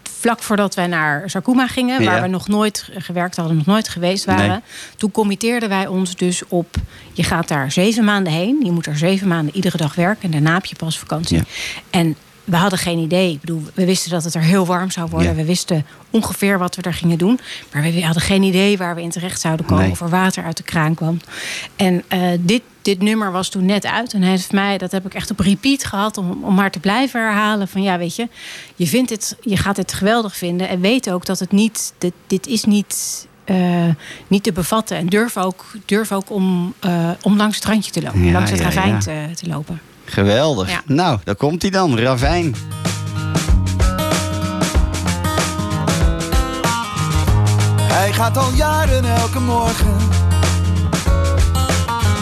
vlak 0.03 0.43
voordat 0.43 0.75
wij 0.75 0.87
naar 0.87 1.31
Sarkuma 1.31 1.67
gingen... 1.67 2.03
Ja. 2.03 2.11
waar 2.11 2.23
we 2.23 2.29
nog 2.29 2.49
nooit 2.49 2.89
gewerkt 2.95 3.37
hadden, 3.37 3.57
nog 3.57 3.67
nooit 3.67 3.89
geweest 3.89 4.25
waren... 4.25 4.49
Nee. 4.49 4.61
toen 4.97 5.11
committeerden 5.11 5.69
wij 5.69 5.87
ons 5.87 6.17
dus 6.17 6.43
op... 6.49 6.77
je 7.13 7.23
gaat 7.23 7.49
daar 7.49 7.73
zeven 7.73 8.05
maanden 8.05 8.33
heen. 8.33 8.61
Je 8.65 8.71
moet 8.71 8.87
er 8.87 8.97
zeven 8.97 9.29
maanden 9.29 9.55
iedere 9.55 9.77
dag 9.77 9.95
werken. 9.95 10.23
En 10.23 10.31
daarna 10.31 10.55
heb 10.55 10.65
je 10.65 10.77
pas 10.77 10.99
vakantie. 10.99 11.37
Ja. 11.37 11.45
En 11.91 12.17
we 12.45 12.57
hadden 12.57 12.79
geen 12.79 12.99
idee. 12.99 13.33
Ik 13.33 13.41
bedoel, 13.41 13.63
we 13.75 13.85
wisten 13.85 14.11
dat 14.11 14.25
het 14.25 14.35
er 14.35 14.43
heel 14.43 14.67
warm 14.67 14.91
zou 14.91 15.09
worden. 15.11 15.31
Ja. 15.31 15.37
We 15.37 15.45
wisten 15.45 15.87
ongeveer 16.11 16.59
wat 16.59 16.77
we 16.77 16.83
daar 16.83 16.95
gingen 16.95 17.19
doen. 17.19 17.41
Maar 17.73 17.83
we 17.83 18.05
hadden 18.05 18.23
geen 18.23 18.43
idee 18.43 18.77
waar 18.79 18.95
we 18.95 19.03
in 19.03 19.11
terecht 19.11 19.41
zouden 19.41 19.67
komen. 19.67 19.83
Nee. 19.83 19.93
Of 19.93 20.01
er 20.01 20.09
water 20.09 20.45
uit 20.45 20.57
de 20.57 20.63
kraan 20.63 20.95
kwam. 20.95 21.21
En 21.77 22.03
eh, 22.09 22.21
dit, 22.41 22.63
dit 22.83 23.03
nummer 23.03 23.33
was 23.33 23.49
toen 23.49 23.65
net 23.65 23.87
uit. 23.87 24.13
En 24.13 24.21
hij 24.23 24.31
heeft 24.31 24.53
mij, 24.53 24.79
dat 24.79 24.93
heb 24.93 25.07
ik 25.07 25.15
echt 25.15 25.31
op 25.31 25.41
repeat 25.41 25.85
gehad. 25.85 26.17
Om, 26.17 26.45
om 26.45 26.55
maar 26.55 26.71
te 26.71 26.81
blijven 26.81 27.21
herhalen. 27.21 27.69
Van 27.69 27.83
ja, 27.83 27.99
weet 27.99 28.17
je, 28.17 28.29
je, 28.77 28.87
vindt 28.87 29.09
dit, 29.09 29.37
je 29.41 29.57
gaat 29.57 29.77
dit 29.77 29.93
geweldig 29.93 30.37
vinden. 30.37 30.69
En 30.69 30.81
weet 30.81 31.11
ook 31.11 31.27
dat 31.27 31.39
het 31.39 31.53
niet, 31.53 31.93
dit, 31.99 32.13
dit 32.27 32.47
is 32.47 32.65
niet... 32.65 33.27
eh, 33.45 33.89
niet 34.29 34.43
te 34.43 34.53
bevatten. 34.53 34.97
En 34.97 35.07
durf 35.07 35.37
ook, 35.37 35.65
durf 35.87 36.13
ook 36.13 36.31
om, 36.31 36.75
eh, 36.81 37.11
om 37.23 37.37
langs 37.37 37.57
het 37.57 37.65
randje 37.65 37.91
te 37.91 38.03
lopen. 38.03 38.25
Ja, 38.25 38.33
langs 38.33 38.51
het 38.51 38.59
ja, 38.59 38.65
ravijn 38.65 38.93
ja. 38.93 38.99
Te, 38.99 39.29
te 39.35 39.49
lopen. 39.49 39.81
Geweldig. 40.13 40.71
Ja. 40.71 40.81
Nou, 40.87 41.19
daar 41.25 41.35
komt 41.35 41.63
hij 41.63 41.71
dan, 41.71 41.99
Ravijn. 41.99 42.55
Hij 47.81 48.13
gaat 48.13 48.37
al 48.37 48.51
jaren 48.55 49.05
elke 49.05 49.41
morgen 49.41 49.97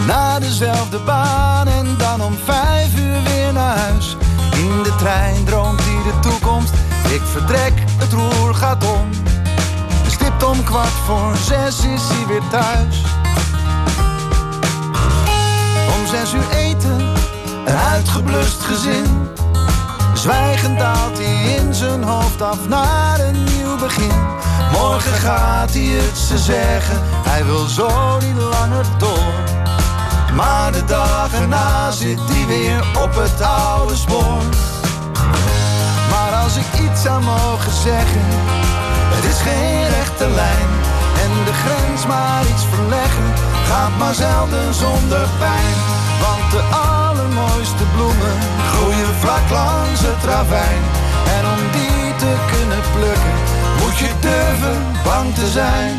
naar 0.07 0.41
dezelfde 0.41 0.99
baan 0.99 1.69
en 1.69 1.87
dan 1.99 2.23
om 2.23 2.37
vijf 2.45 2.99
uur 2.99 3.23
weer 3.23 3.53
naar 3.53 3.77
huis. 3.77 4.17
In 4.57 4.83
de 4.83 4.95
trein 4.99 5.45
droomt 5.45 5.81
hij 5.85 6.13
de 6.13 6.19
toekomst. 6.29 6.73
Ik 7.13 7.23
vertrek, 7.25 7.73
het 7.99 8.13
roer 8.13 8.55
gaat 8.55 8.85
om. 8.85 9.09
Stipt 10.07 10.45
om 10.45 10.65
kwart 10.65 10.97
voor 11.07 11.37
zes 11.37 11.85
is 11.85 12.03
hij 12.09 12.27
weer 12.27 12.49
thuis. 12.51 13.03
Om 15.99 16.07
zes 16.07 16.33
uur 16.35 16.51
eten, 16.51 17.10
een 17.71 17.79
uitgeblust 17.79 18.63
gezin. 18.63 19.29
Zwijgend 20.15 20.79
daalt 20.79 21.19
hij 21.19 21.55
in 21.57 21.75
zijn 21.75 22.03
hoofd 22.03 22.43
af 22.43 22.69
naar 22.69 23.21
een 23.21 23.45
nieuw 23.45 23.77
begin. 23.79 24.19
Morgen 24.73 25.13
gaat 25.13 25.73
hij 25.73 25.83
het 25.83 26.19
ze 26.19 26.39
zeggen, 26.39 26.99
hij 27.03 27.45
wil 27.45 27.67
zo 27.67 28.19
niet 28.19 28.37
langer 28.37 28.85
door. 28.99 29.35
Maar 30.35 30.73
de 30.73 30.85
dagen 30.85 31.49
na 31.49 31.91
zit 31.91 32.21
hij 32.25 32.47
weer 32.47 32.81
op 33.03 33.15
het 33.15 33.43
oude 33.43 33.97
spoor. 33.97 34.43
Maar 36.11 36.33
als 36.43 36.57
ik 36.57 36.81
iets 36.81 37.03
zou 37.03 37.23
mogen 37.23 37.73
zeggen, 37.73 38.25
het 39.15 39.25
is 39.25 39.41
geen 39.41 39.89
rechte 39.89 40.29
lijn. 40.29 40.71
En 41.23 41.45
de 41.45 41.53
grens 41.53 42.07
maar 42.07 42.43
iets 42.53 42.65
verleggen, 42.75 43.29
gaat 43.69 43.97
maar 43.99 44.15
zelden 44.15 44.75
zonder 44.75 45.29
pijn. 45.39 45.77
Want 46.21 46.51
de 46.51 46.63
allermooiste 47.31 47.85
bloemen 47.95 48.37
groeien 48.73 49.15
vlak 49.21 49.51
langs 49.51 50.01
het 50.01 50.25
ravijn. 50.25 50.83
En 51.37 51.45
om 51.47 51.63
die 51.73 52.15
te 52.17 52.35
kunnen 52.53 52.83
plukken, 52.95 53.37
moet 53.81 53.99
je 53.99 54.11
durven 54.21 54.83
bang 55.05 55.35
te 55.35 55.47
zijn. 55.49 55.99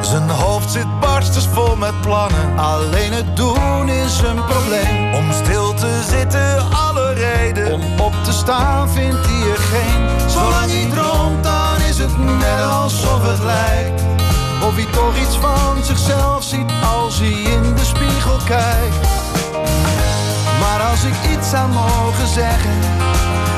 Zijn 0.00 0.30
hoofd 0.30 0.70
zit 0.70 1.00
barstens 1.00 1.48
vol 1.52 1.76
met 1.76 2.00
plannen. 2.00 2.58
Alleen 2.58 3.12
het 3.12 3.36
doen 3.36 3.88
is 3.88 4.18
een 4.18 4.44
probleem. 4.44 5.14
Om 5.14 5.32
stil 5.32 5.74
te 5.74 6.02
zitten, 6.08 6.70
alle 6.70 7.12
reden. 7.12 7.72
Om 7.72 7.82
op 8.00 8.14
te 8.24 8.32
staan 8.32 8.88
vindt 8.88 9.26
hij 9.26 9.50
er 9.50 9.58
geen. 9.58 10.30
Zolang 10.30 10.70
hij 10.70 10.90
droomt, 10.90 11.44
dan 11.44 11.80
is 11.88 11.98
het 11.98 12.18
net 12.18 12.62
alsof 12.70 13.22
het 13.22 13.42
lijkt. 13.42 14.13
Of 14.66 14.74
hij 14.74 14.88
toch 14.92 15.16
iets 15.24 15.36
van 15.36 15.84
zichzelf 15.84 16.42
ziet 16.42 16.70
als 16.98 17.18
hij 17.18 17.36
in 17.56 17.74
de 17.74 17.84
spiegel 17.84 18.38
kijkt. 18.44 19.06
Maar 20.60 20.80
als 20.90 21.02
ik 21.04 21.16
iets 21.32 21.48
zou 21.50 21.66
mogen 21.68 22.28
zeggen, 22.40 22.76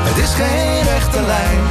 het 0.08 0.16
is 0.24 0.32
geen 0.34 0.82
rechte 0.92 1.20
lijn. 1.34 1.62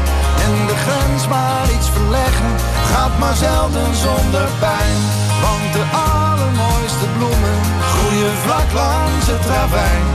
En 0.45 0.53
de 0.69 0.77
grens 0.85 1.27
maar 1.27 1.65
iets 1.75 1.89
verleggen, 1.95 2.51
gaat 2.91 3.17
maar 3.19 3.35
zelden 3.35 3.95
zonder 4.07 4.47
pijn. 4.59 4.99
Want 5.45 5.67
de 5.77 5.85
allermooiste 6.11 7.07
bloemen 7.17 7.59
groeien 7.91 8.35
vlak 8.45 8.69
langs 8.83 9.25
het 9.33 9.45
ravijn. 9.53 10.05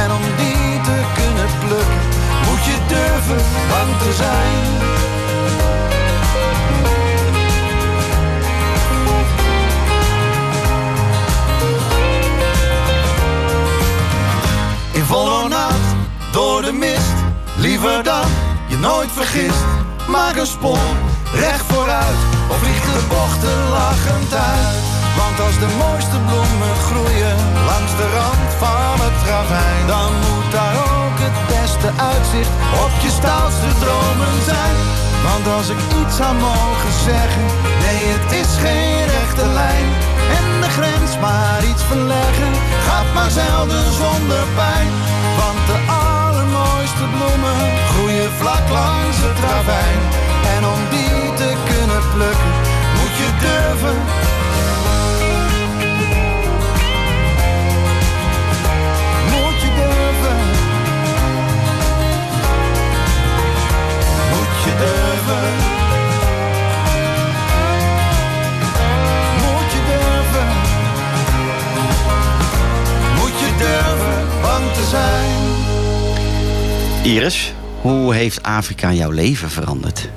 En 0.00 0.08
om 0.18 0.24
die 0.42 0.70
te 0.88 0.98
kunnen 1.18 1.50
plukken, 1.62 2.02
moet 2.46 2.64
je 2.70 2.76
durven 2.94 3.42
bang 3.70 3.90
te 4.02 4.12
zijn. 4.24 4.57
Maak 20.08 20.36
een 20.36 20.46
sprong, 20.46 20.96
recht 21.32 21.66
vooruit. 21.72 22.20
Of 22.50 22.58
vlieg 22.58 22.80
de 22.98 23.04
bochten 23.08 23.58
lachend 23.78 24.32
uit. 24.34 24.78
Want 25.20 25.36
als 25.46 25.56
de 25.64 25.70
mooiste 25.84 26.18
bloemen 26.28 26.74
groeien 26.88 27.36
langs 27.70 27.92
de 28.00 28.08
rand 28.18 28.50
van 28.62 28.94
het 29.06 29.18
ravijn. 29.30 29.82
Dan 29.94 30.12
moet 30.24 30.50
daar 30.58 30.76
ook 30.94 31.16
het 31.26 31.38
beste 31.54 31.90
uitzicht 32.12 32.54
op 32.84 32.92
je 33.04 33.10
stoutste 33.20 33.70
dromen 33.82 34.36
zijn. 34.50 34.76
Want 35.28 35.44
als 35.56 35.68
ik 35.74 35.80
iets 36.00 36.16
zou 36.20 36.32
mogen 36.50 36.94
zeggen, 37.10 37.46
nee 37.84 38.02
het 38.14 38.30
is 38.42 38.50
geen 38.64 39.00
rechte 39.16 39.46
lijn. 39.60 39.88
En 40.36 40.46
de 40.62 40.70
grens 40.78 41.12
maar 41.24 41.60
iets 41.70 41.84
verleggen, 41.90 42.52
gaat 42.86 43.10
maar 43.16 43.32
zelden 43.42 43.86
zonder 44.02 44.42
pijn. 44.60 44.90
Groeien 46.98 48.32
vlak 48.38 48.68
langs 48.68 49.16
het 49.20 49.38
ravijn. 49.38 49.98
En 50.56 50.66
om 50.66 50.80
die 50.90 51.34
te 51.34 51.52
kunnen 51.70 52.02
plukken, 52.14 52.54
moet 52.96 53.14
je 53.20 53.28
durven. 53.40 53.98
Moet 59.32 59.60
je 59.62 59.70
durven. 59.80 60.38
Moet 64.32 64.54
je 64.64 64.72
durven. 64.82 65.48
Moet 69.42 69.70
je 69.72 69.80
durven. 69.90 70.48
Moet 73.18 73.38
je 73.40 73.50
durven 73.58 74.40
bang 74.42 74.72
te 74.72 74.84
zijn. 74.90 75.27
Iris, 77.08 77.52
hoe 77.80 78.14
heeft 78.14 78.42
Afrika 78.42 78.92
jouw 78.92 79.10
leven 79.10 79.50
veranderd? 79.50 80.08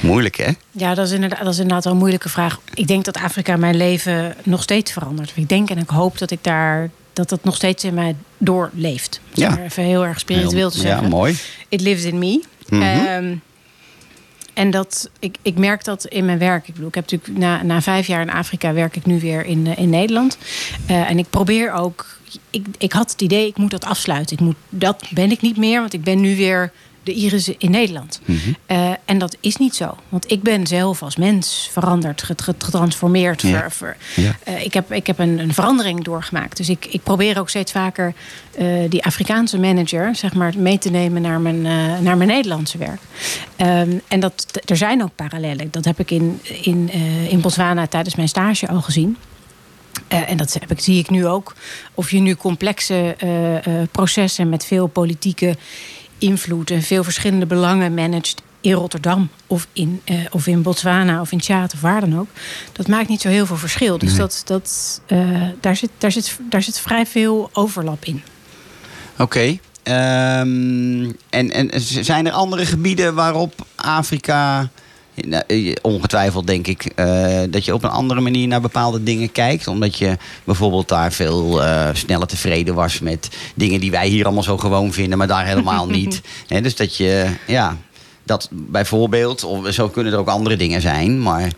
Moeilijk, 0.00 0.36
hè? 0.36 0.50
Ja, 0.70 0.94
dat 0.94 1.06
is, 1.06 1.12
inderdaad, 1.12 1.38
dat 1.38 1.52
is 1.52 1.58
inderdaad 1.58 1.84
wel 1.84 1.92
een 1.92 1.98
moeilijke 1.98 2.28
vraag. 2.28 2.60
Ik 2.74 2.86
denk 2.86 3.04
dat 3.04 3.16
Afrika 3.16 3.56
mijn 3.56 3.76
leven 3.76 4.34
nog 4.44 4.62
steeds 4.62 4.92
verandert. 4.92 5.32
Ik 5.34 5.48
denk 5.48 5.70
en 5.70 5.78
ik 5.78 5.88
hoop 5.88 6.18
dat 6.18 6.30
ik 6.30 6.38
daar 6.42 6.90
dat 7.12 7.28
dat 7.28 7.44
nog 7.44 7.54
steeds 7.56 7.84
in 7.84 7.94
mij 7.94 8.16
doorleeft. 8.38 9.20
Ja. 9.32 9.50
maar 9.50 9.62
even 9.62 9.82
heel 9.82 10.04
erg 10.04 10.18
spiritueel 10.20 10.70
te 10.70 10.76
Ja, 10.76 10.82
zeggen. 10.82 11.08
mooi. 11.08 11.36
It 11.68 11.80
lives 11.80 12.04
in 12.04 12.18
me. 12.18 12.42
Ehm, 12.68 13.34
en 14.54 14.70
dat, 14.70 15.10
ik, 15.18 15.36
ik 15.42 15.58
merk 15.58 15.84
dat 15.84 16.04
in 16.04 16.24
mijn 16.24 16.38
werk. 16.38 16.68
Ik 16.68 16.72
bedoel, 16.74 16.88
ik 16.88 16.94
heb 16.94 17.10
natuurlijk 17.10 17.40
na, 17.40 17.62
na 17.62 17.82
vijf 17.82 18.06
jaar 18.06 18.20
in 18.20 18.30
Afrika 18.30 18.72
werk 18.72 18.96
ik 18.96 19.06
nu 19.06 19.20
weer 19.20 19.44
in, 19.44 19.66
eh, 19.66 19.78
in 19.78 19.90
Nederland. 19.90 20.38
Eh, 20.86 21.10
en 21.10 21.18
ik 21.18 21.30
probeer 21.30 21.72
ook. 21.72 22.17
Ik, 22.50 22.66
ik 22.78 22.92
had 22.92 23.10
het 23.10 23.20
idee, 23.22 23.46
ik 23.46 23.56
moet 23.56 23.70
dat 23.70 23.84
afsluiten. 23.84 24.36
Ik 24.36 24.42
moet, 24.42 24.56
dat 24.68 25.04
ben 25.10 25.30
ik 25.30 25.40
niet 25.40 25.56
meer, 25.56 25.80
want 25.80 25.92
ik 25.92 26.02
ben 26.04 26.20
nu 26.20 26.36
weer 26.36 26.72
de 27.02 27.14
irissen 27.14 27.54
in 27.58 27.70
Nederland. 27.70 28.20
Mhm. 28.24 28.38
Eh, 28.66 28.90
en 29.04 29.18
dat 29.18 29.36
is 29.40 29.56
niet 29.56 29.74
zo. 29.74 29.96
Want 30.08 30.30
ik 30.30 30.42
ben 30.42 30.66
zelf 30.66 31.02
als 31.02 31.16
mens 31.16 31.68
veranderd, 31.72 32.22
get- 32.22 32.42
get- 32.42 32.64
getransformeerd. 32.64 33.42
Ja. 33.42 33.48
ver- 33.58 33.70
ver- 33.72 33.96
Ja. 34.16 34.36
eh, 34.44 34.64
ik 34.64 34.74
heb, 34.74 34.92
ik 34.92 35.06
heb 35.06 35.18
een, 35.18 35.38
een 35.38 35.54
verandering 35.54 36.04
doorgemaakt. 36.04 36.56
Dus 36.56 36.68
ik, 36.68 36.86
ik 36.86 37.02
probeer 37.02 37.38
ook 37.38 37.48
steeds 37.48 37.72
vaker 37.72 38.14
eh, 38.58 38.66
die 38.88 39.04
Afrikaanse 39.04 39.58
manager 39.58 40.16
zeg 40.16 40.34
maar, 40.34 40.52
mee 40.56 40.78
te 40.78 40.90
nemen 40.90 41.22
naar 41.22 41.40
mijn, 41.40 41.62
naar 42.02 42.16
mijn 42.16 42.28
Nederlandse 42.28 42.78
werk. 42.78 43.00
Ehm, 43.56 43.90
en 44.08 44.20
dat, 44.20 44.60
er 44.64 44.76
zijn 44.76 45.02
ook 45.02 45.14
parallellen. 45.14 45.68
Dat 45.70 45.84
heb 45.84 45.98
ik 46.00 46.10
in, 46.10 46.40
in, 46.62 46.90
in 47.28 47.40
Botswana 47.40 47.86
tijdens 47.86 48.14
mijn 48.14 48.28
stage 48.28 48.68
al 48.68 48.80
gezien. 48.82 49.16
Eh, 50.08 50.30
en 50.30 50.36
dat 50.36 50.56
heb 50.60 50.70
ik, 50.70 50.80
zie 50.80 50.98
ik 50.98 51.10
nu 51.10 51.26
ook. 51.26 51.54
Of 51.94 52.10
je 52.10 52.18
nu 52.18 52.34
complexe 52.34 53.14
eh, 53.18 53.56
eh, 53.56 53.88
processen 53.90 54.48
met 54.48 54.64
veel 54.64 54.86
politieke 54.86 55.56
invloed 56.18 56.70
en 56.70 56.82
veel 56.82 57.04
verschillende 57.04 57.46
belangen 57.46 57.94
managt 57.94 58.42
in 58.60 58.72
Rotterdam 58.72 59.28
of 59.46 59.66
in, 59.72 60.02
of 60.30 60.46
in 60.46 60.62
Botswana 60.62 61.20
of 61.20 61.32
in 61.32 61.38
Tjaat 61.38 61.74
of 61.74 61.80
waar 61.80 62.00
dan 62.00 62.18
ook. 62.18 62.28
Dat 62.72 62.88
maakt 62.88 63.08
niet 63.08 63.20
zo 63.20 63.28
heel 63.28 63.46
veel 63.46 63.56
verschil. 63.56 63.98
Dus 63.98 64.08
Nee. 64.08 64.18
dat, 64.18 64.42
dat, 64.44 65.00
daar, 65.60 65.76
zit, 65.76 65.90
daar, 65.98 66.12
zit, 66.12 66.38
daar 66.50 66.62
zit 66.62 66.80
vrij 66.80 67.06
veel 67.06 67.50
overlap 67.52 68.04
in. 68.04 68.22
Oké. 69.18 69.58
Ehm, 69.82 71.10
en, 71.30 71.50
en 71.50 71.70
zijn 71.80 72.26
er 72.26 72.32
andere 72.32 72.66
gebieden 72.66 73.14
waarop 73.14 73.66
Afrika... 73.76 74.70
Nou, 75.26 75.42
eh, 75.46 75.72
ongetwijfeld 75.82 76.46
denk 76.46 76.66
ik 76.66 76.84
eh, 76.84 77.40
dat 77.50 77.64
je 77.64 77.74
op 77.74 77.84
een 77.84 77.90
andere 77.90 78.20
manier 78.20 78.48
naar 78.48 78.60
bepaalde 78.60 79.02
dingen 79.02 79.32
kijkt. 79.32 79.66
Omdat 79.66 79.98
je 79.98 80.16
bijvoorbeeld 80.44 80.88
daar 80.88 81.12
veel 81.12 81.62
eh, 81.62 81.88
sneller 81.92 82.26
tevreden 82.26 82.74
was 82.74 83.00
met 83.00 83.28
dingen 83.54 83.80
die 83.80 83.90
wij 83.90 84.08
hier 84.08 84.24
allemaal 84.24 84.42
zo 84.42 84.56
gewoon 84.56 84.92
vinden, 84.92 85.18
maar 85.18 85.26
daar 85.26 85.46
helemaal 85.46 85.88
niet. 85.98 86.20
Dus 86.46 86.76
dat 86.76 86.96
je, 86.96 87.26
ja, 87.46 87.76
dat 88.24 88.48
bijvoorbeeld, 88.52 89.44
of 89.44 89.72
zo 89.72 89.88
kunnen 89.88 90.12
er 90.12 90.18
ook 90.18 90.28
andere 90.28 90.56
dingen 90.56 90.80
zijn, 90.80 91.22
maar 91.22 91.52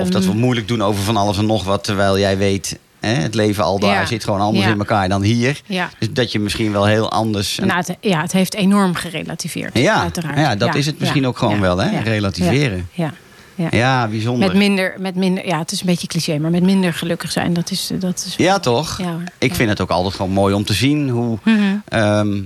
of 0.00 0.08
dat 0.08 0.24
we 0.24 0.30
Ehm, 0.30 0.38
moeilijk 0.38 0.68
doen 0.68 0.82
over 0.82 1.02
van 1.02 1.16
alles 1.16 1.38
en 1.38 1.46
nog 1.46 1.64
wat, 1.64 1.84
terwijl 1.84 2.18
jij 2.18 2.38
weet, 2.38 2.78
hè, 3.06 3.14
het 3.14 3.34
leven 3.34 3.64
al 3.64 3.78
daar 3.78 3.94
Ja. 4.00 4.06
zit 4.06 4.24
gewoon 4.24 4.40
anders 4.40 4.64
Ja. 4.64 4.70
in 4.70 4.78
elkaar 4.78 5.08
dan 5.08 5.22
hier. 5.22 5.60
Ja. 5.66 5.90
Dus 5.98 6.08
dat 6.12 6.32
je 6.32 6.38
misschien 6.40 6.72
wel 6.72 6.84
heel 6.84 7.10
anders. 7.10 7.58
Nou, 7.58 7.72
het, 7.86 7.96
ja, 8.00 8.20
het 8.20 8.32
heeft 8.32 8.54
enorm 8.54 8.94
gerelativeerd. 8.94 9.78
ja, 9.78 10.00
uiteraard. 10.00 10.38
ja, 10.38 10.56
dat 10.56 10.74
is 10.74 10.86
het 10.86 10.98
misschien 10.98 11.26
ook 11.26 11.38
gewoon 11.38 11.60
wel, 11.60 11.78
hè? 11.78 12.00
Relativeren. 12.00 12.88
Ja, 12.92 13.12
ja. 13.56 13.68
Ja, 13.70 14.08
bijzonder. 14.08 14.48
Met 14.48 14.56
minder, 14.56 14.94
met 14.98 15.14
minder, 15.14 15.46
ja, 15.46 15.58
het 15.58 15.72
is 15.72 15.80
een 15.80 15.86
beetje 15.86 16.06
cliché, 16.06 16.38
maar 16.38 16.50
met 16.50 16.62
minder 16.62 16.92
gelukkig 16.94 17.32
zijn, 17.32 17.52
dat 17.52 17.70
is, 17.70 17.90
dat 17.98 18.24
is 18.26 18.34
Ja, 18.36 18.58
toch? 18.58 18.98
Ja. 18.98 19.16
Ik 19.38 19.54
vind 19.54 19.68
het 19.68 19.80
ook 19.80 19.90
altijd 19.90 20.14
gewoon 20.14 20.30
mooi 20.32 20.54
om 20.54 20.64
te 20.64 20.72
zien 20.72 21.08
hoe, 21.08 21.38
Mhm. 21.44 21.60
ehm, 21.88 22.42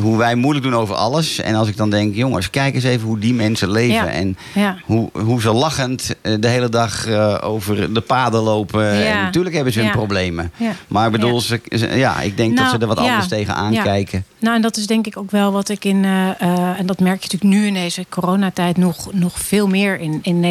hoe 0.00 0.16
wij 0.16 0.34
moeilijk 0.34 0.64
doen 0.66 0.74
over 0.76 0.94
alles. 0.94 1.40
En 1.40 1.54
als 1.54 1.68
ik 1.68 1.76
dan 1.76 1.90
denk, 1.90 2.14
jongens, 2.14 2.50
kijk 2.50 2.74
eens 2.74 2.84
even 2.84 3.06
hoe 3.06 3.18
die 3.18 3.34
mensen 3.34 3.70
leven. 3.70 4.08
En 4.10 4.36
hoe, 4.84 5.10
hoe 5.12 5.40
ze 5.40 5.52
lachend 5.52 6.14
eh, 6.22 6.34
de 6.40 6.48
hele 6.48 6.68
dag 6.68 7.06
eh, 7.06 7.38
over 7.42 7.92
de 7.94 8.00
paden 8.00 8.40
lopen. 8.42 8.90
En 9.06 9.22
natuurlijk 9.22 9.54
hebben 9.54 9.72
ze 9.72 9.80
hun 9.80 9.90
problemen. 9.90 10.52
Maar 10.88 11.06
ik 11.06 11.12
bedoel, 11.12 11.40
ze, 11.40 11.60
ja, 11.94 12.20
ik 12.20 12.36
denk 12.36 12.48
dat 12.56 12.58
Nou, 12.66 12.76
ze 12.76 12.82
er 12.82 12.86
wat 12.88 12.98
anders 12.98 13.28
tegenaan 13.28 13.72
Ja. 13.72 13.82
kijken. 13.82 14.24
Nou, 14.38 14.56
en 14.56 14.62
dat 14.62 14.76
is 14.76 14.86
denk 14.86 15.06
ik 15.06 15.16
ook 15.16 15.30
wel 15.30 15.52
wat 15.52 15.68
ik 15.68 15.84
in, 15.84 16.04
eh, 16.04 16.78
en 16.78 16.86
dat 16.86 17.00
merk 17.00 17.22
je 17.22 17.28
natuurlijk 17.32 17.60
nu 17.60 17.66
in 17.66 17.74
deze 17.74 18.04
coronatijd 18.08 18.76
nog, 18.76 19.12
nog 19.12 19.38
veel 19.40 19.66
meer 19.66 20.00
in, 20.00 20.18
in 20.22 20.34
Nederland, 20.34 20.48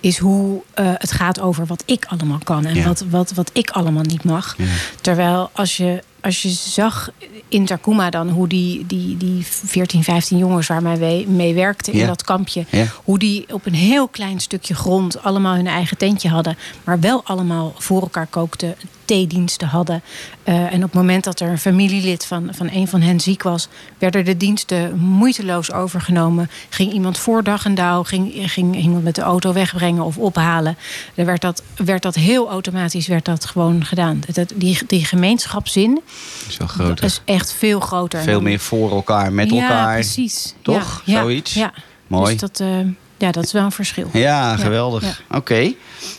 is 0.00 0.18
hoe 0.18 0.62
eh, 0.74 0.90
het 0.94 1.12
gaat 1.12 1.40
over 1.40 1.66
wat 1.66 1.82
ik 1.86 2.04
allemaal 2.08 2.38
kan 2.44 2.64
en 2.66 2.74
Ja. 2.74 2.84
wat, 2.84 3.04
wat, 3.10 3.30
wat 3.32 3.50
ik 3.52 3.70
allemaal 3.70 4.02
niet 4.02 4.24
mag. 4.24 4.54
Ja. 4.58 4.64
Terwijl 5.00 5.50
als 5.52 5.76
je, 5.76 6.02
als 6.20 6.42
je 6.42 6.48
zag 6.48 7.10
in 7.48 7.64
Takuma 7.66 8.10
dan 8.10 8.28
hoe 8.28 8.48
die, 8.48 8.86
die, 8.86 9.16
die 9.16 9.46
14, 9.46 10.02
15 10.04 10.38
jongens 10.38 10.66
waar 10.66 10.82
mij 10.82 11.24
mee 11.28 11.54
werkten 11.54 11.92
in 11.92 11.98
Ja. 11.98 12.06
dat 12.06 12.22
kampje, 12.24 12.64
hoe 13.04 13.18
die 13.18 13.44
op 13.54 13.66
een 13.66 13.74
heel 13.74 14.08
klein 14.08 14.40
stukje 14.40 14.74
grond 14.74 15.22
allemaal 15.22 15.54
hun 15.54 15.66
eigen 15.66 15.96
tentje 15.96 16.28
hadden, 16.28 16.58
maar 16.84 17.00
wel 17.00 17.20
allemaal 17.24 17.74
voor 17.78 18.00
elkaar 18.00 18.26
kookten, 18.26 18.74
theediensten 19.08 19.68
hadden. 19.68 20.02
Eh, 20.42 20.54
en 20.54 20.76
op 20.76 20.82
het 20.82 20.92
moment 20.92 21.24
dat 21.24 21.40
er 21.40 21.48
een 21.48 21.58
familielid 21.58 22.24
van, 22.24 22.48
van 22.50 22.68
een 22.72 22.88
van 22.88 23.00
hen 23.00 23.20
ziek 23.20 23.42
was, 23.42 23.68
werden 23.98 24.24
de 24.24 24.36
diensten 24.36 24.98
moeiteloos 24.98 25.72
overgenomen. 25.72 26.50
Ging 26.68 26.92
iemand 26.92 27.18
voor 27.18 27.42
dag 27.42 27.64
en 27.64 27.74
dauw, 27.74 28.02
ging, 28.02 28.32
ging 28.52 28.76
iemand 28.76 29.04
met 29.04 29.14
de 29.14 29.22
auto 29.22 29.52
wegbrengen 29.52 30.04
of 30.04 30.18
ophalen. 30.18 30.78
Dan 31.14 31.24
werd 31.24 31.40
dat, 31.40 31.62
werd 31.76 32.02
dat 32.02 32.14
heel 32.14 32.48
automatisch 32.48 33.06
werd 33.06 33.24
dat 33.24 33.44
gewoon 33.44 33.84
gedaan. 33.84 34.22
Dat, 34.32 34.52
die, 34.54 34.78
die 34.86 35.04
gemeenschapszin 35.04 36.00
is 36.48 36.56
wel 36.56 36.68
groter. 36.68 37.04
is 37.04 37.20
echt 37.24 37.52
veel 37.52 37.80
groter. 37.80 38.22
Veel 38.22 38.40
meer 38.40 38.60
voor 38.60 38.90
elkaar, 38.90 39.32
met 39.32 39.50
ja, 39.50 39.62
elkaar. 39.62 39.94
precies. 39.94 40.54
Toch? 40.62 41.02
Ja, 41.04 41.20
Zoiets? 41.20 41.54
Ja. 41.54 41.72
Mooi. 42.06 42.30
Dus 42.30 42.40
dat, 42.40 42.60
eh, 42.60 42.68
ja, 43.16 43.32
dat 43.32 43.44
is 43.44 43.52
wel 43.52 43.64
een 43.64 43.72
verschil. 43.72 44.08
Ja, 44.12 44.56
geweldig. 44.56 45.02
ja. 45.02 45.36
Oké. 45.36 45.72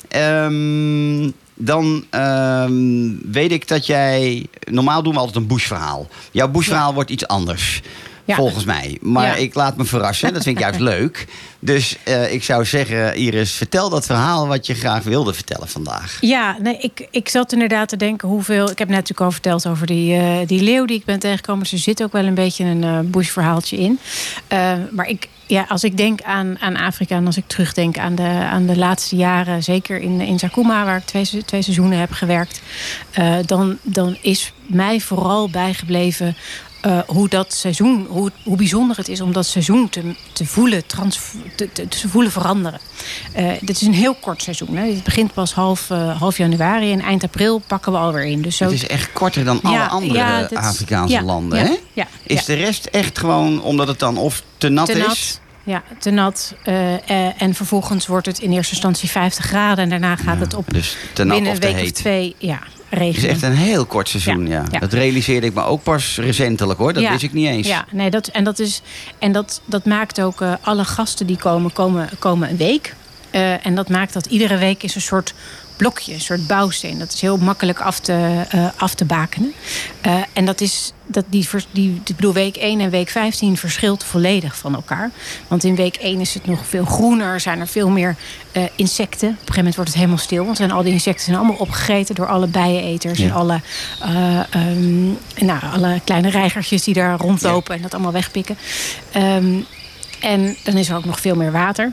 Ehm, 0.07 1.31
dan 1.61 2.05
ehm, 2.09 3.31
weet 3.31 3.51
ik 3.51 3.67
dat 3.67 3.85
jij... 3.85 4.45
Normaal 4.71 5.03
doen 5.03 5.13
we 5.13 5.19
altijd 5.19 5.37
een 5.37 5.47
bushverhaal. 5.47 6.07
Jouw 6.31 6.47
bushverhaal 6.47 6.93
wordt 6.93 7.09
iets 7.09 7.27
anders. 7.27 7.81
Ja. 8.29 8.35
Volgens 8.35 8.63
mij. 8.65 8.97
Maar 9.01 9.25
Ja. 9.27 9.35
ik 9.35 9.53
laat 9.53 9.77
me 9.77 9.85
verrassen. 9.85 10.33
Dat 10.33 10.43
vind 10.43 10.55
ik 10.55 10.61
juist 10.61 10.79
leuk. 10.93 11.27
Dus 11.59 11.95
eh, 12.03 12.33
ik 12.33 12.43
zou 12.43 12.65
zeggen, 12.65 13.15
Iris, 13.15 13.51
vertel 13.51 13.89
dat 13.89 14.05
verhaal 14.05 14.47
wat 14.47 14.65
je 14.67 14.73
graag 14.73 15.03
wilde 15.03 15.33
vertellen 15.33 15.67
vandaag. 15.67 16.17
Ja, 16.21 16.57
nee, 16.61 16.77
ik, 16.77 17.07
ik 17.11 17.29
zat 17.29 17.51
inderdaad 17.53 17.89
te 17.89 17.97
denken 17.97 18.27
hoeveel. 18.27 18.69
Ik 18.69 18.77
heb 18.79 18.87
net 18.87 18.97
natuurlijk 18.97 19.21
al 19.25 19.31
verteld 19.31 19.67
over 19.67 19.87
die, 19.87 20.15
eh, 20.15 20.47
die 20.47 20.61
leeuw 20.61 20.85
die 20.85 20.97
ik 20.97 21.05
ben 21.05 21.19
tegengekomen. 21.19 21.63
Dus 21.63 21.71
er 21.71 21.77
zit 21.77 22.03
ook 22.03 22.11
wel 22.11 22.25
een 22.25 22.33
beetje 22.33 22.63
een 22.65 22.83
eh 22.83 22.99
bushverhaaltje 23.03 23.77
in. 23.77 23.99
Maar 24.91 25.07
ik, 25.07 25.27
ja, 25.45 25.65
als 25.69 25.83
ik 25.83 25.97
denk 25.97 26.21
aan, 26.21 26.59
aan 26.59 26.75
Afrika 26.75 27.15
en 27.15 27.25
als 27.25 27.37
ik 27.37 27.47
terugdenk 27.47 27.97
aan 27.97 28.15
de, 28.15 28.23
aan 28.51 28.65
de 28.65 28.77
laatste 28.77 29.15
jaren, 29.15 29.63
zeker 29.63 29.99
in, 29.99 30.21
in 30.21 30.39
Zakuma, 30.39 30.85
waar 30.85 30.97
ik 30.97 31.05
twee, 31.05 31.43
twee 31.45 31.61
seizoenen 31.61 31.99
heb 31.99 32.11
gewerkt, 32.11 32.61
dan, 33.45 33.77
dan 33.81 34.17
is 34.21 34.53
mij 34.65 34.99
vooral 34.99 35.49
bijgebleven. 35.49 36.35
Eh, 36.81 36.99
hoe 37.07 37.29
dat 37.29 37.53
seizoen, 37.53 38.05
hoe, 38.09 38.31
hoe 38.43 38.57
bijzonder 38.57 38.97
het 38.97 39.07
is 39.07 39.21
om 39.21 39.33
dat 39.33 39.45
seizoen 39.45 39.89
te, 39.89 40.15
te, 40.33 40.45
voelen, 40.45 40.85
trans, 40.85 41.19
te, 41.55 41.71
te, 41.71 41.87
te 41.87 42.09
voelen 42.09 42.31
veranderen. 42.31 42.79
Eh, 43.33 43.51
dit 43.61 43.75
is 43.81 43.87
een 43.87 43.93
heel 43.93 44.13
kort 44.15 44.41
seizoen. 44.43 44.75
Hè. 44.75 44.87
Het 44.93 45.03
begint 45.03 45.33
pas 45.33 45.53
half, 45.53 45.89
eh, 45.89 46.19
half 46.19 46.37
januari 46.37 46.91
en 46.91 47.01
eind 47.01 47.23
april 47.23 47.59
pakken 47.67 47.91
we 47.91 47.97
alweer 47.97 48.23
in. 48.25 48.41
Dus 48.41 48.57
zo, 48.57 48.63
Het 48.63 48.73
is 48.73 48.87
echt 48.87 49.11
korter 49.13 49.43
dan 49.45 49.59
alle 49.63 49.87
andere 49.87 50.13
ja, 50.19 50.41
dat 50.41 50.51
is- 50.51 50.57
Afrikaanse 50.57 51.13
ja, 51.13 51.23
landen, 51.23 51.59
hè? 51.59 51.75
ja, 51.93 52.07
is 52.23 52.45
de 52.45 52.53
rest 52.53 52.85
echt 52.85 53.19
gewoon 53.19 53.61
omdat 53.61 53.87
het 53.87 53.99
dan 53.99 54.17
of 54.17 54.43
te 54.57 54.69
nat 54.69 54.85
te 54.85 54.91
is? 54.91 54.97
nat. 55.07 55.39
Ja, 55.63 55.83
te 55.99 56.09
nat. 56.09 56.53
en 57.37 57.53
vervolgens 57.53 58.07
wordt 58.07 58.25
het 58.25 58.39
in 58.39 58.51
eerste 58.51 58.73
instantie 58.73 59.09
50 59.09 59.45
graden. 59.45 59.83
En 59.83 59.89
daarna 59.89 60.15
gaat 60.15 60.39
het 60.39 60.53
op 60.53 60.65
Dus 60.73 60.97
te 61.13 61.23
nat 61.23 61.33
binnen 61.33 61.51
of 61.51 61.57
een 61.57 61.63
week 61.63 61.73
of 61.75 61.81
heet. 61.81 61.95
twee 61.95 62.35
ja, 62.37 62.59
Het 62.89 63.17
is 63.17 63.23
echt 63.23 63.41
een 63.41 63.55
heel 63.55 63.85
kort 63.85 64.09
seizoen, 64.09 64.47
ja. 64.47 64.63
Dat 64.79 64.93
realiseerde 64.93 65.47
ik 65.47 65.53
me 65.53 65.63
ook 65.63 65.83
pas 65.83 66.17
recentelijk, 66.17 66.79
hoor. 66.79 66.93
Dat 66.93 67.09
wist 67.09 67.23
ik 67.23 67.33
niet 67.33 67.47
eens. 67.47 67.67
Ja, 67.67 67.85
nee, 67.91 68.09
dat, 68.09 68.27
en, 68.27 68.43
dat, 68.43 68.59
is, 68.59 68.81
en 69.19 69.31
dat, 69.31 69.61
dat 69.65 69.85
maakt 69.85 70.21
ook 70.21 70.41
eh, 70.41 70.53
alle 70.61 70.85
gasten 70.85 71.27
die 71.27 71.37
komen, 71.37 71.73
komen, 71.73 72.09
komen 72.19 72.49
een 72.49 72.57
week. 72.57 72.95
Eh, 73.31 73.65
en 73.65 73.75
dat 73.75 73.89
maakt 73.89 74.13
dat 74.13 74.25
iedere 74.25 74.57
week 74.57 74.83
is 74.83 74.95
een 74.95 75.01
soort 75.01 75.33
blokje, 75.79 76.13
een 76.13 76.21
soort 76.21 76.47
bouwsteen. 76.47 76.99
Dat 76.99 77.13
is 77.13 77.21
heel 77.21 77.37
makkelijk 77.37 77.79
af 77.79 77.99
te, 77.99 78.45
eh, 78.49 78.67
af 78.75 78.93
te 78.93 79.05
bakenen. 79.05 79.53
Eh, 80.01 80.13
en 80.33 80.45
dat 80.45 80.61
is, 80.61 80.93
dat 81.05 81.25
die, 81.29 81.47
die, 81.71 82.01
ik 82.05 82.15
bedoel, 82.15 82.33
week 82.33 82.55
1 82.55 82.79
en 82.79 82.89
week 82.89 83.09
15 83.09 83.57
verschilt 83.57 84.03
volledig 84.03 84.57
van 84.57 84.75
elkaar. 84.75 85.11
Want 85.47 85.63
in 85.63 85.75
week 85.75 85.95
1 85.95 86.19
is 86.19 86.33
het 86.33 86.45
nog 86.45 86.67
veel 86.67 86.85
groener, 86.85 87.39
zijn 87.39 87.59
er 87.59 87.67
veel 87.67 87.89
meer 87.89 88.15
eh, 88.51 88.63
insecten. 88.75 89.27
Op 89.27 89.33
een 89.33 89.37
gegeven 89.37 89.55
moment 89.55 89.75
wordt 89.75 89.89
het 89.89 89.99
helemaal 89.99 90.23
stil, 90.23 90.45
want 90.45 90.57
zijn 90.57 90.71
al 90.71 90.83
die 90.83 90.93
insecten 90.93 91.25
zijn 91.25 91.37
allemaal 91.37 91.55
opgegeten 91.55 92.15
door 92.15 92.27
alle 92.27 92.47
bijeneters 92.47 93.19
Ja. 93.19 93.25
en 93.25 93.31
alle, 93.31 93.61
eh, 94.01 94.39
ehm, 94.53 95.07
nou, 95.45 95.59
alle 95.73 96.01
kleine 96.03 96.29
reigertjes 96.29 96.83
die 96.83 96.93
daar 96.93 97.17
rondlopen 97.17 97.75
en 97.75 97.81
dat 97.81 97.93
allemaal 97.93 98.11
wegpikken. 98.11 98.57
Ehm, 99.11 99.59
en 100.19 100.57
dan 100.63 100.77
is 100.77 100.89
er 100.89 100.95
ook 100.95 101.05
nog 101.05 101.19
veel 101.19 101.35
meer 101.35 101.51
water. 101.51 101.91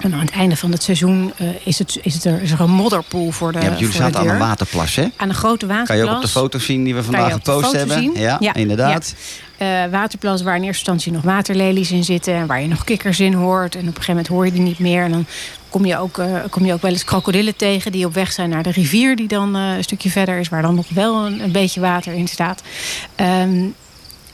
En 0.00 0.14
aan 0.14 0.20
het 0.20 0.30
einde 0.30 0.56
van 0.56 0.72
het 0.72 0.82
seizoen 0.82 1.32
eh, 1.36 1.48
is, 1.64 1.78
het, 1.78 1.98
is, 2.02 2.14
het 2.14 2.24
er, 2.24 2.42
is 2.42 2.50
er 2.50 2.60
een 2.60 2.70
modderpoel 2.70 3.30
voor 3.30 3.52
de 3.52 3.58
Ja, 3.58 3.70
jullie 3.70 3.86
de 3.86 3.92
zaten 3.92 4.20
aan 4.20 4.28
een 4.28 4.38
waterplas, 4.38 4.94
hè? 4.94 5.06
Aan 5.16 5.28
een 5.28 5.34
grote 5.34 5.66
waterplas. 5.66 5.96
Kan 5.96 6.06
je 6.06 6.10
ook 6.10 6.16
op 6.16 6.22
de 6.22 6.28
foto's 6.28 6.64
zien 6.64 6.84
die 6.84 6.94
we 6.94 7.02
vandaag 7.02 7.32
gepost 7.32 7.64
foto 7.64 7.78
hebben? 7.78 7.96
zien? 7.96 8.12
Ja, 8.40 8.54
inderdaad. 8.54 9.14
ja. 9.58 9.84
Eh, 9.84 9.90
waterplas 9.90 10.42
waar 10.42 10.56
in 10.56 10.62
eerste 10.62 10.78
instantie 10.78 11.12
nog 11.12 11.22
waterlelies 11.22 11.90
in 11.90 12.04
zitten. 12.04 12.34
En 12.34 12.46
waar 12.46 12.60
je 12.60 12.68
nog 12.68 12.84
kikkers 12.84 13.20
in 13.20 13.32
hoort. 13.32 13.74
En 13.74 13.80
op 13.80 13.86
een 13.86 13.92
gegeven 13.92 14.14
moment 14.14 14.28
hoor 14.28 14.44
je 14.44 14.52
die 14.52 14.60
niet 14.60 14.78
meer. 14.78 15.02
En 15.02 15.10
dan 15.10 15.26
kom 15.68 15.86
je 15.86 15.98
ook, 15.98 16.18
eh, 16.18 16.26
kom 16.50 16.64
je 16.64 16.72
ook 16.72 16.82
wel 16.82 16.90
eens 16.90 17.04
krokodillen 17.04 17.56
tegen. 17.56 17.92
Die 17.92 18.06
op 18.06 18.14
weg 18.14 18.32
zijn 18.32 18.50
naar 18.50 18.62
de 18.62 18.70
rivier. 18.70 19.16
Die 19.16 19.28
dan 19.28 19.54
een 19.54 19.82
stukje 19.84 20.10
verder 20.10 20.38
is. 20.38 20.48
Waar 20.48 20.62
dan 20.62 20.74
nog 20.74 20.88
wel 20.88 21.26
een, 21.26 21.40
een 21.40 21.52
beetje 21.52 21.80
water 21.80 22.12
in 22.12 22.28
staat. 22.28 22.62
Ehm, 23.14 23.64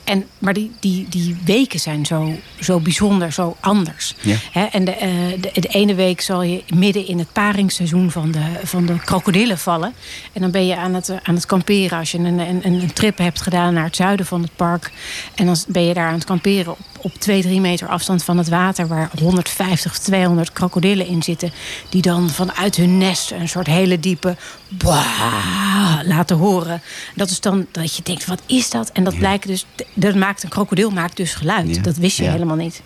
en, 0.03 0.25
maar 0.37 0.53
die, 0.53 0.71
die, 0.79 1.05
die 1.09 1.37
weken 1.45 1.79
zijn 1.79 2.05
zo, 2.05 2.35
zo 2.59 2.79
bijzonder, 2.79 3.31
zo 3.31 3.55
anders. 3.59 4.15
Ja. 4.21 4.71
En 4.71 4.85
de, 4.85 4.91
eh, 4.91 5.09
de, 5.39 5.61
de 5.61 5.67
ene 5.67 5.95
week 5.95 6.21
zal 6.21 6.43
je 6.43 6.63
midden 6.73 7.07
in 7.07 7.19
het 7.19 7.31
paringsseizoen 7.31 8.11
van 8.11 8.31
de, 8.31 8.45
van 8.63 8.85
de 8.85 8.99
krokodillen 8.99 9.57
vallen. 9.57 9.93
En 10.33 10.41
dan 10.41 10.51
ben 10.51 10.65
je 10.65 10.77
aan 10.77 10.93
het, 10.93 11.09
eh, 11.09 11.17
aan 11.23 11.35
het 11.35 11.45
kamperen. 11.45 11.97
Als 11.97 12.11
je 12.11 12.17
een, 12.17 12.39
een, 12.39 12.61
een 12.63 12.93
trip 12.93 13.17
hebt 13.17 13.41
gedaan 13.41 13.73
naar 13.73 13.83
het 13.83 13.95
zuiden 13.95 14.25
van 14.25 14.41
het 14.41 14.55
park. 14.55 14.91
En 15.35 15.45
dan 15.45 15.55
ben 15.67 15.83
je 15.83 15.93
daar 15.93 16.07
aan 16.07 16.13
het 16.13 16.25
kamperen 16.25 16.71
op, 16.71 16.92
op 17.03 17.13
2, 17.19 17.41
3 17.41 17.61
meter 17.61 17.87
afstand 17.87 18.23
van 18.23 18.37
het 18.37 18.49
water, 18.49 18.87
waar 18.87 19.09
150 19.19 19.91
of 19.91 19.97
200 19.97 20.53
krokodillen 20.53 21.07
in 21.07 21.23
zitten, 21.23 21.51
die 21.89 22.01
dan 22.01 22.29
vanuit 22.29 22.75
hun 22.75 22.97
nest 22.97 23.31
een 23.31 23.49
soort 23.49 23.67
hele 23.67 23.99
diepe 23.99 24.35
bwaa 24.67 26.01
laten 26.05 26.37
horen. 26.37 26.81
Dat 27.15 27.29
is 27.29 27.39
dan 27.39 27.65
dat 27.71 27.95
je 27.95 28.03
denkt, 28.03 28.25
wat 28.25 28.41
is 28.45 28.69
dat? 28.69 28.91
En 28.91 29.03
dat 29.03 29.17
blijkt 29.17 29.47
dus, 29.47 29.65
dat 29.93 30.15
maakt 30.15 30.43
een 30.43 30.49
krokodil 30.49 30.89
maakt 30.89 31.17
dus 31.17 31.33
geluid. 31.33 31.75
Ja. 31.75 31.81
Dat 31.81 31.95
wist 31.97 32.17
je 32.17 32.23
Ja. 32.23 32.31
helemaal 32.31 32.55
niet. 32.55 32.81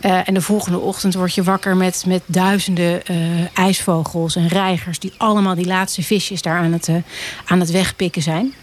Eh, 0.00 0.28
en 0.28 0.34
de 0.34 0.40
volgende 0.40 0.78
ochtend 0.78 1.14
word 1.14 1.34
je 1.34 1.42
wakker 1.42 1.76
met, 1.76 2.04
met 2.06 2.22
duizenden 2.26 3.06
eh, 3.06 3.16
ijsvogels 3.58 4.36
en 4.36 4.48
reigers 4.48 4.98
die 4.98 5.12
allemaal 5.16 5.54
die 5.54 5.66
laatste 5.66 6.02
visjes 6.02 6.42
daar 6.42 6.58
aan 6.58 6.72
het, 6.72 6.88
eh, 6.88 6.94
aan 7.46 7.60
het 7.60 7.70
wegpikken 7.70 8.22
zijn. 8.22 8.54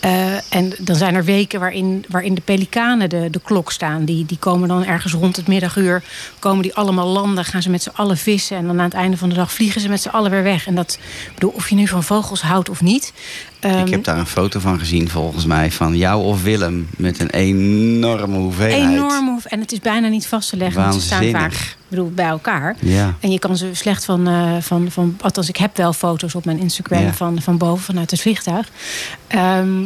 Eh, 0.00 0.54
en 0.54 0.72
dan 0.78 0.96
zijn 0.96 1.14
er 1.14 1.24
weken 1.24 1.60
waarin, 1.60 2.04
waarin 2.08 2.34
de 2.34 2.40
pelikanen 2.40 3.10
de, 3.10 3.30
de 3.30 3.40
klok 3.44 3.72
staan. 3.72 4.04
Die, 4.04 4.26
die 4.26 4.38
komen 4.38 4.68
dan 4.68 4.84
ergens 4.84 5.12
rond 5.12 5.36
het 5.36 5.46
middaguur. 5.46 6.02
Komen 6.38 6.62
die 6.62 6.74
allemaal 6.74 7.06
landen, 7.06 7.44
gaan 7.44 7.62
ze 7.62 7.70
met 7.70 7.82
z'n 7.82 7.92
allen 7.94 8.16
vissen. 8.16 8.56
En 8.56 8.66
dan 8.66 8.78
aan 8.78 8.84
het 8.84 8.94
einde 8.94 9.16
van 9.16 9.28
de 9.28 9.34
dag 9.34 9.52
vliegen 9.52 9.80
ze 9.80 9.88
met 9.88 10.02
z'n 10.02 10.08
allen 10.08 10.30
weer 10.30 10.42
weg. 10.42 10.66
En 10.66 10.74
dat, 10.74 10.98
bedoel, 11.34 11.50
of 11.50 11.68
je 11.68 11.74
nu 11.74 11.86
van 11.88 12.02
vogels 12.02 12.42
houdt 12.42 12.68
of 12.68 12.80
niet. 12.80 13.12
Ik 13.62 13.70
ehm, 13.70 13.90
heb 13.90 14.04
daar 14.04 14.18
een 14.18 14.26
foto 14.26 14.60
van 14.60 14.78
gezien, 14.78 15.08
volgens 15.08 15.46
mij, 15.46 15.70
van 15.70 15.96
jou 15.96 16.24
of 16.24 16.42
Willem. 16.42 16.88
Met 16.96 17.20
een 17.20 17.30
enorme 17.30 18.36
hoeveelheid. 18.36 19.46
En 19.46 19.60
het 19.60 19.72
is 19.72 19.78
bijna 19.80 20.08
niet 20.08 20.26
vast 20.26 20.48
te 20.48 20.56
leggen. 20.56 20.82
Want 20.82 20.94
ze 20.94 21.00
staan 21.00 21.30
vaak 21.30 21.76
bedoel, 21.88 22.10
bij 22.14 22.26
elkaar. 22.26 22.76
Ja. 22.80 23.14
En 23.20 23.30
je 23.30 23.38
kan 23.38 23.56
ze 23.56 23.68
slecht 23.72 24.04
van, 24.04 24.28
eh, 24.28 24.56
van, 24.60 24.90
van. 24.90 25.16
Althans, 25.20 25.48
ik 25.48 25.56
heb 25.56 25.76
wel 25.76 25.92
foto's 25.92 26.34
op 26.34 26.44
mijn 26.44 26.58
Instagram 26.58 27.02
Ja. 27.02 27.12
van, 27.12 27.40
van 27.42 27.58
boven 27.58 27.84
vanuit 27.84 28.10
het 28.10 28.20
vliegtuig. 28.20 28.68
Ehm, 29.26 29.82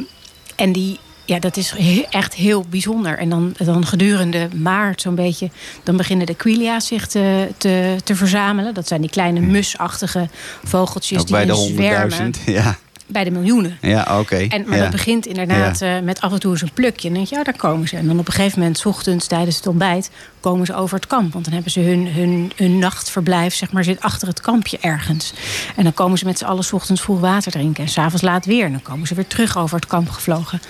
en 0.57 0.72
die. 0.72 0.99
Ja, 1.24 1.39
dat 1.39 1.57
is 1.57 1.70
he- 1.77 2.05
echt 2.11 2.35
heel 2.35 2.64
bijzonder. 2.70 3.18
En 3.18 3.29
dan, 3.29 3.55
dan 3.64 3.87
gedurende 3.87 4.49
maart 4.57 5.01
zo'n 5.01 5.14
beetje... 5.14 5.51
dan 5.83 5.97
beginnen 5.97 6.27
de 6.27 6.35
quilia's 6.35 6.87
zich 6.87 7.07
te, 7.07 7.49
te, 7.57 7.97
te 8.05 8.14
verzamelen. 8.16 8.74
Dat 8.74 8.89
zijn 8.89 9.01
die 9.01 9.11
kleine 9.11 9.41
musachtige 9.41 10.29
vogeltjes 10.64 11.18
Ook 11.20 11.27
die 11.27 11.37
bij 11.37 11.45
de 11.47 11.53
in 11.53 11.57
zwermen. 11.57 11.77
honderdduizend. 11.89 12.39
Ja, 12.64 12.77
Bij 13.07 13.24
de 13.24 13.30
miljoenen. 13.30 13.78
ja 13.80 14.18
oké. 14.18 14.36
En, 14.36 14.64
maar 14.66 14.76
ja. 14.76 14.82
dat 14.82 14.92
begint 14.92 15.26
inderdaad 15.26 15.80
eh, 15.80 16.00
met 16.00 16.20
af 16.20 16.32
en 16.32 16.40
toe 16.40 16.52
eens 16.52 16.62
een 16.62 16.72
plukje. 16.72 17.09
En 17.09 17.14
dan 17.14 17.22
denk 17.22 17.26
je, 17.26 17.36
ja, 17.36 17.42
daar 17.42 17.57
komen 17.57 17.88
ze. 17.88 17.96
En 17.96 18.07
dan 18.07 18.18
op 18.18 18.26
een 18.26 18.32
gegeven 18.32 18.59
moment, 18.59 18.78
's 18.78 18.84
ochtends 18.84 19.26
tijdens 19.26 19.57
het 19.57 19.66
ontbijt, 19.66 20.11
komen 20.40 20.66
ze 20.66 20.74
over 20.74 20.96
het 20.96 21.07
kamp. 21.07 21.32
Want 21.32 21.44
dan 21.44 21.54
hebben 21.54 21.72
ze 21.72 21.80
hun, 21.80 22.12
hun, 22.12 22.52
hun 22.57 22.78
nachtverblijf, 22.78 23.54
zeg 23.54 23.72
maar, 23.72 23.84
zit 23.84 24.00
achter 24.00 24.28
het 24.28 24.40
kampje 24.40 24.78
ergens. 24.80 25.32
En 25.76 25.82
dan 25.82 25.94
komen 25.94 26.18
ze 26.18 26.24
met 26.24 26.38
z'n 26.38 26.44
allen 26.44 26.64
's 26.64 26.72
ochtends 26.72 27.02
vroeg 27.02 27.20
water 27.20 27.52
drinken. 27.52 27.84
En 27.84 27.90
s'avonds 27.90 28.22
laat 28.22 28.44
weer. 28.44 28.64
En 28.64 28.72
dan 28.72 28.82
komen 28.82 29.07
ze 29.07 29.14
weer 29.14 29.26
terug 29.26 29.59
over 29.59 29.76
het 29.76 29.86
kamp 29.86 30.11
gevlogen. 30.11 30.61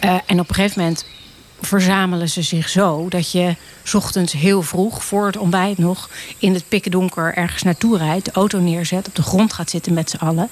Eh, 0.00 0.10
en 0.26 0.40
op 0.40 0.48
een 0.48 0.54
gegeven 0.54 0.80
moment 0.80 1.04
verzamelen 1.60 2.28
ze 2.28 2.42
zich 2.42 2.68
zo 2.68 3.08
dat 3.08 3.32
je 3.32 3.56
's 3.82 3.94
ochtends 3.94 4.32
heel 4.32 4.62
vroeg 4.62 5.04
voor 5.04 5.26
het 5.26 5.36
ontbijt 5.36 5.78
nog 5.78 6.10
in 6.38 6.54
het 6.54 6.68
pikkendonker 6.68 7.34
ergens 7.34 7.62
naartoe 7.62 7.98
rijdt, 7.98 8.24
de 8.24 8.30
auto 8.32 8.58
neerzet, 8.58 9.08
op 9.08 9.14
de 9.14 9.22
grond 9.22 9.52
gaat 9.52 9.70
zitten 9.70 9.94
met 9.94 10.10
z'n 10.10 10.16
allen 10.16 10.48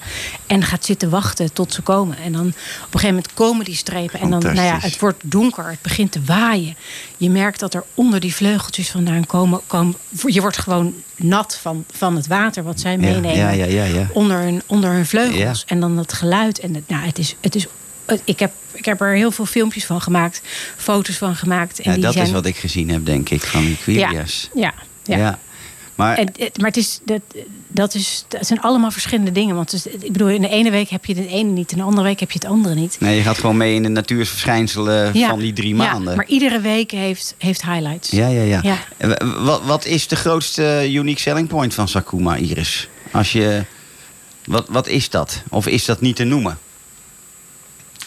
en 0.47 0.63
gaat 0.63 0.85
zitten 0.85 1.09
wachten 1.09 1.53
tot 1.53 1.73
ze 1.73 1.81
komen. 1.81 2.17
En 2.17 2.31
dan 2.31 2.47
op 2.47 2.53
een 2.53 2.99
gegeven 2.99 3.07
moment 3.07 3.33
komen 3.33 3.65
die 3.65 3.75
strepen 3.75 4.19
en 4.19 4.29
dan, 4.29 4.41
nou 4.41 4.61
ja, 4.61 4.77
het 4.79 4.99
wordt 4.99 5.21
donker, 5.23 5.69
het 5.69 5.81
begint 5.81 6.11
te 6.11 6.21
waaien. 6.25 6.75
Je 7.17 7.29
merkt 7.29 7.59
dat 7.59 7.73
er 7.73 7.83
onder 7.93 8.19
die 8.19 8.35
vleugeltjes 8.35 8.89
vandaan 8.89 9.25
komen, 9.25 9.61
komen 9.67 9.95
je 10.25 10.41
wordt 10.41 10.57
gewoon 10.57 10.93
nat 11.15 11.57
van, 11.61 11.85
van 11.91 12.15
het 12.15 12.27
water 12.27 12.63
wat 12.63 12.79
zij 12.79 12.97
meenemen 12.97 13.35
ja, 13.35 13.51
ja, 13.51 13.65
ja, 13.65 13.83
ja. 13.83 14.07
onder 14.13 14.37
hun, 14.37 14.61
onder 14.65 14.91
hun 14.91 15.05
vleugels. 15.05 15.63
En 15.67 15.79
dan 15.79 15.95
dat 15.95 16.13
geluid. 16.13 16.59
En 16.59 16.75
het, 16.75 16.87
nou, 16.87 17.05
het 17.05 17.17
is. 17.17 17.35
Het 17.41 17.55
is 17.55 17.67
ik 18.23 18.39
heb, 18.39 18.51
ik 18.71 18.85
heb 18.85 19.01
er 19.01 19.15
heel 19.15 19.31
veel 19.31 19.45
filmpjes 19.45 19.85
van 19.85 20.01
gemaakt, 20.01 20.41
foto's 20.77 21.15
van 21.17 21.35
gemaakt. 21.35 21.79
En 21.79 21.83
Ja, 21.89 21.93
die 21.93 22.03
dat 22.03 22.13
zijn, 22.13 22.25
is 22.25 22.31
wat 22.31 22.45
ik 22.45 22.55
gezien 22.57 22.89
heb, 22.89 23.05
denk 23.05 23.29
ik, 23.29 23.41
van 23.43 23.65
die 23.65 23.77
Quilias. 23.83 24.49
Ja, 24.55 24.73
ja, 25.03 25.17
ja. 25.17 25.39
Maar 25.95 26.17
En, 26.17 26.31
het- 26.37 26.57
maar 26.57 26.67
het 26.67 26.77
is, 26.77 26.99
dat, 27.05 27.21
dat, 27.67 27.93
is, 27.95 28.25
dat 28.27 28.47
zijn 28.47 28.61
allemaal 28.61 28.91
verschillende 28.91 29.31
dingen. 29.31 29.55
Want 29.55 29.71
het 29.71 29.85
is- 29.85 29.93
ik 29.93 30.11
bedoel, 30.11 30.27
in 30.27 30.41
de 30.41 30.49
ene 30.49 30.71
week 30.71 30.89
heb 30.89 31.05
je 31.05 31.15
het 31.15 31.27
ene 31.27 31.49
niet, 31.49 31.71
in 31.71 31.77
de 31.77 31.83
andere 31.83 32.03
week 32.07 32.19
heb 32.19 32.31
je 32.31 32.39
het 32.41 32.47
andere 32.49 32.75
niet. 32.75 32.97
nee, 32.99 33.15
je 33.15 33.21
gaat 33.21 33.37
gewoon 33.37 33.57
mee 33.57 33.73
in 33.75 33.83
de 33.83 33.89
natuursverschijnselen 33.89 35.17
Ja, 35.17 35.29
van 35.29 35.39
die 35.39 35.53
drie 35.53 35.75
ja, 35.75 35.75
maanden. 35.75 36.15
maar 36.15 36.25
iedere 36.27 36.59
week 36.61 36.91
heeft, 36.91 37.35
heeft 37.37 37.61
highlights. 37.65 38.09
Ja, 38.09 38.27
ja, 38.27 38.41
ja. 38.41 38.59
Ja. 38.63 38.77
En 38.97 39.43
Wat, 39.43 39.61
wat 39.63 39.85
is 39.85 40.07
de 40.07 40.15
grootste 40.15 40.87
unique 40.91 41.19
selling 41.21 41.47
point 41.47 41.73
van 41.73 41.87
Sakuma, 41.87 42.35
Iris? 42.35 42.89
Als 43.11 43.31
je, 43.31 43.63
wat, 44.45 44.65
wat 44.69 44.87
is 44.87 45.09
dat? 45.09 45.41
Of 45.49 45.67
is 45.67 45.85
dat 45.85 46.01
niet 46.01 46.15
te 46.15 46.23
noemen? 46.23 46.57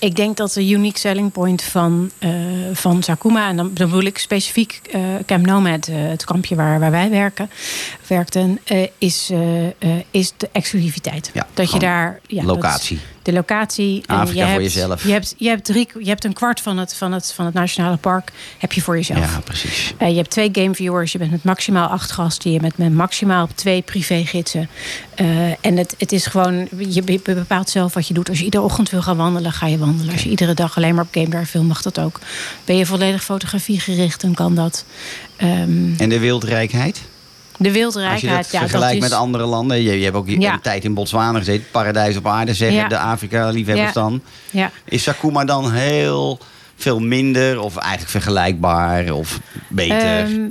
Ik 0.01 0.17
denk 0.17 0.37
dat 0.37 0.53
de 0.53 0.69
unique 0.69 0.99
selling 0.99 1.33
point 1.33 1.63
van, 1.63 2.11
eh, 2.19 2.31
van 2.73 3.03
Sakuma, 3.03 3.49
en 3.49 3.57
dan 3.57 3.73
bedoel 3.73 4.03
ik 4.03 4.19
specifiek 4.19 4.81
eh, 4.93 5.01
Camp 5.27 5.47
Nomad, 5.47 5.87
eh, 5.89 5.95
het 5.97 6.25
kampje 6.25 6.55
waar, 6.55 6.81
waar 6.81 6.91
wij 6.91 7.11
werken, 7.11 7.51
werkten, 8.07 8.59
is, 8.99 9.31
is 10.11 10.33
de 10.37 10.49
exclusiviteit. 10.53 11.31
Ja, 11.35 11.47
dat 11.55 11.73
je 11.73 11.79
daar. 11.79 12.21
Ja, 12.27 12.37
dat- 12.43 12.55
locatie. 12.55 12.99
De 13.31 13.37
locatie. 13.37 14.03
Afrika 14.07 14.41
je 14.41 14.53
voor 14.53 14.61
hebt, 14.61 14.73
jezelf. 14.75 15.05
Je 15.05 15.13
hebt, 15.13 15.35
je, 15.39 15.49
hebt 15.49 15.65
drie, 15.65 15.89
je 15.99 16.09
hebt 16.09 16.25
een 16.25 16.33
kwart 16.33 16.61
van 16.61 16.79
het, 16.79 16.95
van, 16.95 17.13
het, 17.13 17.33
van 17.33 17.45
het 17.45 17.55
Nationale 17.55 17.97
Park 17.97 18.33
heb 18.59 18.73
je 18.73 18.81
voor 18.83 18.97
jezelf. 18.97 19.19
Ja, 19.33 19.41
precies. 19.45 19.95
Eh, 19.99 20.09
je 20.09 20.17
hebt 20.17 20.31
twee 20.31 20.49
gameviewers, 20.53 21.13
je 21.13 21.19
bent 21.19 21.31
met 21.31 21.45
maximaal 21.45 21.89
acht 21.89 22.11
gasten, 22.13 22.53
je 22.53 22.61
bent 22.61 22.79
met 22.79 22.93
maximaal 22.95 23.49
twee 23.55 23.83
privégidsen. 23.83 24.69
Eh 25.15 25.29
en 25.61 25.77
het, 25.77 25.95
het 25.99 26.13
is 26.13 26.27
gewoon, 26.27 26.69
je 26.89 27.03
be- 27.03 27.21
bepaalt 27.25 27.71
zelf 27.71 27.95
wat 27.95 28.09
je 28.09 28.15
doet. 28.15 28.29
Als 28.29 28.39
je 28.39 28.45
iedere 28.45 28.63
ochtend 28.63 28.91
wil 28.91 29.03
gaan 29.03 29.17
wandelen, 29.17 29.53
ga 29.53 29.67
je 29.67 29.79
wandelen. 29.79 30.13
Als 30.13 30.23
je 30.23 30.29
iedere 30.31 30.55
dag 30.55 30.77
alleen 30.77 30.95
maar 30.95 31.05
op 31.05 31.13
Game 31.13 31.29
Drive 31.29 31.53
wil, 31.53 31.63
mag 31.63 31.83
dat 31.83 31.99
ook. 32.01 32.21
Ben 32.65 32.77
je 32.77 32.87
volledig 32.87 33.25
fotografie 33.25 33.81
gericht, 33.81 34.21
dan 34.21 34.35
kan 34.35 34.55
dat. 34.55 34.85
Ehm, 35.37 35.95
En 35.97 36.09
de 36.09 36.19
wildrijkheid? 36.19 37.01
De 37.61 37.69
Als 37.69 37.75
je 37.77 37.81
wildrijkheid, 37.81 38.43
dat 38.43 38.53
ja, 38.53 38.61
dat 38.61 38.69
vergelijkt 38.71 39.03
is, 39.03 39.09
met 39.11 39.19
andere 39.19 39.45
landen. 39.45 39.83
Je, 39.83 39.99
je 39.99 40.05
hebt 40.05 40.17
ook 40.17 40.29
Ja. 40.29 40.53
een 40.53 40.61
tijd 40.61 40.85
in 40.85 40.95
Botswana 40.95 41.39
gezeten. 41.39 41.67
Paradijs 41.71 42.17
op 42.17 42.27
aarde, 42.27 42.55
zeggen 42.55 42.79
Ja. 42.79 42.89
de 42.89 42.99
Afrika-liefhebbers 42.99 43.93
dan. 43.93 44.23
ja. 44.51 44.71
Is 44.85 45.03
Sakuma 45.03 45.45
dan 45.45 45.73
heel 45.73 46.39
veel 46.77 47.01
minder? 47.01 47.61
Of 47.61 47.77
eigenlijk 47.77 48.11
vergelijkbaar? 48.11 49.11
Of 49.11 49.41
beter? 49.69 50.19
Ehm, 50.19 50.49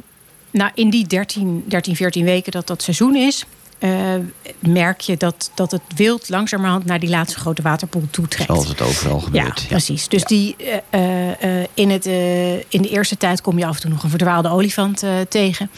nou, 0.52 0.72
in 0.74 0.90
die 0.90 1.08
13, 1.08 1.64
13, 1.68 1.96
14 1.96 2.24
weken 2.26 2.52
dat 2.52 2.68
dat 2.68 2.82
seizoen 2.84 3.16
is, 3.16 3.46
eh, 3.80 3.92
merk 4.60 5.02
je 5.02 5.18
dat, 5.18 5.52
dat 5.56 5.72
het 5.72 5.82
wild 5.96 6.30
langzamerhand 6.30 6.86
naar 6.86 7.00
die 7.00 7.10
laatste 7.10 7.40
grote 7.40 7.62
waterpoel 7.62 8.08
toe 8.10 8.28
trekt. 8.28 8.50
Zoals 8.50 8.68
het 8.68 8.82
overal 8.82 9.20
gebeurt. 9.20 9.62
Ja, 9.62 9.68
precies. 9.68 10.08
Dus 10.08 10.24
die, 10.24 10.56
eh, 10.90 11.62
eh, 11.62 11.68
in, 11.74 11.90
het, 11.90 12.06
in 12.70 12.82
de 12.82 12.90
eerste 12.90 13.18
tijd 13.18 13.42
kom 13.42 13.58
je 13.58 13.66
af 13.66 13.76
en 13.76 13.82
toe 13.82 13.90
nog 13.90 14.04
een 14.04 14.10
verdwaalde 14.10 14.50
olifant 14.50 15.04
tegen. 15.30 15.70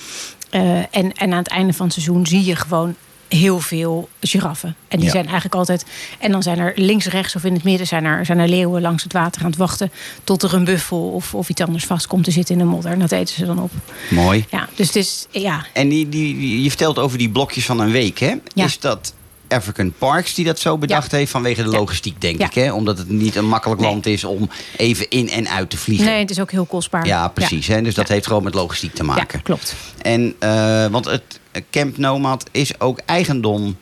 Eh, 0.52 0.78
en, 0.78 1.14
en 1.14 1.32
aan 1.32 1.38
het 1.38 1.47
einde 1.47 1.74
van 1.74 1.86
het 1.86 1.93
seizoen 1.93 2.26
zie 2.26 2.43
je 2.45 2.56
gewoon 2.56 2.95
heel 3.28 3.60
veel 3.60 4.10
giraffen. 4.20 4.76
En 4.88 4.97
die 4.97 5.06
Ja. 5.06 5.12
zijn 5.12 5.24
eigenlijk 5.26 5.56
altijd... 5.56 5.86
En 6.20 6.32
dan 6.32 6.43
zijn 6.43 6.60
er 6.60 6.74
links, 6.76 7.06
rechts 7.06 7.36
of 7.36 7.43
in 7.43 7.54
het 7.54 7.64
midden... 7.64 7.88
zijn 7.88 8.06
er, 8.06 8.26
zijn 8.26 8.39
er 8.39 8.47
leeuwen 8.47 8.82
langs 8.82 9.04
het 9.04 9.14
water 9.14 9.41
aan 9.41 9.47
het 9.49 9.58
wachten... 9.60 9.91
tot 10.24 10.43
er 10.43 10.54
een 10.54 10.64
buffel 10.64 11.10
of, 11.10 11.36
of 11.36 11.49
iets 11.49 11.62
anders 11.62 11.86
vast 11.86 12.08
komt 12.08 12.24
te 12.24 12.32
zitten 12.32 12.54
in 12.56 12.62
de 12.62 12.68
modder. 12.68 12.91
En 12.91 12.99
dat 12.99 13.12
eten 13.12 13.36
ze 13.36 13.45
dan 13.45 13.60
op. 13.62 13.72
Mooi. 14.10 14.45
Ja, 14.49 14.68
dus 14.76 14.88
het 14.88 14.95
is... 14.95 15.28
Ja, 15.30 15.66
En 15.74 15.89
die, 15.89 16.10
die, 16.10 16.62
je 16.64 16.70
vertelt 16.70 16.99
over 16.99 17.18
die 17.18 17.30
blokjes 17.30 17.66
van 17.66 17.80
een 17.80 17.91
week, 17.91 18.20
hè? 18.20 18.34
Ja. 18.54 18.66
Is 18.66 18.80
dat 18.80 19.14
African 19.52 19.93
Parks 19.97 20.34
die 20.34 20.45
dat 20.45 20.60
zo 20.60 20.78
bedacht 20.78 21.12
Ja. 21.12 21.18
heeft 21.18 21.32
vanwege 21.32 21.64
de 21.64 21.70
logistiek, 21.70 22.22
denk 22.22 22.39
Ja. 22.39 22.45
ik, 22.45 22.54
hè? 22.54 22.72
Omdat 22.74 22.97
het 22.97 23.10
niet 23.10 23.36
een 23.36 23.47
makkelijk 23.47 23.82
Nee. 23.82 23.89
land 23.89 24.06
is 24.06 24.24
om 24.24 24.49
even 24.78 25.10
in 25.10 25.30
en 25.30 25.49
uit 25.49 25.70
te 25.70 25.78
vliegen. 25.78 26.06
nee, 26.06 26.20
het 26.20 26.30
is 26.30 26.39
ook 26.39 26.52
heel 26.52 26.66
kostbaar. 26.66 27.06
Ja, 27.06 27.28
precies. 27.28 27.68
Hè? 27.68 27.82
Dus 27.82 27.95
dat 27.95 28.08
heeft 28.08 28.28
gewoon 28.28 28.43
met 28.43 28.54
logistiek 28.54 28.93
te 28.93 29.04
Ja, 29.06 29.14
maken. 29.14 29.41
klopt. 29.41 29.76
En, 30.02 30.36
eh, 30.39 30.86
want 30.88 31.06
het 31.06 31.39
Camp 31.72 31.97
Nomad 31.97 32.43
is 32.52 32.80
ook 32.80 32.99
eigendom 33.06 33.78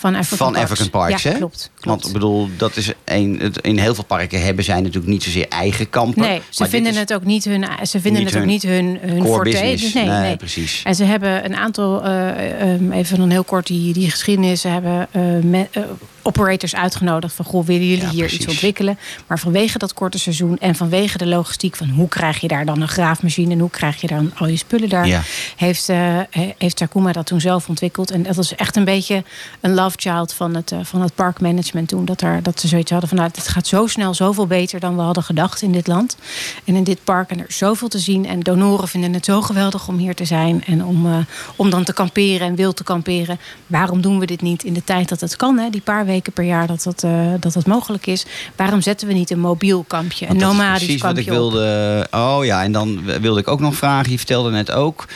Van 0.00 0.14
African 0.14 0.38
van 0.38 0.52
Parks. 0.52 0.70
African 0.70 0.90
Parks, 1.00 1.22
ja, 1.22 1.30
hè? 1.30 1.36
klopt. 1.36 1.70
klopt. 1.74 1.84
Want 1.84 2.06
ik 2.06 2.12
bedoel, 2.12 2.48
dat 2.56 2.76
is 2.76 2.92
een, 3.04 3.52
in 3.60 3.78
heel 3.78 3.94
veel 3.94 4.04
parken 4.04 4.42
hebben 4.42 4.64
zij 4.64 4.80
natuurlijk 4.80 5.06
niet 5.06 5.22
zozeer 5.22 5.48
eigen 5.48 5.90
kampen. 5.90 6.20
Nee, 6.22 6.40
ze 6.48 6.66
vinden 6.68 6.94
het 6.94 7.14
ook 7.14 7.24
niet 7.24 7.44
hun, 7.44 7.64
ze 7.86 8.00
vinden 8.00 8.24
het 8.24 8.32
ook 8.32 8.38
hun 8.38 8.48
niet 8.48 8.62
hun, 8.62 8.98
hun 9.00 9.24
forte. 9.24 9.50
Dus 9.50 9.92
nee, 9.94 10.04
nee, 10.06 10.18
nee. 10.20 10.36
precies. 10.36 10.82
En 10.84 10.94
ze 10.94 11.04
hebben 11.04 11.44
een 11.44 11.56
aantal, 11.56 12.04
eh, 12.04 12.72
ehm, 12.74 12.92
even 12.92 13.18
dan 13.18 13.30
heel 13.30 13.44
kort 13.44 13.66
die, 13.66 13.92
die 13.92 14.10
geschiedenis. 14.10 14.60
Ze 14.60 14.68
hebben 14.68 15.08
eh, 15.10 15.22
me- 15.42 15.68
eh, 15.70 15.82
operators 16.22 16.74
uitgenodigd 16.74 17.34
van... 17.34 17.44
goh, 17.44 17.66
willen 17.66 17.86
jullie 17.86 18.04
Ja, 18.04 18.10
hier 18.10 18.18
precies. 18.20 18.38
iets 18.38 18.48
ontwikkelen? 18.48 18.98
Maar 19.26 19.38
vanwege 19.38 19.78
dat 19.78 19.94
korte 19.94 20.18
seizoen 20.18 20.58
en 20.58 20.74
vanwege 20.74 21.18
de 21.18 21.26
logistiek... 21.26 21.76
van 21.76 21.88
hoe 21.88 22.08
krijg 22.08 22.40
je 22.40 22.48
daar 22.48 22.64
dan 22.64 22.80
een 22.80 22.88
graafmachine... 22.88 23.52
en 23.52 23.58
hoe 23.58 23.70
krijg 23.70 24.00
je 24.00 24.06
dan 24.06 24.32
al 24.36 24.46
je 24.48 24.56
spullen 24.56 24.88
daar... 24.88 25.06
Ja. 25.06 25.22
heeft, 25.56 25.86
he- 25.86 26.54
heeft 26.58 26.76
Takuma 26.76 27.12
dat 27.12 27.26
toen 27.26 27.40
zelf 27.40 27.68
ontwikkeld. 27.68 28.10
En 28.10 28.22
dat 28.22 28.36
was 28.36 28.54
echt 28.54 28.76
een 28.76 28.84
beetje 28.84 29.24
een 29.60 29.74
love 29.74 29.89
child 29.96 30.32
van 30.32 30.54
het, 30.54 30.72
eh, 30.72 30.78
van 30.82 31.02
het 31.02 31.14
parkmanagement 31.14 31.88
toen. 31.88 32.04
Dat, 32.04 32.20
er, 32.20 32.42
dat 32.42 32.60
ze 32.60 32.68
zoiets 32.68 32.90
hadden 32.90 33.08
van... 33.08 33.18
nou, 33.18 33.30
het 33.34 33.48
gaat 33.48 33.66
zo 33.66 33.86
snel, 33.86 34.14
zoveel 34.14 34.46
beter 34.46 34.80
dan 34.80 34.96
we 34.96 35.02
hadden 35.02 35.22
gedacht 35.22 35.62
in 35.62 35.72
dit 35.72 35.86
land. 35.86 36.16
En 36.64 36.74
in 36.74 36.84
dit 36.84 37.04
park 37.04 37.30
en 37.30 37.38
er 37.38 37.48
is 37.48 37.56
zoveel 37.56 37.88
te 37.88 37.98
zien. 37.98 38.26
En 38.26 38.40
donoren 38.40 38.88
vinden 38.88 39.12
het 39.12 39.24
zo 39.24 39.42
geweldig 39.42 39.88
om 39.88 39.96
hier 39.96 40.14
te 40.14 40.24
zijn. 40.24 40.64
En 40.64 40.84
om, 40.84 41.06
eh, 41.06 41.16
om 41.56 41.70
dan 41.70 41.84
te 41.84 41.92
kamperen 41.92 42.46
en 42.46 42.54
wild 42.54 42.76
te 42.76 42.84
kamperen. 42.84 43.38
Waarom 43.66 44.00
doen 44.00 44.18
we 44.18 44.26
dit 44.26 44.42
niet 44.42 44.64
in 44.64 44.72
de 44.72 44.84
tijd 44.84 45.08
dat 45.08 45.20
het 45.20 45.36
kan? 45.36 45.58
Hè? 45.58 45.70
Die 45.70 45.80
paar 45.80 46.06
weken 46.06 46.32
per 46.32 46.44
jaar 46.44 46.66
dat 46.66 46.82
dat, 46.82 47.02
eh, 47.02 47.32
dat 47.40 47.52
dat 47.52 47.66
mogelijk 47.66 48.06
is. 48.06 48.26
Waarom 48.56 48.80
zetten 48.80 49.08
we 49.08 49.14
niet 49.14 49.30
een 49.30 49.40
mobiel 49.40 49.84
kampje, 49.86 50.28
een 50.28 50.36
nomadisch 50.36 50.84
precies 50.84 51.02
wat 51.02 51.14
kampje 51.14 51.32
ik 51.32 51.38
op? 51.38 51.52
wilde. 51.52 52.06
Oh 52.10 52.44
ja, 52.44 52.62
en 52.62 52.72
dan 52.72 53.04
wilde 53.20 53.40
ik 53.40 53.48
ook 53.48 53.60
nog 53.60 53.74
vragen. 53.74 54.10
Je 54.10 54.18
vertelde 54.18 54.50
net 54.50 54.70
ook 54.70 55.06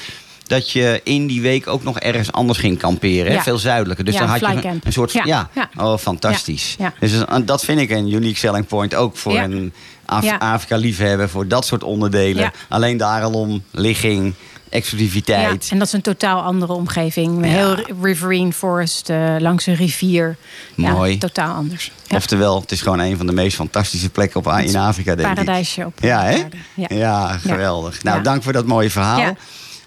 dat 0.47 0.71
je 0.71 1.01
in 1.05 1.27
die 1.27 1.41
week 1.43 1.67
ook 1.67 1.83
nog 1.83 1.99
ergens 1.99 2.33
anders 2.33 2.59
ging 2.59 2.79
kamperen. 2.79 3.33
Hè? 3.33 3.41
Veel 3.43 3.59
zuidelijker. 3.59 4.05
Dus 4.05 4.15
Ja, 4.15 4.21
dan 4.21 4.29
had 4.29 4.41
je 4.63 4.69
een, 4.69 4.81
een 4.85 4.93
soort. 4.93 5.13
Ja. 5.13 5.49
Ja, 5.55 5.69
Oh, 5.77 5.99
fantastisch. 5.99 6.77
Dus 7.01 7.19
dat- 7.19 7.47
dat 7.47 7.65
vind 7.65 7.81
ik 7.81 7.91
een 7.91 8.13
unique 8.13 8.37
selling 8.37 8.67
point. 8.67 8.95
Ook 8.95 9.17
voor 9.17 9.39
een 9.39 9.73
Af. 10.07 10.39
Afrika-liefhebber. 10.39 11.29
Voor 11.29 11.49
dat 11.49 11.67
soort 11.67 11.83
onderdelen. 11.83 12.53
Alleen 12.69 12.97
daar 12.97 13.23
al 13.23 13.33
om 13.33 13.63
ligging, 13.71 14.35
exclusiviteit. 14.71 15.65
Ja, 15.65 15.71
en 15.73 15.79
dat 15.79 15.87
is 15.87 15.93
een 15.93 16.01
totaal 16.03 16.41
andere 16.43 16.73
omgeving. 16.73 17.45
Heel 17.45 17.77
riverine 18.03 18.53
forest, 18.53 19.09
eh, 19.11 19.35
langs 19.39 19.67
een 19.67 19.75
rivier. 19.75 20.37
Mooi. 20.75 21.13
Ja, 21.13 21.19
totaal 21.19 21.55
anders. 21.55 21.91
Ja. 22.07 22.17
Oftewel, 22.17 22.61
het 22.61 22.73
is 22.73 22.81
gewoon 22.83 22.99
een 22.99 23.17
van 23.17 23.27
de 23.27 23.33
meest 23.33 23.57
fantastische 23.57 24.11
plekken 24.11 24.41
op, 24.41 24.47
in 24.47 24.77
Afrika, 24.77 25.15
denk 25.15 25.29
ik. 25.29 25.35
Paradijsje 25.35 25.85
op 25.87 25.99
Ja, 26.01 26.23
hè? 26.25 26.43
Ja, 26.89 27.39
geweldig. 27.39 28.03
Nou, 28.03 28.23
dank 28.23 28.43
voor 28.43 28.53
dat 28.53 28.67
mooie 28.67 28.91
verhaal. 28.91 29.37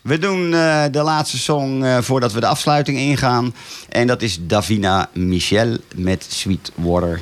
We 0.08 0.18
doen 0.18 0.54
eh, 0.54 0.84
de 0.92 1.02
laatste 1.02 1.38
song 1.38 1.84
eh, 1.84 1.98
voordat 2.02 2.34
we 2.34 2.40
de 2.40 2.46
afsluiting 2.46 2.98
ingaan. 2.98 3.56
En 3.90 4.08
dat 4.08 4.22
is 4.22 4.38
Davina 4.42 5.10
Michel 5.14 5.78
met 5.96 6.26
Sweet 6.30 6.72
Water. 6.76 7.22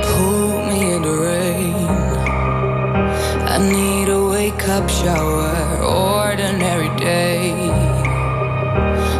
Pull 0.00 0.64
me 0.66 0.94
in 0.94 1.02
the 1.02 1.16
rain. 1.22 1.74
I 3.48 3.72
need 3.72 4.08
a 4.08 4.28
wake 4.28 4.68
up 4.68 4.90
shower, 4.90 5.84
ordinary 5.84 6.90
day. 6.96 7.52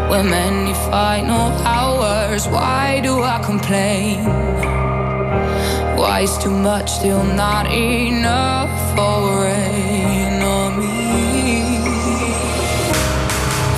When 0.08 0.28
many 0.28 0.74
final 0.74 1.52
hours, 1.64 2.46
why 2.48 3.00
do 3.02 3.22
I 3.22 3.38
complain? 3.44 4.49
Is 6.00 6.36
too 6.36 6.50
much 6.50 6.90
still 6.90 7.22
not 7.22 7.72
enough 7.72 8.70
for 8.94 9.44
rain 9.44 10.42
on 10.42 10.78
me? 10.78 11.78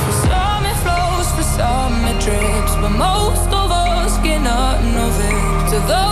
For 0.06 0.12
some 0.26 0.64
it 0.66 0.76
flows, 0.82 1.28
for 1.36 1.46
some 1.56 2.04
it 2.04 2.20
drips, 2.20 2.74
but 2.82 2.90
most 2.90 3.46
of 3.46 3.70
us 3.70 4.18
get 4.24 4.40
none 4.42 4.96
of 4.96 5.14
it. 5.20 5.70
To 5.70 5.78
those 5.86 6.11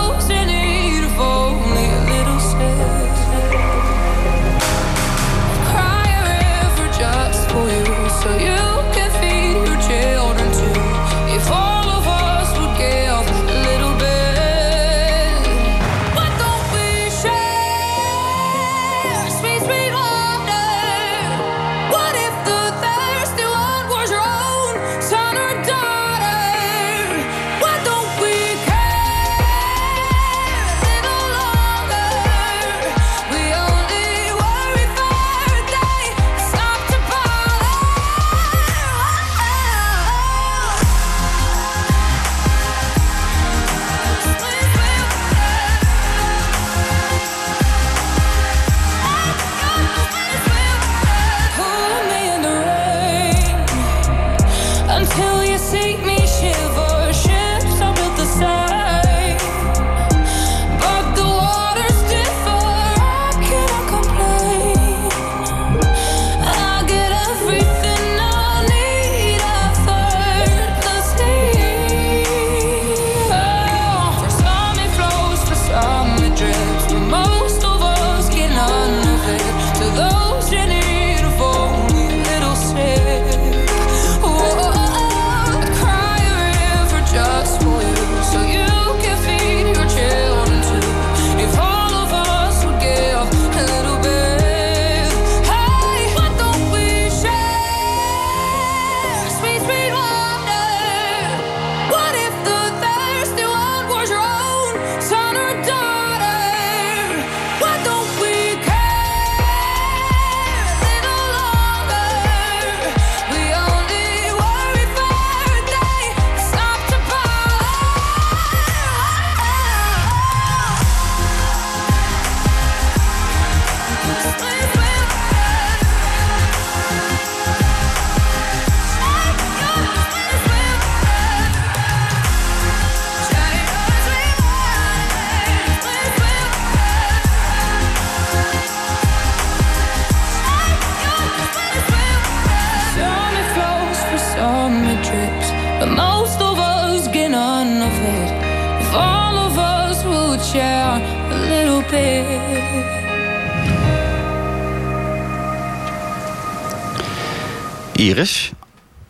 Iris, 158.01 158.53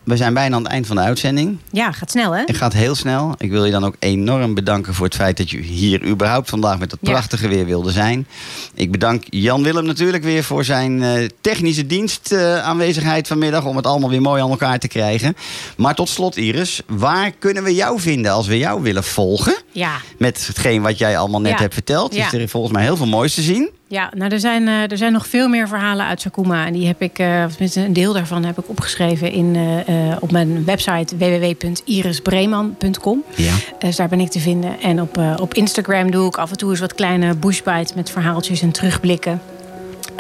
we 0.05 0.16
zijn 0.16 0.34
bijna 0.34 0.57
aan 0.57 0.62
het 0.62 0.72
eind 0.72 0.86
van 0.86 0.97
de 0.97 1.03
uitzending. 1.03 1.59
Ja, 1.72 1.93
gaat 1.93 2.11
snel 2.11 2.32
hè? 2.32 2.43
Het 2.47 2.57
gaat 2.57 2.72
heel 2.72 2.95
snel. 2.95 3.34
Ik 3.38 3.51
wil 3.51 3.64
je 3.64 3.70
dan 3.70 3.84
ook 3.84 3.95
enorm 3.99 4.55
bedanken 4.55 4.95
voor 4.95 5.07
het 5.07 5.14
feit 5.14 5.36
dat 5.36 5.51
je 5.51 5.59
hier 5.59 6.05
überhaupt 6.07 6.49
vandaag 6.49 6.78
met 6.78 6.91
dat 6.91 6.99
Ja. 7.03 7.11
prachtige 7.11 7.49
weer 7.49 7.64
wilde 7.66 7.91
zijn. 7.91 8.26
Ik 8.74 8.91
bedank 8.91 9.24
Jan 9.28 9.62
Willem 9.62 9.84
natuurlijk 9.84 10.24
weer 10.24 10.45
voor 10.45 10.64
zijn 10.64 11.03
eh, 11.03 11.28
technische 11.41 11.86
dienst 11.86 12.32
eh, 12.32 12.59
aanwezigheid 12.62 13.26
vanmiddag 13.26 13.64
om 13.64 13.76
het 13.76 13.86
allemaal 13.86 14.11
weer 14.11 14.20
mooi 14.22 14.43
aan 14.43 14.51
elkaar 14.51 14.78
te 14.78 14.88
krijgen. 14.88 15.36
Maar 15.76 15.95
tot 15.95 16.09
slot 16.09 16.36
Iris, 16.36 16.82
waar 16.86 17.30
kunnen 17.38 17.62
we 17.62 17.74
jou 17.74 18.01
vinden 18.01 18.32
als 18.32 18.47
we 18.47 18.59
jou 18.59 18.82
willen 18.82 19.05
volgen? 19.05 19.57
Ja. 19.72 19.97
Met 20.18 20.47
hetgeen 20.47 20.82
wat 20.82 20.99
jij 20.99 21.18
allemaal 21.18 21.41
net 21.41 21.53
Ja. 21.53 21.59
hebt 21.59 21.74
verteld. 21.74 22.14
Ja. 22.14 22.26
Is 22.26 22.32
er 22.32 22.49
volgens 22.49 22.72
mij 22.72 22.82
heel 22.82 22.97
veel 22.97 23.07
moois 23.07 23.34
te 23.34 23.43
zien. 23.43 23.70
Ja, 23.91 24.11
nou, 24.16 24.32
er 24.32 24.41
zijn, 24.41 24.68
eh, 24.68 24.91
er 24.91 24.97
zijn 24.97 25.12
nog 25.12 25.26
veel 25.26 25.49
meer 25.49 25.68
verhalen 25.68 26.07
uit 26.07 26.20
Sakuma. 26.20 26.66
En 26.66 26.72
die 26.72 26.86
heb 26.86 27.03
ik, 27.03 27.18
eh, 27.18 27.43
of 27.47 27.51
tenminste 27.51 27.80
een 27.80 27.93
deel 27.93 28.12
daarvan 28.12 28.45
heb 28.45 28.59
ik 28.59 28.68
opgeschreven 28.68 29.32
in, 29.32 29.57
eh, 29.86 30.16
op 30.20 30.30
mijn 30.30 30.64
website 30.64 31.16
www.irisbreeman.com. 31.16 33.24
Ja. 33.36 33.53
Dus 33.78 33.97
daar 33.97 34.09
ben 34.09 34.20
ik 34.20 34.30
te 34.30 34.41
vinden. 34.41 34.80
En 34.80 35.01
op, 35.01 35.20
op 35.41 35.55
Instagram 35.55 36.11
doe 36.11 36.26
ik 36.26 36.38
af 36.38 36.51
en 36.51 36.57
toe 36.57 36.70
eens 36.70 36.80
wat 36.80 36.95
kleine 36.95 37.34
bushbites 37.34 37.95
met 37.95 38.11
verhaaltjes 38.11 38.62
en 38.62 38.70
terugblikken. 38.70 39.41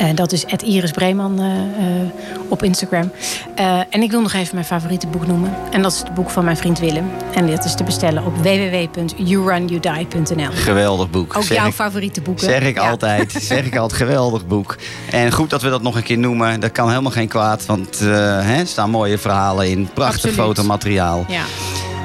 Eh, 0.00 0.06
dat 0.14 0.32
is 0.32 0.44
Iris 0.44 0.90
Breeman 0.90 1.38
eh, 1.40 1.46
eh, 1.46 1.52
op 2.48 2.62
Instagram. 2.62 3.12
En 3.90 4.02
ik 4.02 4.10
wil 4.10 4.20
nog 4.20 4.32
even 4.32 4.54
mijn 4.54 4.66
favoriete 4.66 5.06
boek 5.06 5.26
noemen. 5.26 5.54
En 5.70 5.82
dat 5.82 5.92
is 5.92 5.98
het 5.98 6.14
boek 6.14 6.30
van 6.30 6.44
mijn 6.44 6.56
vriend 6.56 6.78
Willem. 6.78 7.10
En 7.34 7.46
dat 7.50 7.64
is 7.64 7.74
te 7.74 7.84
bestellen 7.84 8.24
op 8.24 8.36
www.yourunyoudie.nl. 8.36 10.48
Geweldig 10.52 11.10
boek. 11.10 11.36
Ook 11.36 11.42
Zeg 11.42 11.56
jouw 11.56 11.66
ik- 11.66 11.72
favoriete 11.74 12.20
boeken. 12.20 12.44
Zeg 12.44 12.62
ik 12.62 12.76
Ja. 12.76 12.90
altijd. 12.90 13.32
Zeg 13.42 13.64
ik 13.64 13.76
altijd. 13.76 14.00
Geweldig 14.00 14.46
boek. 14.46 14.76
En 15.10 15.32
goed 15.32 15.50
dat 15.50 15.62
we 15.62 15.68
dat 15.68 15.82
nog 15.82 15.96
een 15.96 16.02
keer 16.02 16.18
noemen. 16.18 16.60
Dat 16.60 16.72
kan 16.72 16.88
helemaal 16.88 17.10
geen 17.10 17.28
kwaad. 17.28 17.66
Want 17.66 17.98
hè, 17.98 18.58
er 18.60 18.66
staan 18.66 18.90
mooie 18.90 19.18
verhalen 19.18 19.70
in. 19.70 19.88
Prachtig 19.94 20.14
Absoluut. 20.24 20.36
fotomateriaal. 20.46 21.24
Ja. 21.28 21.42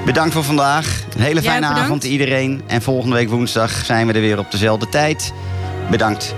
Bedankt 0.06 0.34
voor 0.34 0.44
vandaag. 0.44 1.04
Een 1.16 1.22
hele 1.22 1.42
fijne 1.42 1.66
avond 1.66 2.04
iedereen. 2.04 2.62
En 2.68 2.82
volgende 2.82 3.16
week 3.16 3.30
woensdag 3.30 3.72
zijn 3.86 4.08
we 4.08 4.14
er 4.14 4.22
weer 4.22 4.40
op 4.40 4.52
dezelfde 4.52 4.90
tijd. 4.90 5.34
Bedankt. 5.90 6.34